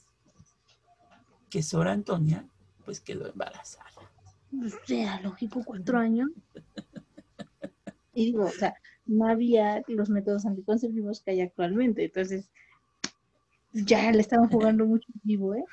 Que 1.49 1.63
Sor 1.63 1.87
Antonia, 1.87 2.47
pues 2.87 3.01
quedó 3.01 3.27
embarazada. 3.27 3.83
Pues 4.49 4.73
era 4.87 5.19
lógico, 5.19 5.61
cuatro 5.63 5.99
años. 5.99 6.29
Y 8.13 8.25
digo, 8.25 8.45
o 8.45 8.49
sea, 8.49 8.73
no 9.05 9.27
había 9.27 9.83
los 9.87 10.09
métodos 10.09 10.47
anticonceptivos 10.47 11.21
que 11.21 11.29
hay 11.29 11.41
actualmente. 11.41 12.05
Entonces, 12.05 12.49
ya 13.71 14.11
le 14.11 14.21
estaban 14.21 14.49
jugando 14.49 14.85
mucho 14.87 15.07
vivo, 15.21 15.53
¿eh? 15.53 15.63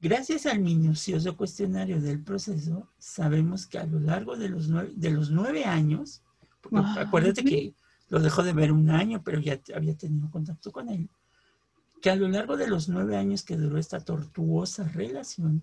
Gracias 0.00 0.46
al 0.46 0.60
minucioso 0.60 1.36
cuestionario 1.36 2.00
del 2.00 2.22
proceso, 2.22 2.88
sabemos 2.98 3.66
que 3.66 3.78
a 3.78 3.86
lo 3.86 3.98
largo 3.98 4.36
de 4.36 4.48
los 4.48 4.68
nueve, 4.68 4.92
de 4.94 5.10
los 5.10 5.32
nueve 5.32 5.64
años, 5.64 6.22
porque 6.60 6.78
Ay. 6.78 7.04
acuérdate 7.04 7.42
que 7.42 7.74
lo 8.10 8.20
dejó 8.20 8.44
de 8.44 8.52
ver 8.52 8.70
un 8.70 8.90
año, 8.90 9.22
pero 9.24 9.40
ya 9.40 9.60
había 9.74 9.96
tenido 9.96 10.30
contacto 10.30 10.70
con 10.70 10.88
él, 10.88 11.08
que 12.00 12.10
a 12.10 12.16
lo 12.16 12.28
largo 12.28 12.56
de 12.56 12.68
los 12.68 12.88
nueve 12.88 13.16
años 13.16 13.42
que 13.42 13.56
duró 13.56 13.76
esta 13.76 13.98
tortuosa 13.98 14.84
relación, 14.84 15.62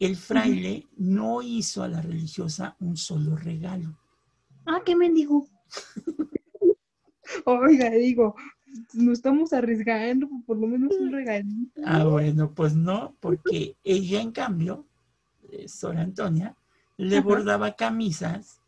el 0.00 0.16
fraile 0.16 0.88
no 0.96 1.42
hizo 1.42 1.82
a 1.82 1.88
la 1.88 2.00
religiosa 2.02 2.74
un 2.80 2.96
solo 2.96 3.36
regalo. 3.36 3.96
Ah, 4.66 4.80
qué 4.84 4.96
mendigo. 4.96 5.46
Oiga, 7.44 7.90
digo, 7.90 8.34
nos 8.94 9.18
estamos 9.18 9.52
arriesgando, 9.52 10.28
por 10.46 10.56
lo 10.58 10.66
menos 10.66 10.92
un 10.98 11.12
regalito. 11.12 11.82
Ah, 11.84 12.04
bueno, 12.04 12.52
pues 12.54 12.74
no, 12.74 13.14
porque 13.20 13.76
ella, 13.84 14.20
en 14.22 14.32
cambio, 14.32 14.86
eh, 15.50 15.68
Sor 15.68 15.98
Antonia, 15.98 16.56
le 16.96 17.18
Ajá. 17.18 17.26
bordaba 17.26 17.76
camisas, 17.76 18.62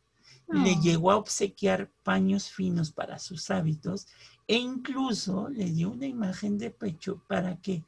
le 0.49 0.73
Ah. 0.73 0.81
llegó 0.83 1.11
a 1.13 1.17
obsequiar 1.17 1.91
paños 2.03 2.51
finos 2.51 2.93
para 2.93 3.19
sus 3.19 3.51
hábitos 3.51 4.07
e 4.47 4.57
incluso 4.57 5.49
le 5.49 5.65
dio 5.71 5.91
una 5.91 6.07
imagen 6.07 6.59
de 6.59 6.71
pecho 6.71 7.23
para 7.27 7.57
que, 7.57 7.85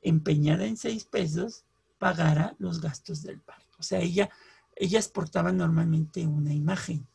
empeñada 0.00 0.64
en 0.66 0.78
seis 0.78 1.04
pesos, 1.04 1.65
pagara 1.98 2.54
los 2.58 2.80
gastos 2.80 3.22
del 3.22 3.40
parto. 3.40 3.76
O 3.78 3.82
sea, 3.82 4.00
ella, 4.00 4.30
ellas 4.74 5.08
portaban 5.08 5.56
normalmente 5.56 6.26
una 6.26 6.52
imagen 6.54 7.06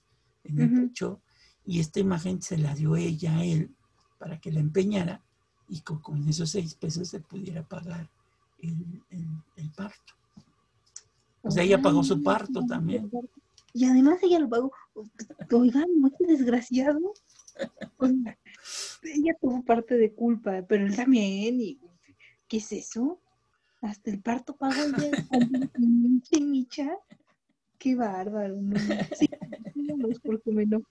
en 0.44 0.60
el 0.60 0.70
pecho 0.88 1.22
y 1.66 1.80
esta 1.80 2.00
imagen 2.00 2.42
se 2.42 2.58
la 2.58 2.74
dio 2.76 2.96
ella 2.96 3.38
a 3.38 3.44
él 3.44 3.76
para 4.18 4.40
que 4.40 4.52
la 4.52 4.60
empeñara 4.60 5.22
y 5.68 5.82
co- 5.82 6.02
con, 6.02 6.28
esos 6.28 6.50
seis 6.52 6.74
pesos 6.76 7.08
se 7.08 7.20
pudiera 7.20 7.64
pagar 7.64 8.10
el, 8.60 9.04
el- 9.10 9.44
el 9.56 9.72
parto. 9.72 10.14
O 11.44 11.50
sea, 11.50 11.64
ella 11.64 11.82
pagó 11.82 12.04
su 12.04 12.22
parto 12.22 12.66
también. 12.68 13.10
Y 13.74 13.86
además 13.86 14.20
ella 14.22 14.40
lo 14.40 14.50
pagó. 14.50 14.72
Oigan, 15.52 15.88
muy 15.98 16.12
desgraciado. 16.20 17.14
Ella 19.04 19.36
tuvo 19.42 19.64
parte 19.64 19.96
de 19.98 20.14
culpa, 20.14 20.64
pero 20.68 20.86
él 20.86 20.96
también. 20.96 21.60
Y, 21.62 21.80
¿Qué 22.48 22.58
es 22.58 22.72
eso? 22.72 23.20
Hasta 23.82 24.12
el 24.12 24.22
parto 24.22 24.58
ella. 24.62 25.12
pinche 25.76 26.42
micha. 26.42 26.92
Qué 27.78 27.96
bárbaro. 27.96 28.56
No, 28.62 28.74
no. 28.74 28.96
Sí, 29.16 29.30
porque 30.24 30.52
me 30.52 30.64
enojo. 30.64 30.86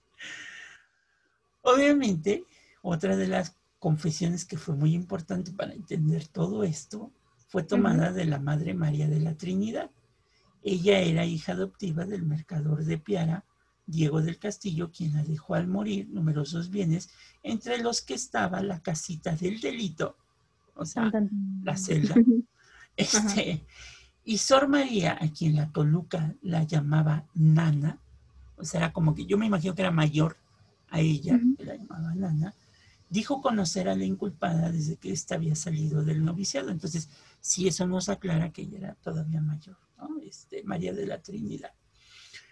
Obviamente, 1.61 2.43
otra 2.81 3.15
de 3.15 3.27
las 3.27 3.55
confesiones 3.79 4.45
que 4.45 4.57
fue 4.57 4.75
muy 4.75 4.93
importante 4.93 5.51
para 5.51 5.73
entender 5.73 6.27
todo 6.27 6.63
esto 6.63 7.11
fue 7.47 7.63
tomada 7.63 8.11
de 8.11 8.25
la 8.25 8.39
Madre 8.39 8.73
María 8.73 9.07
de 9.07 9.19
la 9.19 9.35
Trinidad. 9.35 9.89
Ella 10.63 10.99
era 10.99 11.25
hija 11.25 11.53
adoptiva 11.53 12.05
del 12.05 12.23
mercador 12.23 12.85
de 12.85 12.97
Piara, 12.97 13.45
Diego 13.85 14.21
del 14.21 14.37
Castillo, 14.37 14.91
quien 14.91 15.13
la 15.13 15.23
dejó 15.23 15.55
al 15.55 15.67
morir 15.67 16.09
numerosos 16.09 16.69
bienes, 16.69 17.09
entre 17.43 17.81
los 17.81 18.01
que 18.01 18.13
estaba 18.13 18.61
la 18.61 18.81
casita 18.81 19.35
del 19.35 19.59
delito, 19.59 20.15
o 20.75 20.85
sea, 20.85 21.11
la 21.63 21.75
celda. 21.75 22.15
Este, 22.97 23.65
y 24.23 24.37
Sor 24.37 24.67
María, 24.67 25.17
a 25.19 25.29
quien 25.31 25.55
la 25.55 25.71
Toluca 25.71 26.35
la 26.41 26.63
llamaba 26.63 27.25
Nana, 27.33 27.99
o 28.57 28.63
sea, 28.65 28.79
era 28.81 28.93
como 28.93 29.15
que 29.15 29.25
yo 29.25 29.37
me 29.37 29.47
imagino 29.47 29.73
que 29.73 29.81
era 29.81 29.91
mayor 29.91 30.37
a 30.89 30.99
ella, 30.99 31.39
que 31.57 31.65
la 31.65 31.75
llamaba 31.75 32.13
Nana, 32.13 32.53
dijo 33.09 33.41
conocer 33.41 33.89
a 33.89 33.95
la 33.95 34.05
inculpada 34.05 34.71
desde 34.71 34.97
que 34.97 35.11
ésta 35.11 35.35
había 35.35 35.55
salido 35.55 36.03
del 36.03 36.23
noviciado. 36.23 36.69
Entonces, 36.69 37.09
si 37.39 37.67
eso 37.67 37.87
nos 37.87 38.09
aclara 38.09 38.51
que 38.51 38.61
ella 38.63 38.77
era 38.77 38.95
todavía 38.95 39.41
mayor, 39.41 39.77
¿no? 39.97 40.09
Este, 40.21 40.63
María 40.63 40.93
de 40.93 41.07
la 41.07 41.21
Trinidad. 41.21 41.71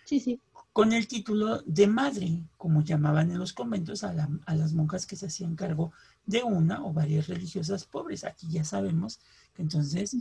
Sí, 0.06 0.20
sí. 0.20 0.42
Con 0.74 0.94
el 0.94 1.08
título 1.08 1.62
de 1.66 1.88
madre, 1.88 2.44
como 2.58 2.84
llamaban 2.84 3.32
en 3.32 3.38
los 3.40 3.54
conventos 3.54 4.04
a, 4.04 4.14
la- 4.14 4.30
a 4.46 4.56
las 4.56 4.74
monjas 4.74 5.06
que 5.06 5.16
se 5.16 5.28
hacían 5.28 5.56
cargo 5.56 5.92
de 6.26 6.44
una 6.44 6.84
o 6.84 6.94
varias 6.94 7.28
religiosas 7.28 7.86
pobres. 7.86 8.24
Aquí 8.24 8.48
ya 8.50 8.64
sabemos 8.64 9.20
entonces 9.60 10.16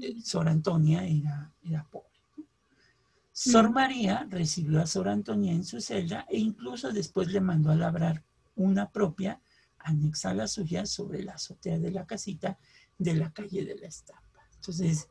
eh, 0.00 0.20
Sor 0.22 0.48
Antonia 0.48 1.04
era, 1.04 1.52
era 1.62 1.84
pobre. 1.90 2.08
Sor. 3.32 3.70
María 3.70 4.26
recibió 4.28 4.80
a 4.80 4.86
Sor 4.86 5.08
Antonia 5.08 5.52
en 5.52 5.64
su 5.64 5.80
celda 5.80 6.26
e 6.28 6.38
incluso 6.38 6.92
después 6.92 7.28
le 7.28 7.40
mandó 7.40 7.70
a 7.70 7.76
labrar 7.76 8.22
una 8.56 8.90
propia 8.90 9.40
anexa 9.78 10.30
a 10.30 10.34
la 10.34 10.46
suya 10.46 10.86
sobre 10.86 11.22
la 11.22 11.32
azotea 11.32 11.78
de 11.78 11.90
la 11.90 12.06
casita 12.06 12.58
de 12.98 13.14
la 13.14 13.32
calle 13.32 13.64
de 13.64 13.76
la 13.76 13.88
estampa. 13.88 14.46
Entonces, 14.56 15.08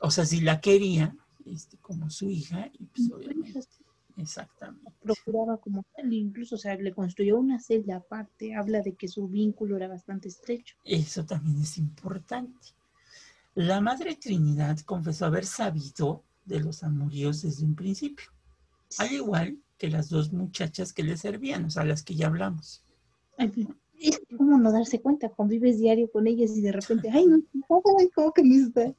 o 0.00 0.10
sea, 0.10 0.24
si 0.24 0.40
la 0.40 0.60
quería 0.60 1.14
este, 1.44 1.76
como 1.78 2.10
su 2.10 2.30
hija, 2.30 2.70
y 2.78 2.86
pues 2.86 3.10
obviamente, 3.12 3.60
exactamente. 4.18 4.92
procuraba 5.02 5.58
como 5.58 5.84
tal, 5.94 6.12
incluso, 6.12 6.56
o 6.56 6.58
sea, 6.58 6.76
le 6.76 6.92
construyó 6.92 7.38
una 7.38 7.58
celda 7.58 7.96
aparte, 7.96 8.54
habla 8.54 8.82
de 8.82 8.94
que 8.94 9.08
su 9.08 9.28
vínculo 9.28 9.76
era 9.76 9.88
bastante 9.88 10.28
estrecho. 10.28 10.76
Eso 10.84 11.24
también 11.24 11.60
es 11.62 11.78
importante. 11.78 12.68
La 13.54 13.80
Madre 13.80 14.16
Trinidad 14.16 14.78
confesó 14.80 15.26
haber 15.26 15.46
sabido 15.46 16.24
de 16.44 16.60
los 16.60 16.82
amoríos 16.82 17.42
desde 17.42 17.64
un 17.64 17.74
principio, 17.74 18.26
al 18.98 19.12
igual 19.12 19.58
que 19.76 19.88
las 19.88 20.08
dos 20.08 20.32
muchachas 20.32 20.92
que 20.92 21.02
le 21.02 21.16
servían, 21.16 21.64
o 21.64 21.70
sea, 21.70 21.84
las 21.84 22.02
que 22.02 22.14
ya 22.14 22.26
hablamos. 22.26 22.84
Pues, 23.36 23.52
es 24.00 24.20
cómo 24.36 24.58
no 24.58 24.72
darse 24.72 25.00
cuenta, 25.00 25.28
convives 25.28 25.78
diario 25.78 26.10
con 26.10 26.26
ellas 26.26 26.56
y 26.56 26.60
de 26.60 26.72
repente, 26.72 27.10
ay, 27.12 27.26
no, 27.26 27.40
¿cómo 27.66 28.32
que 28.32 28.42
no 28.42 28.54
está? 28.54 28.92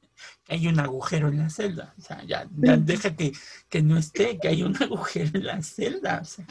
Hay 0.48 0.68
un 0.68 0.80
agujero 0.80 1.30
en 1.30 1.38
la 1.38 1.50
celda, 1.50 1.94
o 1.98 2.02
sea, 2.02 2.24
ya, 2.26 2.48
deja 2.50 3.16
que, 3.16 3.32
que 3.70 3.82
no 3.82 3.98
esté, 3.98 4.38
que 4.40 4.48
hay 4.48 4.64
un 4.64 4.76
agujero 4.84 5.32
en 5.34 5.46
la 5.46 5.62
celda, 5.62 6.20
o 6.22 6.26
sea, 6.26 6.46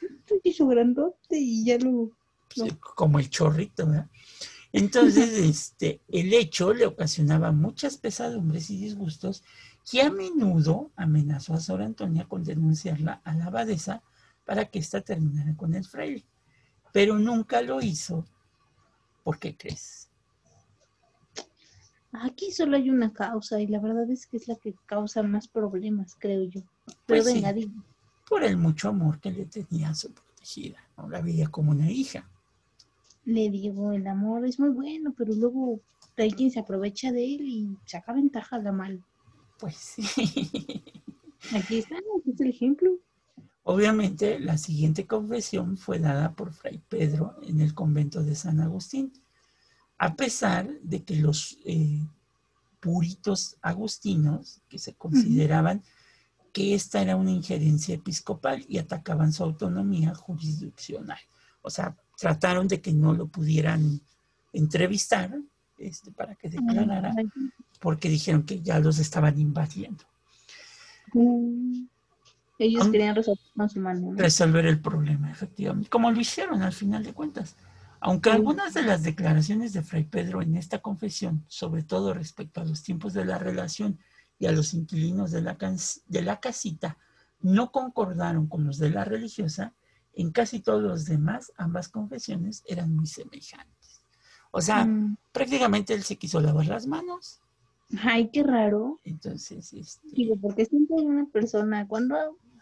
Estoy 0.00 0.40
hizo 0.44 0.66
grandote 0.66 1.38
y 1.38 1.64
ya 1.64 1.78
lo... 1.78 2.10
pues, 2.54 2.74
como 2.94 3.18
el 3.18 3.28
chorrito, 3.28 3.86
¿verdad? 3.86 4.08
Entonces, 4.72 5.32
este, 5.38 6.00
el 6.08 6.32
hecho 6.32 6.72
le 6.72 6.86
ocasionaba 6.86 7.52
muchas 7.52 7.98
pesadumbres 7.98 8.70
y 8.70 8.78
disgustos 8.78 9.42
que 9.90 10.02
a 10.02 10.10
menudo 10.10 10.92
amenazó 10.96 11.54
a 11.54 11.60
Sor 11.60 11.82
Antonia 11.82 12.26
con 12.28 12.44
denunciarla 12.44 13.20
a 13.24 13.34
la 13.34 13.46
abadesa 13.46 14.02
para 14.44 14.66
que 14.66 14.78
ésta 14.78 15.00
terminara 15.00 15.56
con 15.56 15.74
el 15.74 15.84
fraile. 15.84 16.24
Pero 16.92 17.18
nunca 17.18 17.62
lo 17.62 17.80
hizo. 17.80 18.24
¿Por 19.24 19.38
qué 19.38 19.56
crees? 19.56 20.08
Aquí 22.12 22.52
solo 22.52 22.76
hay 22.76 22.90
una 22.90 23.12
causa 23.12 23.60
y 23.60 23.66
la 23.66 23.80
verdad 23.80 24.10
es 24.10 24.26
que 24.26 24.36
es 24.36 24.46
la 24.46 24.56
que 24.56 24.74
causa 24.86 25.22
más 25.22 25.48
problemas, 25.48 26.14
creo 26.18 26.44
yo. 26.44 26.60
Pero 27.06 27.22
Pues 27.22 27.26
sí. 27.26 27.34
venga, 27.34 27.52
diga. 27.52 27.72
Por 28.28 28.44
el 28.44 28.56
mucho 28.58 28.88
amor 28.90 29.18
que 29.20 29.30
le 29.30 29.46
tenía 29.46 29.90
a 29.90 29.94
su 29.94 30.12
protegida. 30.12 30.78
¿no? 30.98 31.08
La 31.08 31.22
veía 31.22 31.48
como 31.48 31.70
una 31.70 31.90
hija. 31.90 32.28
Le 33.24 33.48
digo, 33.50 33.92
el 33.92 34.06
amor 34.06 34.44
es 34.46 34.58
muy 34.58 34.70
bueno, 34.70 35.14
pero 35.16 35.32
luego 35.34 35.80
hay 36.18 36.32
quien 36.32 36.50
se 36.50 36.60
aprovecha 36.60 37.12
de 37.12 37.24
él 37.24 37.40
y 37.48 37.76
saca 37.86 38.12
ventaja 38.12 38.56
a 38.56 38.58
la 38.58 38.72
mal. 38.72 39.02
Pues 39.58 39.76
sí. 39.76 40.02
Aquí 41.54 41.78
está, 41.78 41.96
aquí 41.96 42.30
está 42.30 42.44
el 42.44 42.50
ejemplo. 42.50 42.90
Obviamente, 43.64 44.40
la 44.40 44.58
siguiente 44.58 45.06
confesión 45.06 45.78
fue 45.78 45.98
dada 45.98 46.32
por 46.32 46.52
Fray 46.52 46.82
Pedro 46.88 47.36
en 47.42 47.60
el 47.60 47.74
convento 47.74 48.22
de 48.22 48.34
San 48.34 48.60
Agustín, 48.60 49.12
a 49.98 50.16
pesar 50.16 50.68
de 50.82 51.04
que 51.04 51.16
los 51.16 51.58
eh, 51.64 52.00
puritos 52.80 53.56
agustinos, 53.62 54.60
que 54.68 54.78
se 54.78 54.94
consideraban 54.94 55.82
que 56.52 56.74
esta 56.74 57.00
era 57.00 57.14
una 57.14 57.30
injerencia 57.30 57.94
episcopal 57.94 58.64
y 58.68 58.78
atacaban 58.78 59.32
su 59.32 59.44
autonomía 59.44 60.12
jurisdiccional. 60.14 61.20
O 61.62 61.70
sea, 61.70 61.96
trataron 62.18 62.66
de 62.66 62.80
que 62.80 62.92
no 62.92 63.14
lo 63.14 63.28
pudieran 63.28 64.00
entrevistar 64.52 65.38
este, 65.78 66.10
para 66.10 66.34
que 66.34 66.50
declarara, 66.50 67.14
porque 67.80 68.08
dijeron 68.08 68.42
que 68.42 68.60
ya 68.60 68.80
los 68.80 68.98
estaban 68.98 69.38
invadiendo. 69.38 70.04
Ellos 72.64 72.88
querían 72.88 73.14
resolver 73.16 73.40
con 73.56 73.68
su 73.68 73.80
mano. 73.80 74.12
¿no? 74.12 74.16
resolver 74.16 74.66
el 74.66 74.80
problema, 74.80 75.30
efectivamente, 75.30 75.88
como 75.90 76.10
lo 76.10 76.20
hicieron 76.20 76.62
al 76.62 76.72
final 76.72 77.02
de 77.02 77.12
cuentas. 77.12 77.56
Aunque 78.00 78.30
Sí. 78.30 78.36
algunas 78.36 78.74
de 78.74 78.82
las 78.82 79.02
declaraciones 79.02 79.72
de 79.72 79.82
Fray 79.82 80.04
Pedro 80.04 80.42
en 80.42 80.56
esta 80.56 80.78
confesión, 80.80 81.44
sobre 81.48 81.82
todo 81.82 82.14
respecto 82.14 82.60
a 82.60 82.64
los 82.64 82.82
tiempos 82.82 83.12
de 83.14 83.24
la 83.24 83.38
relación 83.38 83.98
y 84.38 84.46
a 84.46 84.52
los 84.52 84.74
inquilinos 84.74 85.30
de 85.30 85.40
la, 85.42 85.56
de 86.06 86.22
la 86.22 86.40
casita, 86.40 86.98
no 87.40 87.70
concordaron 87.72 88.46
con 88.48 88.64
los 88.64 88.78
de 88.78 88.90
la 88.90 89.04
religiosa, 89.04 89.72
en 90.14 90.30
casi 90.30 90.60
todos 90.60 90.82
los 90.82 91.04
demás, 91.06 91.52
ambas 91.56 91.88
confesiones 91.88 92.62
eran 92.66 92.94
muy 92.94 93.06
semejantes. 93.06 94.02
O 94.50 94.60
sea, 94.60 94.84
Mm. 94.84 95.16
prácticamente 95.32 95.94
él 95.94 96.02
se 96.02 96.16
quiso 96.16 96.40
lavar 96.40 96.66
las 96.66 96.86
manos, 96.86 97.40
Ay, 98.02 98.30
qué 98.32 98.42
raro. 98.42 98.98
entonces, 99.04 99.72
este, 99.72 100.08
Digo, 100.12 100.36
porque 100.40 100.64
siempre 100.66 100.96
hay 100.98 101.04
una 101.06 101.26
persona, 101.26 101.86
cuando 101.86 102.16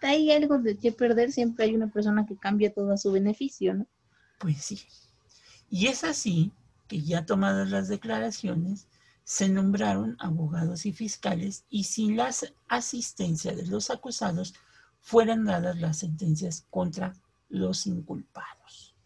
hay 0.09 0.32
algo 0.32 0.59
de 0.59 0.76
que 0.76 0.92
perder, 0.92 1.32
siempre 1.32 1.66
hay 1.66 1.74
una 1.74 1.88
persona 1.88 2.26
que 2.26 2.36
cambia 2.36 2.72
todo 2.72 2.92
a 2.92 2.96
su 2.96 3.12
beneficio, 3.12 3.74
¿no? 3.74 3.86
Pues 4.38 4.62
sí. 4.64 4.80
Y 5.70 5.86
es 5.86 6.05
así 6.05 6.53
que 6.88 7.03
ya 7.03 7.24
tomadas 7.24 7.70
las 7.70 7.88
declaraciones, 7.88 8.88
se 9.22 9.48
nombraron 9.48 10.16
abogados 10.18 10.86
y 10.86 10.92
fiscales 10.92 11.64
y 11.70 11.84
sin 11.84 12.16
la 12.16 12.26
as- 12.26 12.53
asistencia 12.66 13.55
de 13.55 13.64
los 13.66 13.90
acusados 13.90 14.55
fueran 15.01 15.44
dadas 15.44 15.78
las 15.78 15.98
sentencias 15.98 16.66
contra 16.70 17.12
los 17.48 17.86
inculpados. 17.86 18.96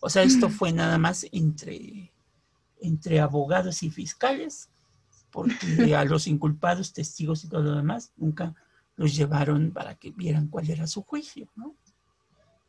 O 0.00 0.08
sea, 0.08 0.22
esto 0.22 0.48
fue 0.48 0.72
nada 0.72 0.96
más 0.96 1.26
entre, 1.32 2.12
entre 2.80 3.20
abogados 3.20 3.82
y 3.82 3.90
fiscales, 3.90 4.70
porque 5.30 5.56
a 5.96 6.04
los 6.04 6.26
inculpados, 6.26 6.92
testigos 6.94 7.44
y 7.44 7.48
todo 7.48 7.62
lo 7.62 7.76
demás, 7.76 8.12
nunca 8.16 8.54
los 8.96 9.14
llevaron 9.16 9.72
para 9.72 9.94
que 9.96 10.10
vieran 10.12 10.48
cuál 10.48 10.70
era 10.70 10.86
su 10.86 11.02
juicio, 11.02 11.48
¿no? 11.56 11.74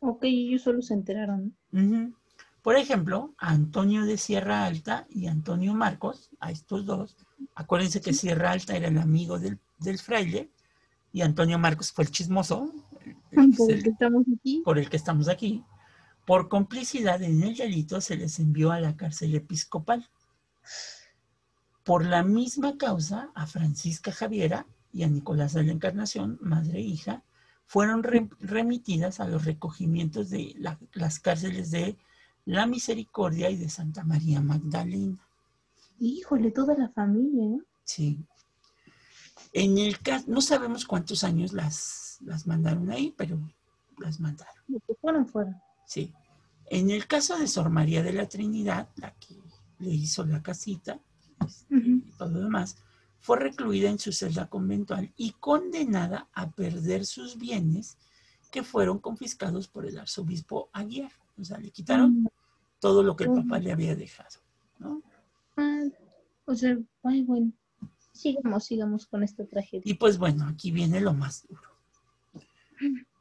Ok, 0.00 0.24
ellos 0.24 0.62
solo 0.62 0.82
se 0.82 0.94
enteraron. 0.94 1.56
Ujú. 1.72 2.14
Por 2.62 2.76
ejemplo, 2.76 3.34
a 3.38 3.50
Antonio 3.50 4.04
de 4.04 4.18
Sierra 4.18 4.64
Alta 4.66 5.06
y 5.08 5.28
Antonio 5.28 5.72
Marcos, 5.74 6.30
a 6.40 6.50
estos 6.50 6.84
dos, 6.84 7.16
acuérdense 7.54 8.00
que 8.00 8.12
Sierra 8.12 8.50
Alta 8.50 8.76
era 8.76 8.88
el 8.88 8.98
amigo 8.98 9.38
del, 9.38 9.58
del 9.78 9.98
fraile 9.98 10.50
y 11.12 11.20
Antonio 11.22 11.58
Marcos 11.58 11.92
fue 11.92 12.04
el 12.04 12.10
chismoso, 12.10 12.72
el- 13.30 13.54
Por 13.56 13.70
el- 13.70 13.78
eso 13.78 13.90
estamos 13.90 14.24
aquí. 14.36 14.62
por 14.64 14.78
el 14.78 14.90
que 14.90 14.96
estamos 14.96 15.28
aquí. 15.28 15.64
Por 16.26 16.48
complicidad 16.48 17.22
en 17.22 17.40
el 17.44 17.54
delito 17.56 18.00
se 18.00 18.16
les 18.16 18.40
envió 18.40 18.72
a 18.72 18.80
la 18.80 18.96
cárcel 18.96 19.36
episcopal. 19.36 20.08
Por 21.84 22.04
la 22.04 22.24
misma 22.24 22.76
causa, 22.76 23.30
a 23.36 23.46
Francisca 23.46 24.10
Javiera 24.10 24.66
y 24.96 25.02
a 25.02 25.08
Nicolás 25.08 25.52
de 25.52 25.62
la 25.64 25.72
Encarnación, 25.72 26.38
madre 26.40 26.78
e 26.78 26.82
hija, 26.82 27.22
fueron 27.66 28.02
re- 28.02 28.30
remitidas 28.40 29.20
a 29.20 29.28
los 29.28 29.44
recogimientos 29.44 30.30
de 30.30 30.54
la- 30.58 30.78
las 30.94 31.18
cárceles 31.20 31.70
de 31.70 31.96
La 32.46 32.66
Misericordia 32.66 33.50
y 33.50 33.56
de 33.56 33.68
Santa 33.68 34.04
María 34.04 34.40
Magdalena. 34.40 35.18
Híjole, 35.98 36.50
toda 36.50 36.74
la 36.78 36.88
familia, 36.88 37.44
¿no? 37.44 37.60
Sí. 37.84 38.18
En 39.52 39.78
el 39.78 39.98
caso, 40.00 40.24
no 40.28 40.40
sabemos 40.40 40.84
cuántos 40.84 41.24
años 41.24 41.52
las, 41.52 42.18
las 42.24 42.46
mandaron 42.46 42.90
ahí, 42.90 43.12
pero 43.16 43.38
las 43.98 44.20
mandaron. 44.20 44.54
Fueron, 45.00 45.26
fueron. 45.26 45.56
Sí. 45.86 46.12
En 46.70 46.90
el 46.90 47.06
caso 47.06 47.36
de 47.38 47.46
Sor 47.48 47.68
María 47.70 48.02
de 48.02 48.12
la 48.12 48.28
Trinidad, 48.28 48.88
la 48.96 49.12
que 49.14 49.36
le 49.78 49.90
hizo 49.90 50.24
la 50.24 50.42
casita 50.42 50.98
este, 51.46 51.74
y 51.76 52.12
todo 52.18 52.30
lo 52.30 52.40
demás, 52.40 52.76
fue 53.26 53.40
recluida 53.40 53.90
en 53.90 53.98
su 53.98 54.12
celda 54.12 54.48
conventual 54.48 55.12
y 55.16 55.32
condenada 55.32 56.28
a 56.32 56.48
perder 56.52 57.04
sus 57.04 57.36
bienes 57.36 57.98
que 58.52 58.62
fueron 58.62 59.00
confiscados 59.00 59.66
por 59.66 59.84
el 59.84 59.98
arzobispo 59.98 60.70
Aguiar. 60.72 61.10
O 61.36 61.42
sea, 61.42 61.58
le 61.58 61.72
quitaron 61.72 62.28
todo 62.78 63.02
lo 63.02 63.16
que 63.16 63.24
el 63.24 63.32
papá 63.32 63.58
le 63.58 63.72
había 63.72 63.96
dejado. 63.96 64.36
¿no? 64.78 65.02
ah, 65.56 65.82
o 66.44 66.54
sea, 66.54 66.78
ay, 67.02 67.24
bueno. 67.24 67.50
Sigamos, 68.12 68.64
sigamos 68.64 69.06
con 69.06 69.24
esta 69.24 69.44
tragedia. 69.44 69.82
Y 69.84 69.94
pues 69.94 70.18
bueno, 70.18 70.46
aquí 70.46 70.70
viene 70.70 71.00
lo 71.00 71.12
más 71.12 71.48
duro. 71.48 71.68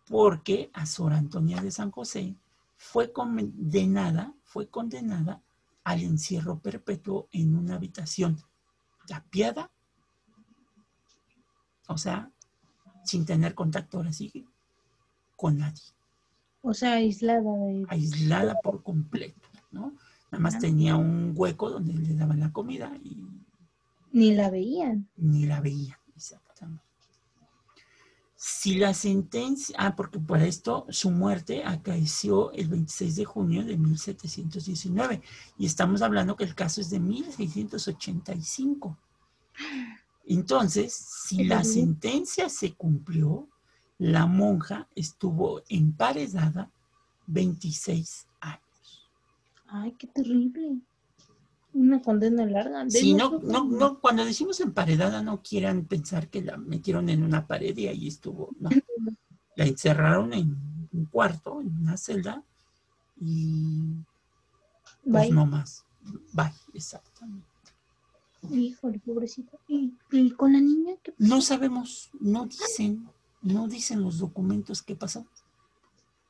Porque 0.07 0.69
a 0.73 0.85
Sor 0.85 1.13
Antonia 1.13 1.63
de 1.63 1.71
San 1.71 1.89
José 1.89 2.35
fue 2.77 3.11
condenada, 3.11 4.35
fue 4.43 4.67
condenada 4.67 5.41
al 5.83 6.03
encierro 6.03 6.59
perpetuo 6.59 7.27
en 7.31 7.55
una 7.55 7.73
habitación 7.73 8.37
tapiada, 9.07 9.71
o 11.87 11.97
sea, 11.97 12.29
sin 13.03 13.25
tener 13.25 13.53
contacto 13.55 13.97
ahora 13.97 14.11
sí 14.13 14.45
con 15.35 15.57
nadie, 15.57 15.81
O 16.61 16.73
sea, 16.73 16.93
aislada 16.93 17.41
de... 17.57 17.85
aislada 17.89 18.55
por 18.63 18.81
completo, 18.83 19.47
¿no? 19.71 19.93
Nada 20.31 20.41
más 20.41 20.55
Ah. 20.55 20.59
tenía 20.59 20.95
un 20.95 21.33
hueco 21.35 21.69
donde 21.69 21.93
le 21.93 22.15
daban 22.15 22.39
la 22.39 22.51
comida 22.51 22.91
y 23.03 23.23
Ni 24.11 24.33
la 24.33 24.49
veían. 24.49 25.07
ni 25.17 25.45
la 25.45 25.59
veían, 25.61 25.97
exactamente. 26.15 26.83
Si 28.37 28.75
la 28.75 28.93
sentencia, 28.93 29.75
ah, 29.79 29.95
porque 29.95 30.19
para 30.19 30.45
esto 30.45 30.85
su 30.89 31.09
muerte 31.09 31.63
acaeció 31.63 32.51
el 32.51 32.67
26 32.67 33.15
de 33.15 33.25
junio 33.25 33.63
de 33.65 33.77
1719 33.77 35.21
y 35.57 35.65
estamos 35.65 36.01
hablando 36.01 36.35
que 36.35 36.43
el 36.43 36.53
caso 36.55 36.79
es 36.81 36.89
de 36.89 36.99
1685. 36.99 38.97
Entonces, 40.27 40.93
si 40.93 41.43
la 41.43 41.63
sentencia 41.63 42.49
se 42.49 42.73
cumplió, 42.73 43.47
la 43.97 44.25
monja 44.25 44.87
estuvo 44.95 45.61
emparedada 45.69 46.71
26 47.27 48.27
años. 48.39 49.09
Ay, 49.67 49.93
qué 49.97 50.07
terrible. 50.07 50.79
Una 51.73 52.01
condena 52.01 52.45
larga. 52.45 52.89
Si 52.89 53.13
no, 53.13 53.39
no, 53.43 53.65
no, 53.65 53.99
cuando 53.99 54.25
decimos 54.25 54.59
emparedada, 54.59 55.21
no 55.21 55.41
quieran 55.41 55.85
pensar 55.85 56.29
que 56.29 56.41
la 56.41 56.57
metieron 56.57 57.09
en 57.09 57.23
una 57.23 57.45
pared 57.45 57.75
y 57.77 57.87
ahí 57.87 58.07
estuvo. 58.07 58.55
No. 58.59 58.69
La 59.55 59.65
encerraron 59.65 60.33
en 60.33 60.87
un 60.91 61.05
cuarto, 61.05 61.61
en 61.61 61.77
una 61.77 61.97
celda, 61.97 62.43
y 63.19 63.95
pues 65.03 65.27
Bye. 65.27 65.31
no 65.31 65.45
más. 65.45 65.85
Bye, 66.33 66.51
exactamente. 66.73 67.54
Híjole, 68.51 68.99
pobrecita. 68.99 69.57
¿Y, 69.67 69.93
y 70.11 70.31
con 70.31 70.53
la 70.53 70.59
niña 70.59 70.93
qué 71.03 71.11
pasó? 71.11 71.29
No 71.35 71.41
sabemos, 71.41 72.09
no 72.19 72.45
dicen, 72.45 73.07
no 73.41 73.67
dicen 73.67 74.01
los 74.01 74.17
documentos 74.19 74.81
qué 74.81 74.95
pasó. 74.95 75.25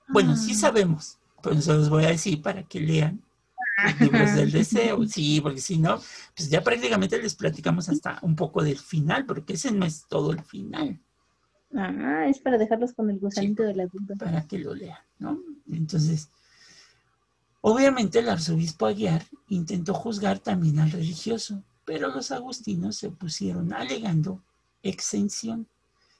Bueno, 0.07 0.35
sí 0.37 0.51
Ah. 0.53 0.59
sabemos, 0.59 1.17
pero 1.41 1.59
se 1.61 1.73
los 1.73 1.89
voy 1.89 2.05
a 2.05 2.09
decir 2.09 2.41
para 2.41 2.63
que 2.63 2.79
lean 2.79 3.21
los 3.83 3.99
libros 4.01 4.35
del 4.35 4.51
deseo. 4.51 5.05
Sí, 5.07 5.41
porque 5.41 5.59
si 5.61 5.77
no, 5.79 5.99
pues 6.35 6.49
ya 6.49 6.63
prácticamente 6.63 7.21
les 7.21 7.35
platicamos 7.35 7.89
hasta 7.89 8.19
un 8.21 8.35
poco 8.35 8.63
del 8.63 8.77
final, 8.77 9.25
porque 9.25 9.53
ese 9.53 9.71
no 9.71 9.85
es 9.85 10.05
todo 10.07 10.31
el 10.31 10.41
final. 10.43 10.99
Ah, 11.75 12.27
es 12.29 12.39
para 12.39 12.57
dejarlos 12.57 12.93
con 12.93 13.09
el 13.09 13.19
gusanito 13.19 13.63
de 13.63 13.75
la 13.75 13.85
duda. 13.87 14.15
para 14.17 14.47
que 14.47 14.59
lo 14.59 14.73
lean, 14.73 14.99
¿no? 15.19 15.39
Entonces, 15.67 16.29
obviamente 17.61 18.19
el 18.19 18.29
arzobispo 18.29 18.85
Aguiar 18.85 19.25
intentó 19.49 19.93
juzgar 19.93 20.39
también 20.39 20.79
al 20.79 20.91
religioso, 20.91 21.63
pero 21.85 22.09
los 22.09 22.31
agustinos 22.31 22.97
se 22.97 23.07
opusieron 23.07 23.71
alegando 23.71 24.43
exención. 24.81 25.67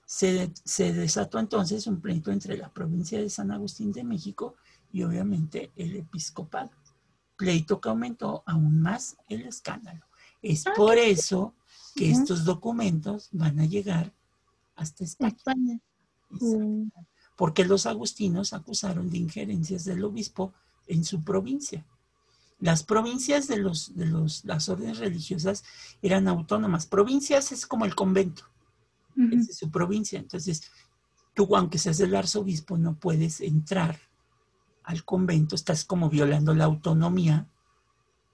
Se, 0.05 0.51
se 0.63 0.93
desató 0.93 1.39
entonces 1.39 1.87
un 1.87 1.99
pleito 1.99 2.31
entre 2.31 2.57
la 2.57 2.71
provincia 2.71 3.19
de 3.19 3.29
San 3.29 3.51
Agustín 3.51 3.91
de 3.91 4.03
México 4.03 4.55
y 4.93 5.03
obviamente 5.03 5.71
el 5.75 5.95
episcopado. 5.95 6.69
Pleito 7.35 7.81
que 7.81 7.89
aumentó 7.89 8.43
aún 8.45 8.79
más 8.79 9.17
el 9.27 9.41
escándalo. 9.47 10.05
Es 10.41 10.67
Ah, 10.67 10.73
por 10.75 10.97
eso 10.97 11.55
que 11.95 12.11
estos 12.11 12.45
documentos 12.45 13.29
van 13.31 13.59
a 13.59 13.65
llegar 13.65 14.13
hasta 14.75 15.03
España. 15.03 15.79
Porque 17.35 17.65
los 17.65 17.85
agustinos 17.85 18.53
acusaron 18.53 19.09
de 19.09 19.17
injerencias 19.17 19.85
del 19.85 20.03
obispo 20.03 20.53
en 20.87 21.03
su 21.03 21.23
provincia. 21.23 21.85
Las 22.65 22.81
provincias 22.81 23.47
de, 23.47 23.57
los, 23.57 23.95
de 23.95 24.07
los, 24.07 24.43
las 24.43 24.69
órdenes 24.69 24.97
religiosas 24.97 25.63
eran 26.01 26.27
autónomas. 26.27 26.87
Provincias 26.87 27.51
es 27.51 27.67
como 27.67 27.85
el 27.85 27.93
convento, 27.93 28.49
es 29.31 29.47
de 29.49 29.53
su 29.53 29.69
provincia. 29.69 30.17
Entonces, 30.17 30.71
tú, 31.35 31.55
aunque 31.55 31.77
seas 31.77 31.99
el 31.99 32.15
arzobispo, 32.15 32.75
no 32.79 32.95
puedes 32.95 33.39
entrar 33.39 33.99
al 34.81 35.05
convento, 35.05 35.53
estás 35.53 35.85
como 35.85 36.09
violando 36.09 36.55
la 36.55 36.63
autonomía 36.63 37.47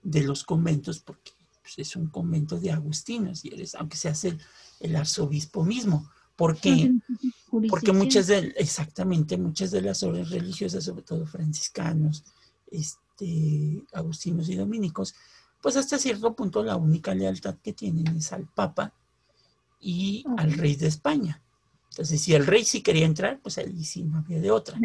de 0.01 0.23
los 0.23 0.45
conventos 0.45 0.99
porque 0.99 1.33
pues, 1.61 1.79
es 1.79 1.97
un 1.97 2.07
convento 2.07 2.57
de 2.57 2.71
agustinos 2.71 3.43
y 3.43 3.49
eres, 3.53 3.75
aunque 3.75 3.97
seas 3.97 4.23
el, 4.23 4.39
el 4.79 4.95
arzobispo 4.95 5.65
mismo. 5.65 6.09
Porque 6.37 6.93
porque 7.49 7.91
Jurisdicción. 7.91 7.97
muchas 7.97 8.27
de, 8.27 8.37
exactamente, 8.55 9.37
muchas 9.37 9.71
de 9.71 9.81
las 9.81 10.01
órdenes 10.03 10.29
religiosas, 10.29 10.85
sobre 10.85 11.03
todo 11.03 11.25
franciscanos, 11.25 12.23
este, 13.21 13.83
agustinos 13.93 14.49
y 14.49 14.55
dominicos, 14.55 15.15
pues 15.61 15.75
hasta 15.75 15.97
cierto 15.97 16.35
punto 16.35 16.63
la 16.63 16.75
única 16.75 17.13
lealtad 17.13 17.55
que 17.61 17.73
tienen 17.73 18.07
es 18.17 18.33
al 18.33 18.47
Papa 18.47 18.93
y 19.79 20.25
al 20.37 20.53
rey 20.53 20.75
de 20.75 20.87
España. 20.87 21.41
Entonces, 21.91 22.21
si 22.21 22.33
el 22.33 22.47
rey 22.47 22.63
sí 22.63 22.81
quería 22.81 23.05
entrar, 23.05 23.39
pues 23.41 23.57
ahí 23.57 23.83
sí 23.83 24.03
no 24.03 24.19
había 24.19 24.39
de 24.39 24.49
otra. 24.49 24.79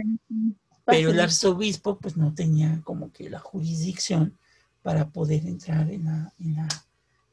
Pero 0.85 1.11
el 1.11 1.21
arzobispo, 1.21 1.99
pues 1.99 2.17
no 2.17 2.35
tenía 2.35 2.81
como 2.85 3.13
que 3.13 3.31
la 3.31 3.39
jurisdicción 3.39 4.37
para 4.83 5.09
poder 5.09 5.47
entrar 5.47 5.91
en 5.91 6.05
la, 6.05 6.33
en 6.39 6.57
la, 6.57 6.69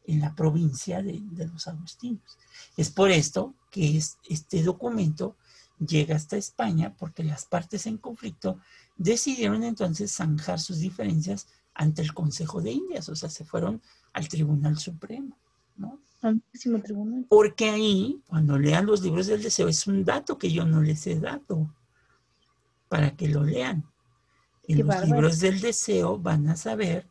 en 0.06 0.22
la 0.22 0.34
provincia 0.36 1.02
de, 1.02 1.20
de, 1.22 1.48
los 1.48 1.68
agustinos. 1.68 2.38
Es 2.78 2.90
por 2.90 3.12
esto 3.12 3.54
que 3.70 3.98
es, 3.98 4.18
este 4.28 4.64
documento 4.64 5.36
llega 5.80 6.16
hasta 6.16 6.38
España, 6.38 6.96
porque 6.98 7.24
las 7.24 7.46
partes 7.46 7.86
en 7.86 7.98
conflicto 7.98 8.60
decidieron 8.96 9.64
entonces 9.64 10.12
zanjar 10.12 10.60
sus 10.60 10.80
diferencias 10.80 11.48
ante 11.74 12.02
el 12.02 12.14
Consejo 12.14 12.62
de 12.62 12.72
Indias, 12.72 13.10
o 13.10 13.16
sea, 13.16 13.30
se 13.30 13.46
fueron 13.46 13.82
al 14.14 14.28
Tribunal 14.28 14.78
Supremo, 14.78 15.38
¿no? 15.76 16.00
Tribunal. 16.84 17.26
Porque 17.28 17.70
ahí, 17.70 18.22
cuando 18.28 18.58
lean 18.58 18.86
los 18.86 19.02
libros 19.02 19.28
del 19.28 19.42
deseo, 19.42 19.68
es 19.68 19.88
un 19.88 20.06
dato 20.06 20.38
que 20.38 20.52
yo 20.52 20.66
no 20.66 20.82
les 20.82 21.06
he 21.08 21.20
dado 21.20 21.76
para 22.88 23.16
que 23.16 23.28
lo 23.28 23.44
lean. 23.44 23.84
En 24.68 24.78
Qué 24.78 24.84
los 24.84 24.88
bárbaro. 24.88 25.08
libros 25.08 25.40
del 25.40 25.60
deseo 25.60 26.18
van 26.18 26.48
a 26.48 26.56
saber, 26.56 27.10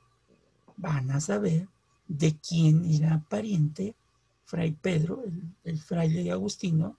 van 0.77 1.11
a 1.11 1.21
saber 1.21 1.69
de 2.09 2.39
quién 2.39 2.85
era 2.87 3.23
pariente 3.29 3.95
Fray 4.45 4.73
Pedro, 4.73 5.25
el, 5.25 5.43
el 5.65 5.79
fraile 5.79 6.31
agustino, 6.31 6.99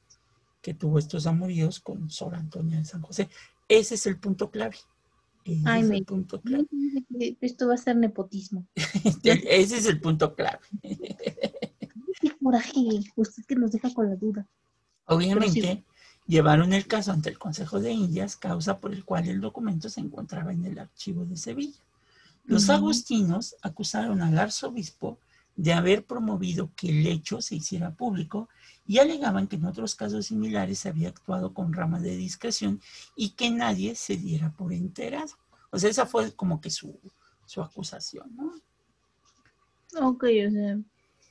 que 0.62 0.74
tuvo 0.74 1.00
estos 1.00 1.28
amoríos 1.28 1.80
con 1.80 2.10
Sor 2.10 2.36
Antonia 2.36 2.78
de 2.78 2.86
San 2.86 3.02
José. 3.02 3.30
Ese 3.68 3.96
es 3.96 4.06
el 4.06 4.18
punto 4.20 4.50
clave. 4.52 4.76
Ese 5.46 5.62
Ay, 5.66 5.82
es 5.82 5.88
me- 5.90 5.98
el 5.98 6.06
punto 6.06 6.42
clave. 6.42 6.66
Esto 7.42 7.68
va 7.68 7.74
a 7.76 7.78
ser 7.78 7.96
nepotismo. 7.98 8.66
Ese 9.24 9.78
es 9.78 9.86
el 9.86 10.00
punto 10.00 10.36
clave. 10.36 10.60
Qué 10.82 12.32
coraje, 12.42 12.74
usted 13.16 13.44
que 13.46 13.56
nos 13.56 13.72
deja 13.72 13.94
con 13.94 14.10
la 14.10 14.16
duda. 14.16 14.48
Obviamente, 15.06 15.84
llevaron 16.28 16.72
el 16.74 16.88
caso 16.88 17.12
ante 17.12 17.30
el 17.30 17.38
Consejo 17.38 17.80
de 17.82 17.92
Indias, 17.92 18.38
causa 18.38 18.80
por 18.80 18.94
el 18.94 19.04
cual 19.04 19.28
el 19.28 19.42
documento 19.42 19.90
se 19.90 20.00
encontraba 20.00 20.54
en 20.54 20.66
el 20.66 20.80
archivo 20.80 21.26
de 21.26 21.36
Sevilla. 21.36 21.80
Los 22.46 22.64
Ujú. 22.66 22.74
agustinos 22.74 23.56
acusaron 23.62 24.22
al 24.22 24.38
arzobispo 24.38 25.18
de 25.56 25.74
haber 25.74 26.06
promovido 26.06 26.72
que 26.76 26.90
el 26.90 27.08
hecho 27.08 27.42
se 27.42 27.56
hiciera 27.56 27.94
público 27.94 28.50
y 28.86 29.00
alegaban 29.00 29.48
que 29.48 29.56
en 29.56 29.66
otros 29.66 29.96
casos 29.96 30.26
similares 30.26 30.80
se 30.80 30.90
había 30.90 31.10
actuado 31.10 31.54
con 31.54 31.74
rama 31.74 32.00
de 32.00 32.16
discreción 32.16 32.82
y 33.16 33.32
que 33.32 33.52
nadie 33.52 33.96
se 33.96 34.18
diera 34.18 34.52
por 34.52 34.74
enterado. 34.74 35.34
O 35.72 35.80
sea, 35.80 35.90
esa 35.90 36.06
fue 36.06 36.34
como 36.36 36.60
que 36.60 36.70
su, 36.70 37.00
su 37.46 37.62
acusación, 37.62 38.36
¿no? 38.36 38.52
Ok, 40.08 40.24
o 40.48 40.52
sea, 40.52 40.80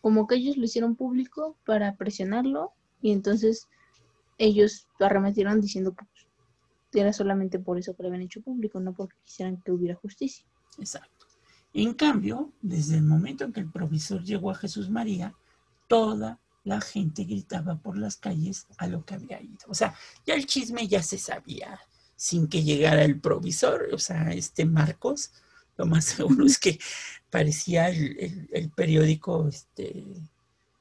como 0.01 0.27
que 0.27 0.37
ellos 0.37 0.57
lo 0.57 0.65
hicieron 0.65 0.97
público 0.97 1.57
para 1.65 1.97
presionarlo 1.97 2.73
y 3.01 3.13
entonces 3.13 3.69
ellos 4.39 4.87
lo 4.99 5.07
arremetieron 5.07 5.61
diciendo 5.61 5.95
que 5.95 6.05
pues, 6.05 6.27
era 6.93 7.13
solamente 7.13 7.59
por 7.59 7.79
eso 7.79 7.95
que 7.95 8.03
lo 8.03 8.09
habían 8.09 8.23
hecho 8.23 8.41
público, 8.41 8.81
no 8.81 8.93
porque 8.93 9.17
quisieran 9.25 9.61
que 9.63 9.73
hubiera 9.73 9.95
justicia. 9.97 10.45
Exacto. 10.79 11.12
En 11.75 11.95
cambio, 11.95 12.53
desde 12.61 12.97
el 12.97 13.03
momento 13.03 13.45
en 13.45 13.53
que 13.53 13.61
el 13.61 13.71
provisor 13.71 14.23
llegó 14.23 14.51
a 14.51 14.55
Jesús 14.55 14.91
María, 14.91 15.35
toda 15.89 16.39
la 16.65 16.81
gente 16.81 17.25
gritaba 17.25 17.77
por 17.77 17.97
las 17.97 18.17
calles 18.17 18.67
a 18.79 18.87
lo 18.87 19.05
que 19.05 19.15
había 19.15 19.41
ido. 19.41 19.57
O 19.69 19.75
sea, 19.75 19.95
ya 20.27 20.35
el 20.35 20.47
chisme 20.47 20.87
ya 20.87 21.03
se 21.03 21.19
sabía 21.19 21.81
sin 22.15 22.47
que 22.47 22.63
llegara 22.63 23.03
el 23.05 23.19
provisor, 23.21 23.89
o 23.93 23.99
sea, 23.99 24.33
este 24.33 24.65
Marcos, 24.65 25.33
lo 25.77 25.87
más 25.87 26.05
seguro 26.45 26.45
es 26.47 26.59
que 26.59 26.79
parecía 27.31 27.89
el, 27.89 28.17
el- 28.21 28.49
el 28.53 28.71
periódico 28.71 29.49
este, 29.49 30.05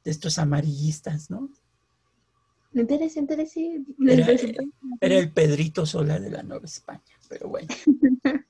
de 0.04 0.12
estos 0.12 0.38
amarillistas, 0.38 1.30
¿no? 1.32 1.50
Entérese, 2.74 3.20
entérese. 3.20 3.82
Era- 4.08 4.26
Resulta- 4.28 4.64
Era 5.02 5.18
el 5.18 5.32
Pedrito 5.32 5.86
Sola 5.86 6.20
de 6.20 6.30
la 6.30 6.44
Nueva 6.44 6.66
España, 6.66 7.02
pero 7.28 7.48
bueno. 7.50 7.68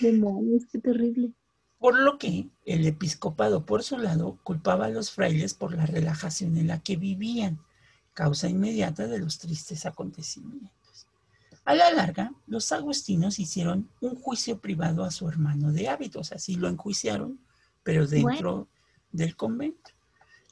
Demonios, 0.00 0.64
qué 0.70 0.78
terrible. 0.78 1.32
Por 1.78 1.98
lo 1.98 2.18
que 2.18 2.48
el 2.64 2.86
episcopado, 2.86 3.66
por 3.66 3.82
su 3.82 3.98
lado, 3.98 4.38
culpaba 4.42 4.86
a 4.86 4.90
los 4.90 5.10
frailes 5.10 5.54
por 5.54 5.74
la 5.74 5.86
relajación 5.86 6.56
en 6.56 6.68
la 6.68 6.80
que 6.80 6.96
vivían, 6.96 7.58
causa 8.14 8.48
inmediata 8.48 9.06
de 9.06 9.18
los 9.18 9.38
tristes 9.38 9.84
acontecimientos. 9.84 11.06
A 11.66 11.74
la 11.74 11.90
larga, 11.90 12.32
los 12.46 12.72
agustinos 12.72 13.38
hicieron 13.38 13.90
un 14.00 14.14
juicio 14.14 14.58
privado 14.58 15.04
a 15.04 15.10
su 15.10 15.28
hermano 15.28 15.72
de 15.72 15.88
hábitos, 15.88 16.32
así 16.32 16.54
lo 16.54 16.68
enjuiciaron, 16.68 17.38
pero 17.82 18.06
dentro 18.06 18.68
del 19.12 19.36
convento. 19.36 19.90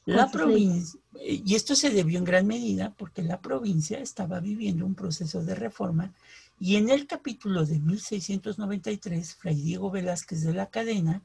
La 0.06 0.30
provincia, 0.30 1.00
y 1.22 1.54
esto 1.54 1.74
se 1.74 1.88
debió 1.88 2.18
en 2.18 2.24
gran 2.24 2.46
medida 2.46 2.94
porque 2.98 3.22
la 3.22 3.40
provincia 3.40 3.98
estaba 3.98 4.40
viviendo 4.40 4.84
un 4.84 4.94
proceso 4.94 5.42
de 5.42 5.54
reforma 5.54 6.12
y 6.58 6.76
en 6.76 6.88
el 6.90 7.06
capítulo 7.06 7.64
de 7.66 7.78
1693, 7.80 9.34
Fray 9.34 9.60
Diego 9.60 9.90
Velázquez 9.90 10.42
de 10.42 10.54
la 10.54 10.66
Cadena, 10.66 11.22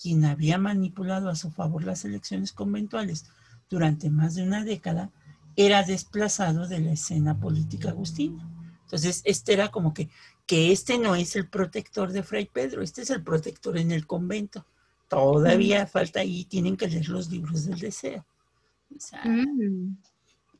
quien 0.00 0.24
había 0.24 0.58
manipulado 0.58 1.28
a 1.28 1.36
su 1.36 1.50
favor 1.50 1.84
las 1.84 2.04
elecciones 2.04 2.52
conventuales 2.52 3.26
durante 3.70 4.10
más 4.10 4.34
de 4.34 4.42
una 4.42 4.64
década, 4.64 5.10
era 5.56 5.84
desplazado 5.84 6.66
de 6.66 6.80
la 6.80 6.92
escena 6.92 7.38
política 7.38 7.90
agustina. 7.90 8.48
Entonces, 8.82 9.22
este 9.24 9.52
era 9.52 9.70
como 9.70 9.94
que, 9.94 10.08
que 10.46 10.72
este 10.72 10.98
no 10.98 11.14
es 11.14 11.36
el 11.36 11.48
protector 11.48 12.12
de 12.12 12.22
Fray 12.22 12.46
Pedro, 12.46 12.82
este 12.82 13.02
es 13.02 13.10
el 13.10 13.22
protector 13.22 13.78
en 13.78 13.92
el 13.92 14.06
convento. 14.06 14.66
Todavía 15.08 15.86
falta 15.86 16.20
ahí, 16.20 16.44
tienen 16.44 16.76
que 16.76 16.88
leer 16.88 17.08
los 17.08 17.30
libros 17.30 17.66
del 17.66 17.78
deseo. 17.78 18.26
O 18.94 19.00
sea, 19.00 19.22
Mm, 19.24 19.96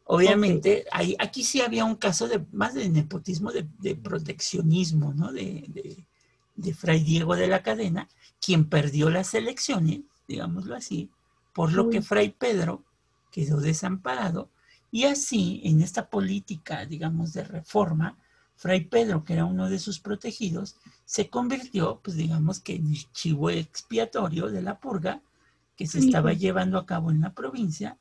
Obviamente, 0.05 0.85
hay, 0.93 1.17
aquí 1.19 1.45
sí 1.45 1.61
había 1.63 1.85
un 1.85 1.97
caso 1.97 2.29
de 2.29 2.45
más 2.53 2.75
de 2.75 2.89
nepotismo, 2.91 3.53
de, 3.53 3.67
de 3.81 3.97
proteccionismo, 3.97 5.15
¿no? 5.15 5.33
De, 5.33 5.65
de- 5.69 6.05
de 6.57 6.73
Fray 6.73 7.03
Diego 7.03 7.35
de 7.35 7.49
la 7.49 7.63
Cadena, 7.65 8.09
quien 8.41 8.69
perdió 8.69 9.11
las 9.11 9.35
elecciones, 9.35 10.03
digámoslo 10.29 10.77
así, 10.77 11.11
por 11.53 11.73
lo 11.73 11.91
que. 11.91 12.01
Fray 12.03 12.31
Pedro 12.31 12.85
quedó 13.33 13.61
desamparado. 13.61 14.51
Y 14.91 15.05
así, 15.05 15.61
en 15.65 15.81
esta 15.83 16.09
política, 16.09 16.87
digamos, 16.87 17.33
de 17.33 17.43
reforma, 17.45 18.17
Fray 18.57 18.85
Pedro, 18.85 19.25
que 19.25 19.33
era 19.33 19.45
uno 19.47 19.69
de 19.69 19.81
sus 19.81 19.99
protegidos, 19.99 20.77
se 21.05 21.29
convirtió, 21.29 22.01
pues 22.05 22.17
digamos 22.17 22.61
que 22.61 22.77
en 22.77 22.87
el 22.87 23.11
chivo 23.13 23.51
expiatorio 23.51 24.49
de 24.49 24.63
la 24.63 24.79
purga 24.79 25.23
que 25.77 25.87
se 25.89 25.99
estaba 25.99 26.33
llevando 26.33 26.79
a 26.79 26.87
cabo 26.87 27.11
en 27.11 27.21
la 27.21 27.35
provincia, 27.35 27.99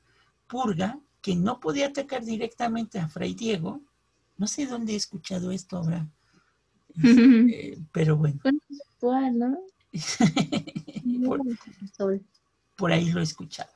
purga 0.48 1.00
que 1.24 1.36
no 1.36 1.60
podía 1.60 1.88
atacar 1.88 2.24
directamente 2.24 3.00
a 3.00 3.08
Fray 3.08 3.34
Diego. 3.34 3.82
No 4.38 4.46
sé 4.46 4.68
dónde 4.68 4.94
he 4.94 4.98
escuchado 4.98 5.52
esto 5.52 5.78
ahora, 5.78 6.06
eh, 7.04 7.80
pero 7.92 8.18
bueno, 8.18 8.40
actual, 8.96 9.40
¿no? 9.40 9.58
por, 11.26 11.40
por 12.76 12.92
ahí 12.92 13.10
lo 13.12 13.20
he 13.20 13.24
escuchado. 13.24 13.72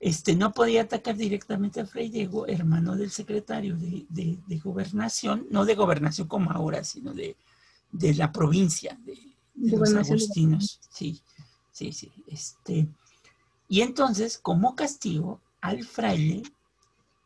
Este, 0.00 0.34
no 0.36 0.52
podía 0.52 0.82
atacar 0.82 1.16
directamente 1.16 1.80
a 1.80 1.86
Fray 1.86 2.10
Diego, 2.10 2.46
hermano 2.46 2.96
del 2.96 3.10
secretario 3.10 3.76
de, 3.76 4.04
de- 4.10 4.38
de 4.46 4.58
gobernación, 4.58 5.46
no 5.50 5.64
de 5.64 5.74
gobernación 5.76 6.28
como 6.28 6.50
ahora, 6.50 6.84
sino 6.84 7.14
de, 7.14 7.36
de 7.92 8.12
la 8.14 8.30
provincia 8.32 8.98
de, 9.04 9.16
los 9.54 9.94
agustinos. 10.10 10.80
Sí, 10.90 11.20
sí, 11.72 11.92
sí. 11.92 12.10
Este, 12.26 12.86
y 13.68 13.80
entonces, 13.80 14.36
como 14.38 14.74
castigo, 14.74 15.40
al 15.62 15.84
fraile, 15.84 16.42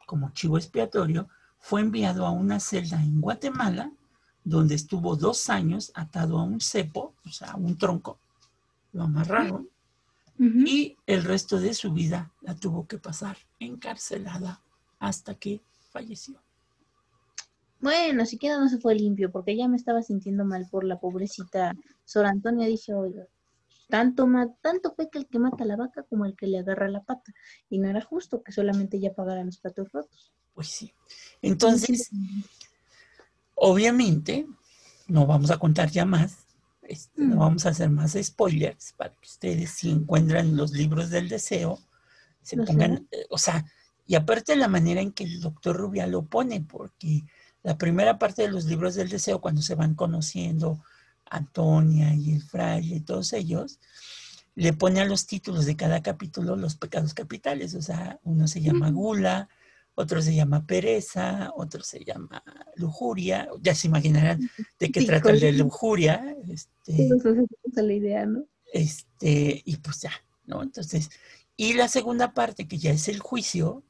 como 0.09 0.31
chivo 0.31 0.57
expiatorio, 0.57 1.29
fue 1.59 1.83
enviado 1.83 2.25
a 2.25 2.31
una 2.31 2.61
celda 2.61 2.97
en 3.03 3.21
Guatemala, 3.21 3.93
donde 4.43 4.75
estuvo 4.75 5.17
dos 5.17 5.51
años 5.51 5.93
atado 5.95 6.39
a 6.39 6.45
un 6.45 6.63
cepo, 6.63 7.13
o 7.27 7.29
sea, 7.29 7.51
a 7.51 7.57
un 7.57 7.77
tronco. 7.77 8.19
Lo 8.95 9.03
amarraron 9.03 9.69
y 10.39 10.97
el 11.07 11.25
resto 11.25 11.61
de 11.61 11.75
su 11.75 11.93
vida 11.93 12.33
la 12.41 12.55
tuvo 12.55 12.87
que 12.87 12.97
pasar 12.97 13.37
encarcelada 13.59 14.63
hasta 14.99 15.35
que 15.35 15.61
falleció. 15.91 16.41
Bueno, 17.79 18.25
siquiera 18.25 18.59
no 18.59 18.71
se 18.71 18.79
fue 18.79 18.95
limpio, 18.95 19.31
porque 19.31 19.57
ya 19.59 19.69
me 19.69 19.77
estaba 19.77 20.01
sintiendo 20.03 20.47
mal 20.47 20.67
por 20.71 20.85
la 20.85 20.99
pobrecita 20.99 21.77
Sor 22.07 22.25
Antonia. 22.25 22.67
Dije, 22.67 22.95
oiga, 22.95 23.27
tanto, 23.89 24.27
ma- 24.27 24.53
tanto 24.61 24.95
peca 24.95 25.19
el 25.19 25.27
que 25.27 25.39
mata 25.39 25.65
a 25.65 25.67
la 25.67 25.77
vaca 25.77 26.03
como 26.05 26.25
el 26.27 26.37
que 26.37 26.47
le 26.47 26.59
agarra 26.59 26.89
la 26.89 27.03
pata. 27.03 27.33
Y 27.71 27.79
no 27.79 27.89
era 27.89 28.01
justo 28.03 28.43
que 28.43 28.53
solamente 28.53 28.97
ella 28.99 29.15
pagara 29.15 29.43
los 29.45 29.59
platos 29.59 29.91
rotos. 29.93 30.33
Pues 30.55 30.69
sí. 30.69 30.93
Entonces, 31.43 32.11
obviamente, 33.55 34.47
no 35.07 35.27
vamos 35.27 35.51
a 35.51 35.59
contar 35.59 35.91
ya 35.91 36.05
más, 36.05 36.47
este, 36.83 37.23
no 37.23 37.37
Mm. 37.37 37.39
vamos 37.39 37.67
a 37.67 37.71
hacer 37.71 37.91
más 37.91 38.17
spoilers 38.21 38.93
para 38.93 39.11
que 39.15 39.27
ustedes 39.29 39.71
si 39.71 39.91
encuentran 39.91 40.57
los 40.57 40.73
libros 40.73 41.11
del 41.11 41.29
deseo, 41.29 41.79
se 42.43 42.57
pongan, 42.57 43.07
eh, 43.11 43.27
o 43.31 43.39
sea, 43.39 43.65
y 44.07 44.15
aparte 44.15 44.57
la 44.57 44.69
manera 44.69 45.01
en 45.03 45.13
que 45.13 45.25
el 45.25 45.41
doctor 45.41 45.77
Rubia 45.77 46.07
lo 46.07 46.23
pone, 46.25 46.61
porque 46.63 47.25
la 47.63 47.77
primera 47.77 48.19
parte 48.19 48.43
de 48.43 48.49
los 48.51 48.65
libros 48.65 48.95
del 48.95 49.11
deseo, 49.11 49.41
cuando 49.41 49.61
se 49.61 49.75
van 49.75 49.95
conociendo 49.95 50.83
Antonia 51.31 52.15
y 52.15 52.35
el 52.35 52.43
fraile 52.43 52.97
y 52.97 53.01
todos 53.01 53.33
ellos, 53.33 53.79
le 54.55 54.73
pone 54.73 55.01
a 55.01 55.05
los 55.05 55.27
títulos 55.27 55.67
de 55.67 55.77
cada 55.77 56.03
capítulo 56.03 56.57
los 56.57 56.75
pecados 56.75 57.15
capitales, 57.15 57.75
o 57.75 57.83
sea, 57.83 58.19
uno 58.25 58.49
se 58.49 58.61
llama 58.61 58.91
gula, 58.91 59.49
otro 59.95 60.23
se 60.23 60.35
llama 60.35 60.67
pereza, 60.67 61.53
otro 61.57 61.83
se 61.83 62.05
llama 62.05 62.43
lujuria. 62.77 63.49
Ya 63.61 63.75
se 63.75 63.89
imaginarán 63.89 64.49
de 64.79 64.93
qué 64.93 65.05
trata 65.05 65.31
el 65.31 65.41
de 65.41 65.53
lujuria. 65.53 66.37
Este, 66.49 67.09
la 67.75 67.93
idea, 67.93 68.25
¿no? 68.25 68.45
este, 68.73 69.63
y 69.65 69.77
pues 69.77 70.01
ya, 70.03 70.13
¿no? 70.47 70.63
Entonces, 70.63 71.11
y 71.57 71.75
la 71.75 71.89
segunda 71.89 72.33
parte, 72.33 72.69
que 72.69 72.79
ya 72.79 72.93
es 72.93 73.09
el 73.09 73.21
juicio, 73.21 73.83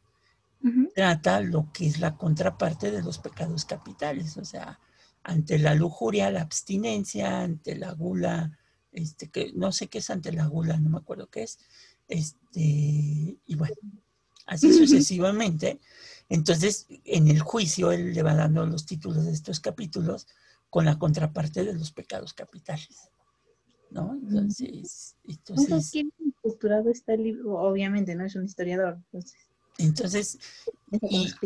trata 0.94 1.40
lo 1.40 1.70
que 1.72 1.86
es 1.86 2.00
la 2.00 2.16
contraparte 2.16 2.90
de 2.90 3.02
los 3.02 3.18
pecados 3.18 3.64
capitales, 3.64 4.36
o 4.36 4.44
sea, 4.44 4.80
ante 5.28 5.58
la 5.58 5.74
lujuria, 5.74 6.30
la 6.30 6.40
abstinencia, 6.40 7.42
ante 7.42 7.76
la 7.76 7.92
gula, 7.92 8.58
este, 8.92 9.28
que 9.28 9.52
no 9.54 9.72
sé 9.72 9.88
qué 9.88 9.98
es 9.98 10.08
ante 10.08 10.32
la 10.32 10.46
gula, 10.46 10.78
no 10.78 10.88
me 10.88 10.96
acuerdo 10.96 11.28
qué 11.28 11.42
es, 11.42 11.58
este, 12.08 13.38
y 13.46 13.54
bueno, 13.54 13.76
así 14.46 14.72
sucesivamente. 14.72 15.80
Entonces, 16.30 16.86
en 17.04 17.28
el 17.28 17.40
juicio, 17.40 17.92
él 17.92 18.14
le 18.14 18.22
va 18.22 18.34
dando 18.34 18.64
los 18.64 18.86
títulos 18.86 19.26
de 19.26 19.32
estos 19.32 19.60
capítulos 19.60 20.26
con 20.70 20.86
la 20.86 20.98
contraparte 20.98 21.62
de 21.62 21.74
los 21.74 21.92
pecados 21.92 22.32
capitales, 22.32 23.10
¿no? 23.90 24.14
Entonces, 24.14 25.14
Entonces, 25.24 25.64
entonces, 25.66 25.90
¿quién 25.90 26.12
estructurado 26.26 26.90
está 26.90 27.12
el 27.12 27.24
libro? 27.24 27.58
Obviamente, 27.58 28.14
¿no? 28.14 28.24
Es 28.24 28.34
un 28.34 28.46
historiador. 28.46 28.94
Entonces, 28.94 29.47
entonces 29.78 30.38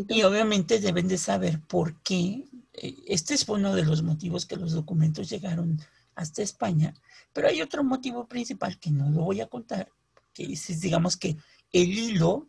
Y, 0.08 0.22
obviamente 0.22 0.80
deben 0.80 1.08
de 1.08 1.18
saber 1.18 1.60
por 1.62 1.96
qué. 2.02 2.44
eh, 2.74 2.96
Este 3.06 3.36
fue 3.38 3.58
uno 3.58 3.74
de 3.74 3.84
los 3.84 4.02
motivos 4.02 4.46
que 4.46 4.56
los 4.56 4.72
documentos 4.72 5.28
llegaron 5.30 5.80
hasta 6.14 6.42
España, 6.42 6.94
pero 7.32 7.48
hay 7.48 7.62
otro 7.62 7.84
motivo 7.84 8.26
principal 8.28 8.78
que 8.78 8.90
no 8.90 9.10
lo 9.10 9.22
voy 9.24 9.40
a 9.40 9.46
contar, 9.48 9.88
que 10.34 10.44
es, 10.52 10.70
es, 10.70 10.80
digamos 10.82 11.16
que 11.16 11.36
el 11.72 11.90
hilo 11.98 12.48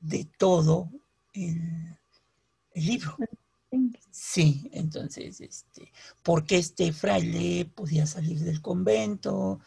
de 0.00 0.26
todo 0.38 0.90
el, 1.34 1.98
el 2.74 2.86
libro. 2.86 3.16
Sí, 4.10 4.68
entonces, 4.72 5.40
este, 5.40 5.92
¿por 6.22 6.44
qué 6.44 6.58
este 6.58 6.92
fraile 6.92 7.66
podía 7.74 8.06
salir 8.06 8.40
del 8.40 8.60
convento? 8.60 9.60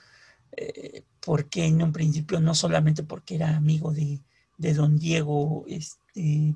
Eh, 0.58 1.04
¿Por 1.20 1.50
qué 1.50 1.66
en 1.66 1.82
un 1.84 1.94
principio 1.94 2.40
no 2.40 2.56
solamente 2.56 3.04
porque 3.04 3.36
era 3.36 3.56
amigo 3.58 3.92
de, 3.94 4.22
de 4.62 4.74
don 4.76 4.98
Diego 4.98 5.66
este, 5.68 6.56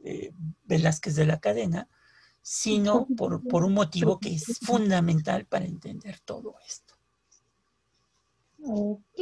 eh, 0.00 0.32
Velázquez 0.64 1.16
de 1.16 1.26
la 1.26 1.40
Cadena, 1.40 1.88
sino 2.40 3.06
por, 3.16 3.42
por 3.46 3.64
un 3.64 3.74
motivo 3.74 4.18
que 4.18 4.34
es 4.34 4.58
fundamental 4.60 5.46
para 5.46 5.64
entender 5.64 6.20
todo 6.20 6.54
esto. 6.66 6.94
Ok. 8.64 9.20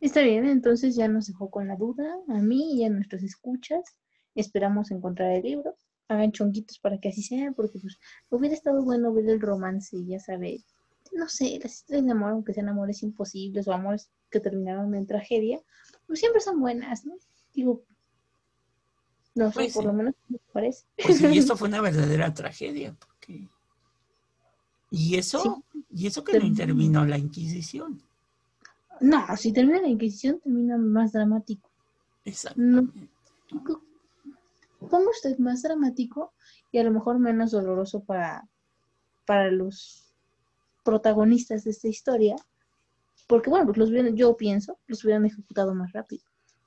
Está 0.00 0.22
bien, 0.22 0.46
entonces 0.46 0.96
ya 0.96 1.08
nos 1.08 1.28
dejó 1.28 1.50
con 1.50 1.68
la 1.68 1.76
duda, 1.76 2.04
a 2.28 2.42
mí 2.42 2.74
y 2.74 2.84
a 2.84 2.90
nuestros 2.90 3.22
escuchas. 3.22 3.96
Esperamos 4.34 4.90
encontrar 4.90 5.30
el 5.30 5.42
libro. 5.42 5.76
Hagan 6.08 6.32
chonguitos 6.32 6.78
para 6.78 6.98
que 6.98 7.08
así 7.08 7.22
sea, 7.22 7.52
porque 7.52 7.78
pues 7.80 7.98
hubiera 8.30 8.54
estado 8.54 8.84
bueno 8.84 9.12
ver 9.12 9.28
el 9.28 9.40
romance, 9.40 9.96
ya 10.04 10.20
sabe, 10.20 10.64
no 11.12 11.28
sé, 11.28 11.58
las 11.62 11.74
historias 11.74 12.04
de 12.04 12.12
amor, 12.12 12.32
aunque 12.32 12.54
sean 12.54 12.68
amores 12.68 13.02
imposibles 13.02 13.66
o 13.66 13.72
amores 13.72 14.10
que 14.30 14.40
terminaron 14.40 14.94
en 14.94 15.06
tragedia, 15.06 15.60
pues 16.06 16.20
siempre 16.20 16.40
son 16.40 16.60
buenas, 16.60 17.04
¿no? 17.06 17.14
Digo, 17.54 17.82
no 19.34 19.48
sé, 19.50 19.54
Pues 19.54 19.74
por 19.74 19.82
sí. 19.82 19.86
lo 19.88 19.92
menos 19.92 20.14
me 20.28 20.38
parece. 20.52 20.86
Pues 21.02 21.20
y 21.20 21.38
esto 21.38 21.56
fue 21.56 21.68
una 21.68 21.80
verdadera 21.82 22.32
tragedia, 22.34 22.94
porque... 22.98 23.48
Y 24.90 25.16
eso, 25.16 25.64
y 25.90 26.06
eso 26.06 26.22
que 26.22 26.32
no 26.32 26.38
Terminó. 26.38 26.52
intervino 26.52 27.04
la 27.04 27.18
Inquisición. 27.18 28.00
No, 29.00 29.24
si 29.36 29.52
termina 29.52 29.80
la 29.80 29.88
Inquisición, 29.88 30.40
termina 30.40 30.78
más 30.78 31.12
dramático. 31.12 31.68
Exactamente. 32.24 33.08
Ponga 34.78 35.10
usted 35.10 35.38
más 35.38 35.62
dramático 35.62 36.32
y 36.70 36.78
a 36.78 36.84
lo 36.84 36.92
mejor 36.92 37.18
menos 37.18 37.50
doloroso 37.50 38.04
para, 38.04 38.48
para 39.26 39.50
los 39.50 40.14
protagonistas 40.84 41.64
de 41.64 41.70
esta 41.72 41.88
historia. 41.88 42.36
Porque, 43.26 43.50
bueno, 43.50 43.66
pues 43.66 43.76
los 43.78 43.90
hubieran- 43.90 44.16
yo 44.16 44.36
pienso, 44.36 44.78
los 44.86 45.02
hubieran 45.04 45.26
ejecutado 45.26 45.74
más 45.74 45.92
rápido. 45.92 46.22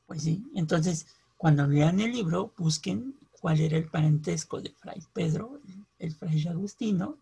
Pues 0.08 0.24
sí, 0.24 0.44
entonces 0.56 1.08
cuando 1.38 1.66
lean 1.68 2.00
el 2.00 2.12
libro, 2.12 2.54
busquen 2.58 3.16
cuál 3.32 3.62
era 3.62 3.78
el 3.78 3.88
parentesco 3.88 4.60
de 4.62 4.72
Fray 4.72 5.02
Pedro, 5.14 5.62
el 6.00 6.14
Fray 6.14 6.46
Agustino, 6.48 7.18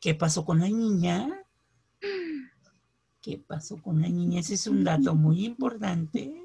qué 0.00 0.14
pasó 0.14 0.44
con 0.44 0.58
la 0.58 0.68
niña, 0.68 1.28
qué 3.22 3.38
pasó 3.38 3.80
con 3.80 4.02
la 4.02 4.08
niña, 4.08 4.40
ese 4.40 4.54
es 4.54 4.66
un 4.66 4.84
dato 4.84 5.14
muy 5.14 5.46
importante, 5.46 6.44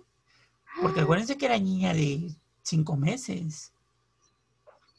porque 0.81 1.01
acuérdense 1.01 1.37
que 1.37 1.45
era 1.45 1.57
niña 1.59 1.93
de 1.93 2.31
cinco 2.61 2.95
meses, 2.95 3.71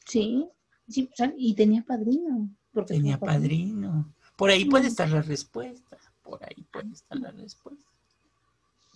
Sí, 0.07 0.47
sí, 0.87 1.09
y 1.35 1.55
tenía 1.55 1.83
padrino. 1.83 2.47
Porque 2.71 2.93
tenía 2.93 3.19
padrino. 3.19 4.13
Por 4.37 4.51
ahí 4.51 4.65
puede 4.65 4.87
estar 4.87 5.09
la 5.09 5.23
respuesta, 5.23 5.97
por 6.25 6.43
ahí 6.43 6.65
puede 6.73 6.91
estar 6.91 7.17
la 7.19 7.31
respuesta. 7.31 7.85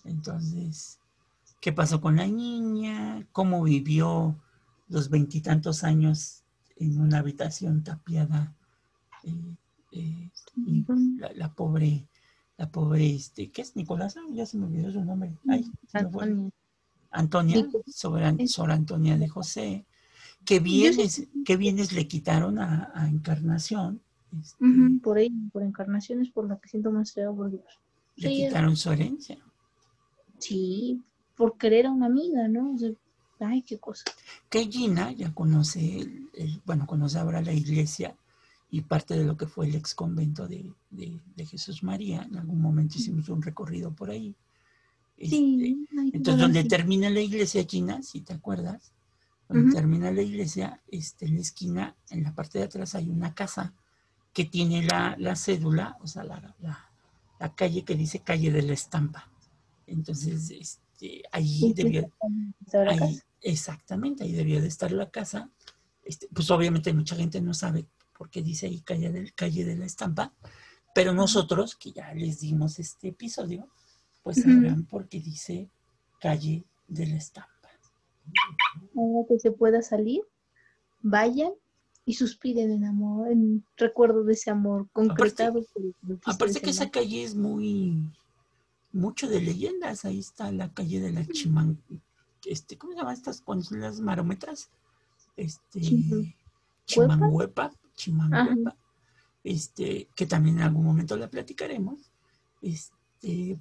Entonces, 0.03 0.99
¿qué 1.61 1.71
pasó 1.71 2.01
con 2.01 2.15
la 2.15 2.25
niña? 2.25 3.27
¿Cómo 3.31 3.63
vivió 3.63 4.35
los 4.87 5.09
veintitantos 5.09 5.83
años 5.83 6.43
en 6.77 6.99
una 6.99 7.19
habitación 7.19 7.83
tapiada? 7.83 8.55
Eh, 9.23 9.55
eh, 9.91 10.29
y 10.65 10.85
la, 11.17 11.31
la 11.33 11.53
pobre, 11.53 12.07
la 12.57 12.69
pobre, 12.71 13.15
este, 13.15 13.51
¿qué 13.51 13.61
es 13.61 13.75
Nicolás? 13.75 14.15
Ya 14.31 14.45
se 14.45 14.57
me 14.57 14.65
olvidó 14.65 14.91
su 14.91 15.03
nombre. 15.03 15.37
Ay. 15.47 15.69
Antonia, 17.11 17.67
Sor, 17.87 18.21
es- 18.37 18.51
Sor 18.51 18.71
Antonia 18.71 19.17
de 19.17 19.27
José. 19.27 19.85
¿Qué 20.45 20.59
bienes, 20.59 21.27
qué 21.45 21.57
bienes 21.57 21.91
le 21.91 22.07
quitaron 22.07 22.59
a, 22.59 22.91
a 22.93 23.07
Encarnación? 23.07 24.01
Este, 24.39 24.99
por 25.03 25.17
ahí, 25.17 25.29
por 25.51 25.63
encarnaciones, 25.63 26.29
por 26.29 26.47
lo 26.47 26.59
que 26.59 26.69
siento 26.69 26.91
más 26.91 27.13
feo. 27.13 27.35
Porque, 27.35 27.57
pues, 27.57 27.75
Le 28.17 28.29
sí, 28.29 28.45
quitaron 28.47 28.75
su 28.77 28.91
herencia. 28.91 29.37
sí, 30.37 31.01
por 31.35 31.57
querer 31.57 31.87
a 31.87 31.91
una 31.91 32.07
amiga, 32.07 32.47
¿no? 32.47 32.73
O 32.73 32.77
sea, 32.77 32.91
ay, 33.39 33.61
qué 33.63 33.79
cosa. 33.79 34.03
que 34.49 34.65
Gina 34.65 35.11
ya 35.11 35.33
conoce, 35.33 35.99
el, 35.99 36.29
el- 36.33 36.61
bueno, 36.65 36.85
conoce 36.87 37.17
ahora 37.19 37.41
la 37.41 37.53
iglesia 37.53 38.15
y 38.71 38.81
parte 38.81 39.15
de 39.17 39.23
lo 39.25 39.37
que 39.37 39.47
fue 39.47 39.67
el 39.67 39.75
ex 39.75 39.95
convento 39.95 40.47
de, 40.47 40.71
de- 40.91 41.19
de 41.35 41.45
Jesús 41.45 41.83
María. 41.83 42.23
En 42.23 42.37
algún 42.37 42.61
momento 42.61 42.97
hicimos 42.97 43.29
un 43.29 43.41
recorrido 43.41 43.91
por 43.91 44.09
ahí. 44.09 44.35
Este, 45.17 45.35
Sí, 45.37 45.87
ay, 45.97 46.11
qué 46.11 46.17
entonces, 46.17 46.41
donde 46.41 46.63
termina 46.65 47.09
la 47.09 47.21
iglesia, 47.21 47.65
Gina, 47.65 48.01
si 48.03 48.21
te 48.21 48.33
acuerdas, 48.33 48.91
donde 49.47 49.71
termina 49.75 50.11
la 50.11 50.21
iglesia, 50.21 50.81
este, 50.87 51.25
en 51.25 51.35
la 51.35 51.41
esquina, 51.41 51.95
en 52.09 52.23
la 52.23 52.33
parte 52.33 52.59
de 52.59 52.65
atrás 52.65 52.95
hay 52.95 53.09
una 53.09 53.33
casa 53.33 53.73
que 54.39 54.45
tiene 54.45 54.83
la, 54.83 55.17
la 55.19 55.35
cédula, 55.35 55.97
o 55.99 56.07
sea, 56.07 56.23
la, 56.23 56.55
la- 56.59 56.89
la 57.41 57.55
calle 57.55 57.83
que 57.83 57.95
dice 57.95 58.19
calle 58.19 58.51
de 58.53 58.61
la 58.61 58.71
estampa. 58.71 59.29
Entonces, 59.85 60.49
este, 60.51 61.23
ahí 61.33 61.73
debió, 61.73 62.09
Ahí, 62.87 63.19
exactamente, 63.41 64.23
ahí 64.23 64.31
debió 64.31 64.61
de 64.61 64.67
estar 64.69 64.93
la 64.93 65.09
casa. 65.09 65.49
Este, 66.05 66.29
pues 66.33 66.49
obviamente 66.51 66.93
mucha 66.93 67.17
gente 67.17 67.41
no 67.41 67.53
sabe 67.53 67.85
por 68.17 68.29
qué 68.29 68.41
dice 68.41 68.67
ahí 68.67 68.79
calle, 68.79 69.11
del, 69.11 69.33
calle 69.33 69.65
de 69.65 69.75
la 69.75 69.85
estampa, 69.85 70.33
pero 70.95 71.13
nosotros, 71.13 71.75
que 71.75 71.91
ya 71.91 72.13
les 72.13 72.39
dimos 72.39 72.79
este 72.79 73.09
episodio, 73.09 73.67
pues 74.23 74.37
Ujú. 74.37 74.51
sabrán 74.51 74.85
por 74.85 75.09
qué 75.09 75.19
dice 75.19 75.69
calle 76.21 76.63
de 76.87 77.07
la 77.07 77.17
estampa. 77.17 77.69
Ahora 78.95 79.27
que 79.27 79.37
se 79.37 79.51
pueda 79.51 79.81
salir, 79.81 80.21
vayan 81.01 81.51
y 82.09 82.15
suspiren 82.15 82.71
en 82.71 82.85
amor, 82.85 83.31
en 83.31 83.63
recuerdo 83.77 84.23
de 84.23 84.33
ese 84.33 84.49
amor 84.49 84.87
concretado. 84.91 85.61
por 85.71 86.19
Aparte 86.25 86.59
que 86.59 86.71
esa 86.71 86.89
calle 86.89 87.23
es 87.23 87.35
muy, 87.35 88.01
mucho 88.91 89.29
de 89.29 89.39
leyendas, 89.39 90.05
ahí 90.05 90.17
está 90.17 90.51
la 90.51 90.73
calle 90.73 91.01
de 91.01 91.11
la 91.11 91.23
Chimán, 91.27 91.77
este, 92.45 92.79
¿cómo 92.79 92.93
se 92.93 92.97
llaman 92.97 93.13
estas 93.13 93.41
cuando 93.41 93.63
son 93.63 93.81
las? 93.81 94.01
Este, 95.37 95.81
Chim- 95.81 96.33
Chimanguepa, 96.85 97.71
Chimanguepa, 97.95 98.75
este, 99.43 100.07
que 100.15 100.25
también 100.25 100.57
en 100.57 100.63
algún 100.63 100.85
momento 100.85 101.15
la 101.15 101.29
platicaremos. 101.29 101.99
Este, 102.63 103.59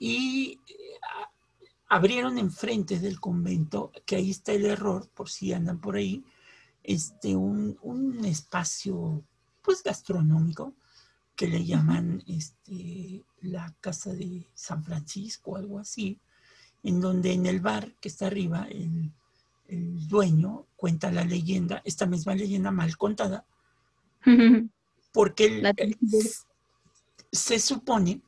y 0.00 0.58
eh, 0.68 0.98
a- 1.08 1.94
abrieron 1.94 2.36
enfrente 2.38 2.98
del 2.98 3.20
convento, 3.20 3.92
que 4.04 4.16
ahí 4.16 4.32
está 4.32 4.52
el 4.54 4.66
error, 4.66 5.08
por 5.14 5.28
si 5.30 5.52
andan 5.52 5.80
por 5.80 5.94
ahí, 5.94 6.24
este, 6.86 7.34
un, 7.34 7.76
un 7.82 8.24
espacio 8.24 9.22
pues 9.62 9.82
gastronómico 9.82 10.74
que 11.34 11.48
le 11.48 11.64
llaman 11.64 12.22
este, 12.28 13.24
la 13.42 13.74
casa 13.80 14.12
de 14.14 14.46
San 14.54 14.82
Francisco 14.84 15.56
algo 15.56 15.78
así, 15.80 16.20
en 16.82 17.00
donde 17.00 17.32
en 17.32 17.46
el 17.46 17.60
bar 17.60 17.92
que 18.00 18.08
está 18.08 18.26
arriba 18.28 18.66
el, 18.70 19.10
el 19.66 20.06
dueño 20.08 20.66
cuenta 20.76 21.10
la 21.10 21.24
leyenda, 21.24 21.82
esta 21.84 22.06
misma 22.06 22.34
leyenda 22.34 22.70
mal 22.70 22.96
contada, 22.96 23.44
porque 25.12 25.46
el- 25.46 25.62
el- 25.76 25.98
se 27.32 27.58
supone 27.58 28.22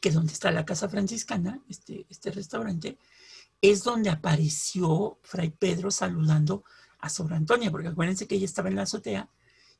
que 0.00 0.10
donde 0.10 0.32
está 0.32 0.50
la 0.50 0.64
casa 0.64 0.88
franciscana, 0.88 1.60
este, 1.68 2.06
este 2.08 2.30
restaurante, 2.30 2.96
es 3.60 3.82
donde 3.82 4.10
apareció 4.10 5.18
Fray 5.22 5.50
Pedro 5.50 5.90
saludando 5.90 6.62
a 6.62 6.64
Sor 7.08 7.32
Antonia, 7.34 7.70
porque 7.70 7.88
acuérdense 7.88 8.26
que 8.26 8.36
ella 8.36 8.44
estaba 8.46 8.68
en 8.68 8.76
la 8.76 8.82
azotea 8.82 9.28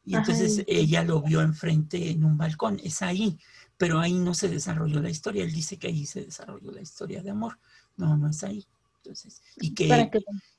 y 0.07 0.14
entonces 0.16 0.64
ella 0.66 1.03
lo 1.03 1.22
vio 1.22 1.41
enfrente 1.41 2.11
en 2.11 2.25
un 2.25 2.37
balcón, 2.37 2.81
es 2.85 3.01
ahí, 3.03 3.39
pero 3.79 4.01
ahí 4.01 4.12
no 4.14 4.35
se 4.35 4.49
desarrolló 4.49 5.01
la 5.01 5.11
historia, 5.11 5.45
él 5.45 5.53
dice 5.53 5.79
que 5.79 5.87
ahí 5.89 6.05
se 6.07 6.25
desarrolló 6.27 6.70
la 6.70 6.83
historia 6.83 7.22
de 7.22 7.31
amor, 7.31 7.59
no, 7.97 8.16
no 8.16 8.29
es 8.29 8.43
ahí. 8.45 8.64
Entonces, 9.03 9.43
y 9.57 9.75
que 9.75 10.11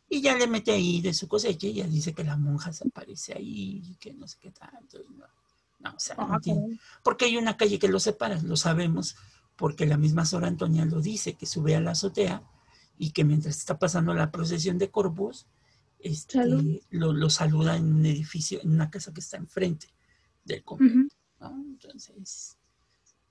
y 0.09 0.21
ya 0.21 0.35
le 0.35 0.47
mete 0.47 0.71
ahí 0.71 1.01
de 1.01 1.13
su 1.13 1.27
cosecha 1.27 1.67
y 1.67 1.73
ya 1.73 1.87
dice 1.87 2.13
que 2.13 2.23
la 2.23 2.37
monja 2.37 2.71
se 2.73 2.85
aparece 2.87 3.33
ahí 3.33 3.81
y 3.83 3.95
que 3.95 4.13
no 4.13 4.27
sé 4.27 4.37
qué 4.39 4.51
tanto. 4.51 4.99
no, 5.17 5.25
no, 5.79 5.95
o 5.95 5.99
sea, 5.99 6.15
no 6.15 6.35
Ah, 6.35 6.39
tiene- 6.39 6.79
porque 7.03 7.25
hay 7.25 7.37
una 7.37 7.57
calle 7.57 7.79
que 7.79 7.87
lo 7.87 7.99
separa, 7.99 8.39
lo 8.41 8.55
sabemos, 8.55 9.15
porque 9.55 9.85
la 9.85 9.97
misma 9.97 10.25
Sor 10.25 10.45
Antonia 10.45 10.85
lo 10.85 11.01
dice, 11.01 11.33
que 11.33 11.45
sube 11.45 11.75
a 11.75 11.81
la 11.81 11.91
azotea 11.91 12.43
y 12.97 13.11
que 13.11 13.23
mientras 13.23 13.57
está 13.57 13.77
pasando 13.77 14.13
la 14.13 14.31
procesión 14.31 14.77
de 14.77 14.89
Corpus, 14.89 15.45
este, 16.05 16.39
lo, 16.91 17.13
lo 17.13 17.29
saluda 17.29 17.75
en 17.75 17.91
un 17.93 18.05
edificio, 18.05 18.59
en 18.61 18.71
una 18.71 18.89
casa 18.91 19.11
que 19.13 19.21
está 19.21 19.37
enfrente 19.37 19.87
del 20.43 20.63
convento. 20.63 21.15
Entonces, 21.41 22.57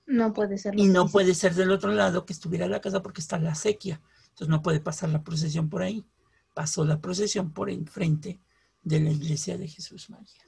No 0.05 0.33
puede 0.33 0.57
ser. 0.57 0.77
y 0.77 0.85
no 0.87 1.07
puede 1.07 1.33
ser 1.35 1.53
del 1.55 1.71
otro 1.71 1.91
lado 1.91 2.25
que 2.25 2.33
estuviera 2.33 2.67
la 2.67 2.81
casa 2.81 3.01
porque 3.01 3.21
está 3.21 3.39
la 3.39 3.55
sequía. 3.55 4.01
Entonces 4.29 4.49
no 4.49 4.61
puede 4.61 4.81
pasar 4.81 5.09
la 5.09 5.23
procesión 5.23 5.69
por 5.69 5.81
ahí. 5.83 6.05
Pasó 6.53 6.83
la 6.85 6.99
procesión 6.99 7.51
por 7.53 7.69
enfrente 7.69 8.39
de 8.83 8.99
la 8.99 9.11
iglesia 9.11 9.57
de 9.57 9.67
Jesús 9.67 10.09
María. 10.09 10.43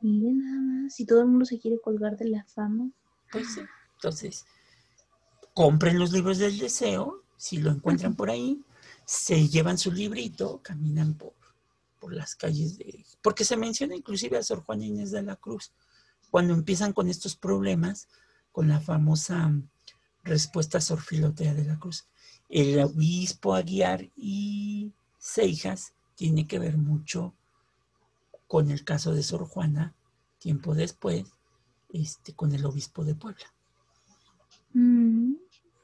Miren 0.00 0.38
nada 0.44 0.60
más, 0.60 0.94
si 0.94 1.06
todo 1.06 1.20
el 1.20 1.28
mundo 1.28 1.44
se 1.44 1.58
quiere 1.58 1.78
colgar 1.80 2.16
de 2.16 2.28
la 2.28 2.44
fama. 2.44 2.90
Pues 3.32 3.54
sí. 3.54 3.60
Entonces, 3.94 4.44
compren 5.54 5.98
los 5.98 6.12
libros 6.12 6.38
del 6.38 6.58
deseo, 6.58 7.22
si 7.36 7.58
lo 7.58 7.70
encuentran 7.70 8.14
por 8.14 8.30
ahí, 8.30 8.62
se 9.06 9.48
llevan 9.48 9.78
su 9.78 9.92
librito, 9.92 10.60
caminan 10.62 11.14
por, 11.14 11.32
por 12.00 12.12
las 12.12 12.34
calles 12.34 12.76
de... 12.76 13.06
Porque 13.22 13.44
se 13.44 13.56
menciona 13.56 13.94
inclusive 13.94 14.36
a 14.36 14.42
Sor 14.42 14.64
Juana 14.64 14.84
Inés 14.84 15.12
de 15.12 15.22
la 15.22 15.36
Cruz, 15.36 15.72
cuando 16.30 16.52
empiezan 16.52 16.92
con 16.92 17.08
estos 17.08 17.36
problemas, 17.36 18.08
con 18.50 18.68
la 18.68 18.80
famosa 18.80 19.52
respuesta 20.24 20.80
Sor 20.80 21.00
Filotea 21.00 21.54
de 21.54 21.64
la 21.64 21.78
Cruz. 21.78 22.08
El 22.48 22.80
obispo 22.80 23.54
Aguiar 23.54 24.10
y 24.16 24.92
Seijas 25.18 25.94
tiene 26.16 26.48
que 26.48 26.58
ver 26.58 26.76
mucho 26.76 27.32
con 28.48 28.70
el 28.72 28.84
caso 28.84 29.14
de 29.14 29.22
Sor 29.22 29.46
Juana, 29.46 29.94
tiempo 30.38 30.74
después, 30.74 31.26
este, 31.92 32.34
con 32.34 32.52
el 32.52 32.66
obispo 32.66 33.04
de 33.04 33.14
Puebla. 33.14 33.52
Mm, 34.72 35.34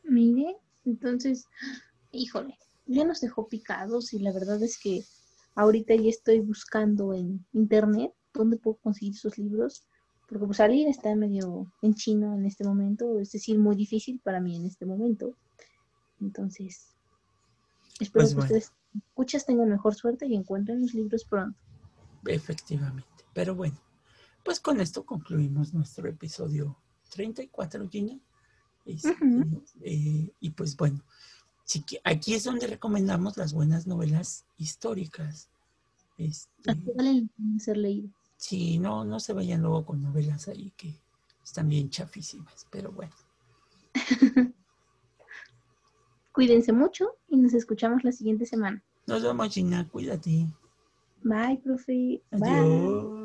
mire, 0.05 0.57
entonces, 0.85 1.47
híjole, 2.11 2.59
ya 2.87 3.05
nos 3.05 3.21
dejó 3.21 3.49
picados 3.49 4.13
y 4.13 4.19
la 4.19 4.33
verdad 4.33 4.63
es 4.63 4.79
que 4.79 5.05
ahorita 5.55 5.95
ya 5.95 6.09
estoy 6.09 6.41
buscando 6.41 7.13
en 7.15 7.45
internet 7.53 8.13
dónde 8.33 8.57
puedo 8.57 8.77
conseguir 8.79 9.15
esos 9.15 9.39
libros, 9.39 9.85
porque 10.27 10.47
pues 10.47 10.57
salir 10.57 10.89
está 10.89 11.15
medio 11.15 11.71
en 11.83 11.95
chino 11.95 12.35
en 12.35 12.47
este 12.47 12.65
momento, 12.65 13.19
es 13.21 13.33
decir, 13.33 13.59
muy 13.59 13.77
difícil 13.77 14.21
para 14.25 14.41
mí 14.41 14.57
en 14.57 14.67
este 14.67 14.87
momento. 14.87 15.37
Entonces, 16.21 16.87
espero 18.01 18.25
Pues 18.25 18.29
que 18.31 18.35
bueno. 18.35 18.45
ustedes 18.45 18.73
escuchas 19.09 19.47
tengan 19.47 19.69
mejor 19.69 19.95
suerte 19.95 20.27
y 20.27 20.35
encuentren 20.35 20.81
los 20.81 20.95
libros 20.95 21.25
pronto. 21.25 21.59
Efectivamente. 22.27 23.07
Pero 23.35 23.55
bueno, 23.55 23.77
pues 24.45 24.61
con 24.61 24.81
esto 24.81 25.05
concluimos 25.05 25.75
nuestro 25.75 26.09
episodio 26.09 26.79
34, 27.11 27.89
Gina. 27.89 28.19
Este, 28.85 29.11
Ujú. 29.11 29.63
eh, 29.83 30.33
y 30.41 30.51
pues 30.51 30.77
bueno, 30.77 31.05
aquí 32.05 32.35
es 32.35 32.45
donde 32.45 32.67
recomendamos 32.67 33.37
las 33.37 33.53
buenas 33.53 33.87
novelas 33.87 34.45
históricas. 34.59 35.49
Este, 36.19 36.71
Aquí 36.71 36.91
vale 36.95 37.15
la 37.15 37.29
pena 37.37 37.59
ser 37.59 37.77
leído. 37.77 38.09
sí, 38.37 38.79
no, 38.79 39.05
no 39.05 39.19
se 39.21 39.33
vayan 39.33 39.63
luego 39.63 39.85
con 39.85 40.03
novelas 40.03 40.49
ahí 40.49 40.73
que 40.77 40.95
están 41.43 41.69
bien 41.69 41.91
chafísimas, 41.91 42.67
pero 42.71 42.93
bueno. 42.93 43.13
Cuídense 46.33 46.73
mucho 46.73 47.17
y 47.29 47.37
nos 47.37 47.53
escuchamos 47.55 48.05
la 48.05 48.13
siguiente 48.13 48.47
semana. 48.47 48.83
Nos 49.07 49.23
vemos, 49.23 49.53
Gina, 49.53 49.89
cuídate. 49.89 50.47
Bye, 51.23 51.61
profe. 51.63 52.23
Bye. 52.31 53.22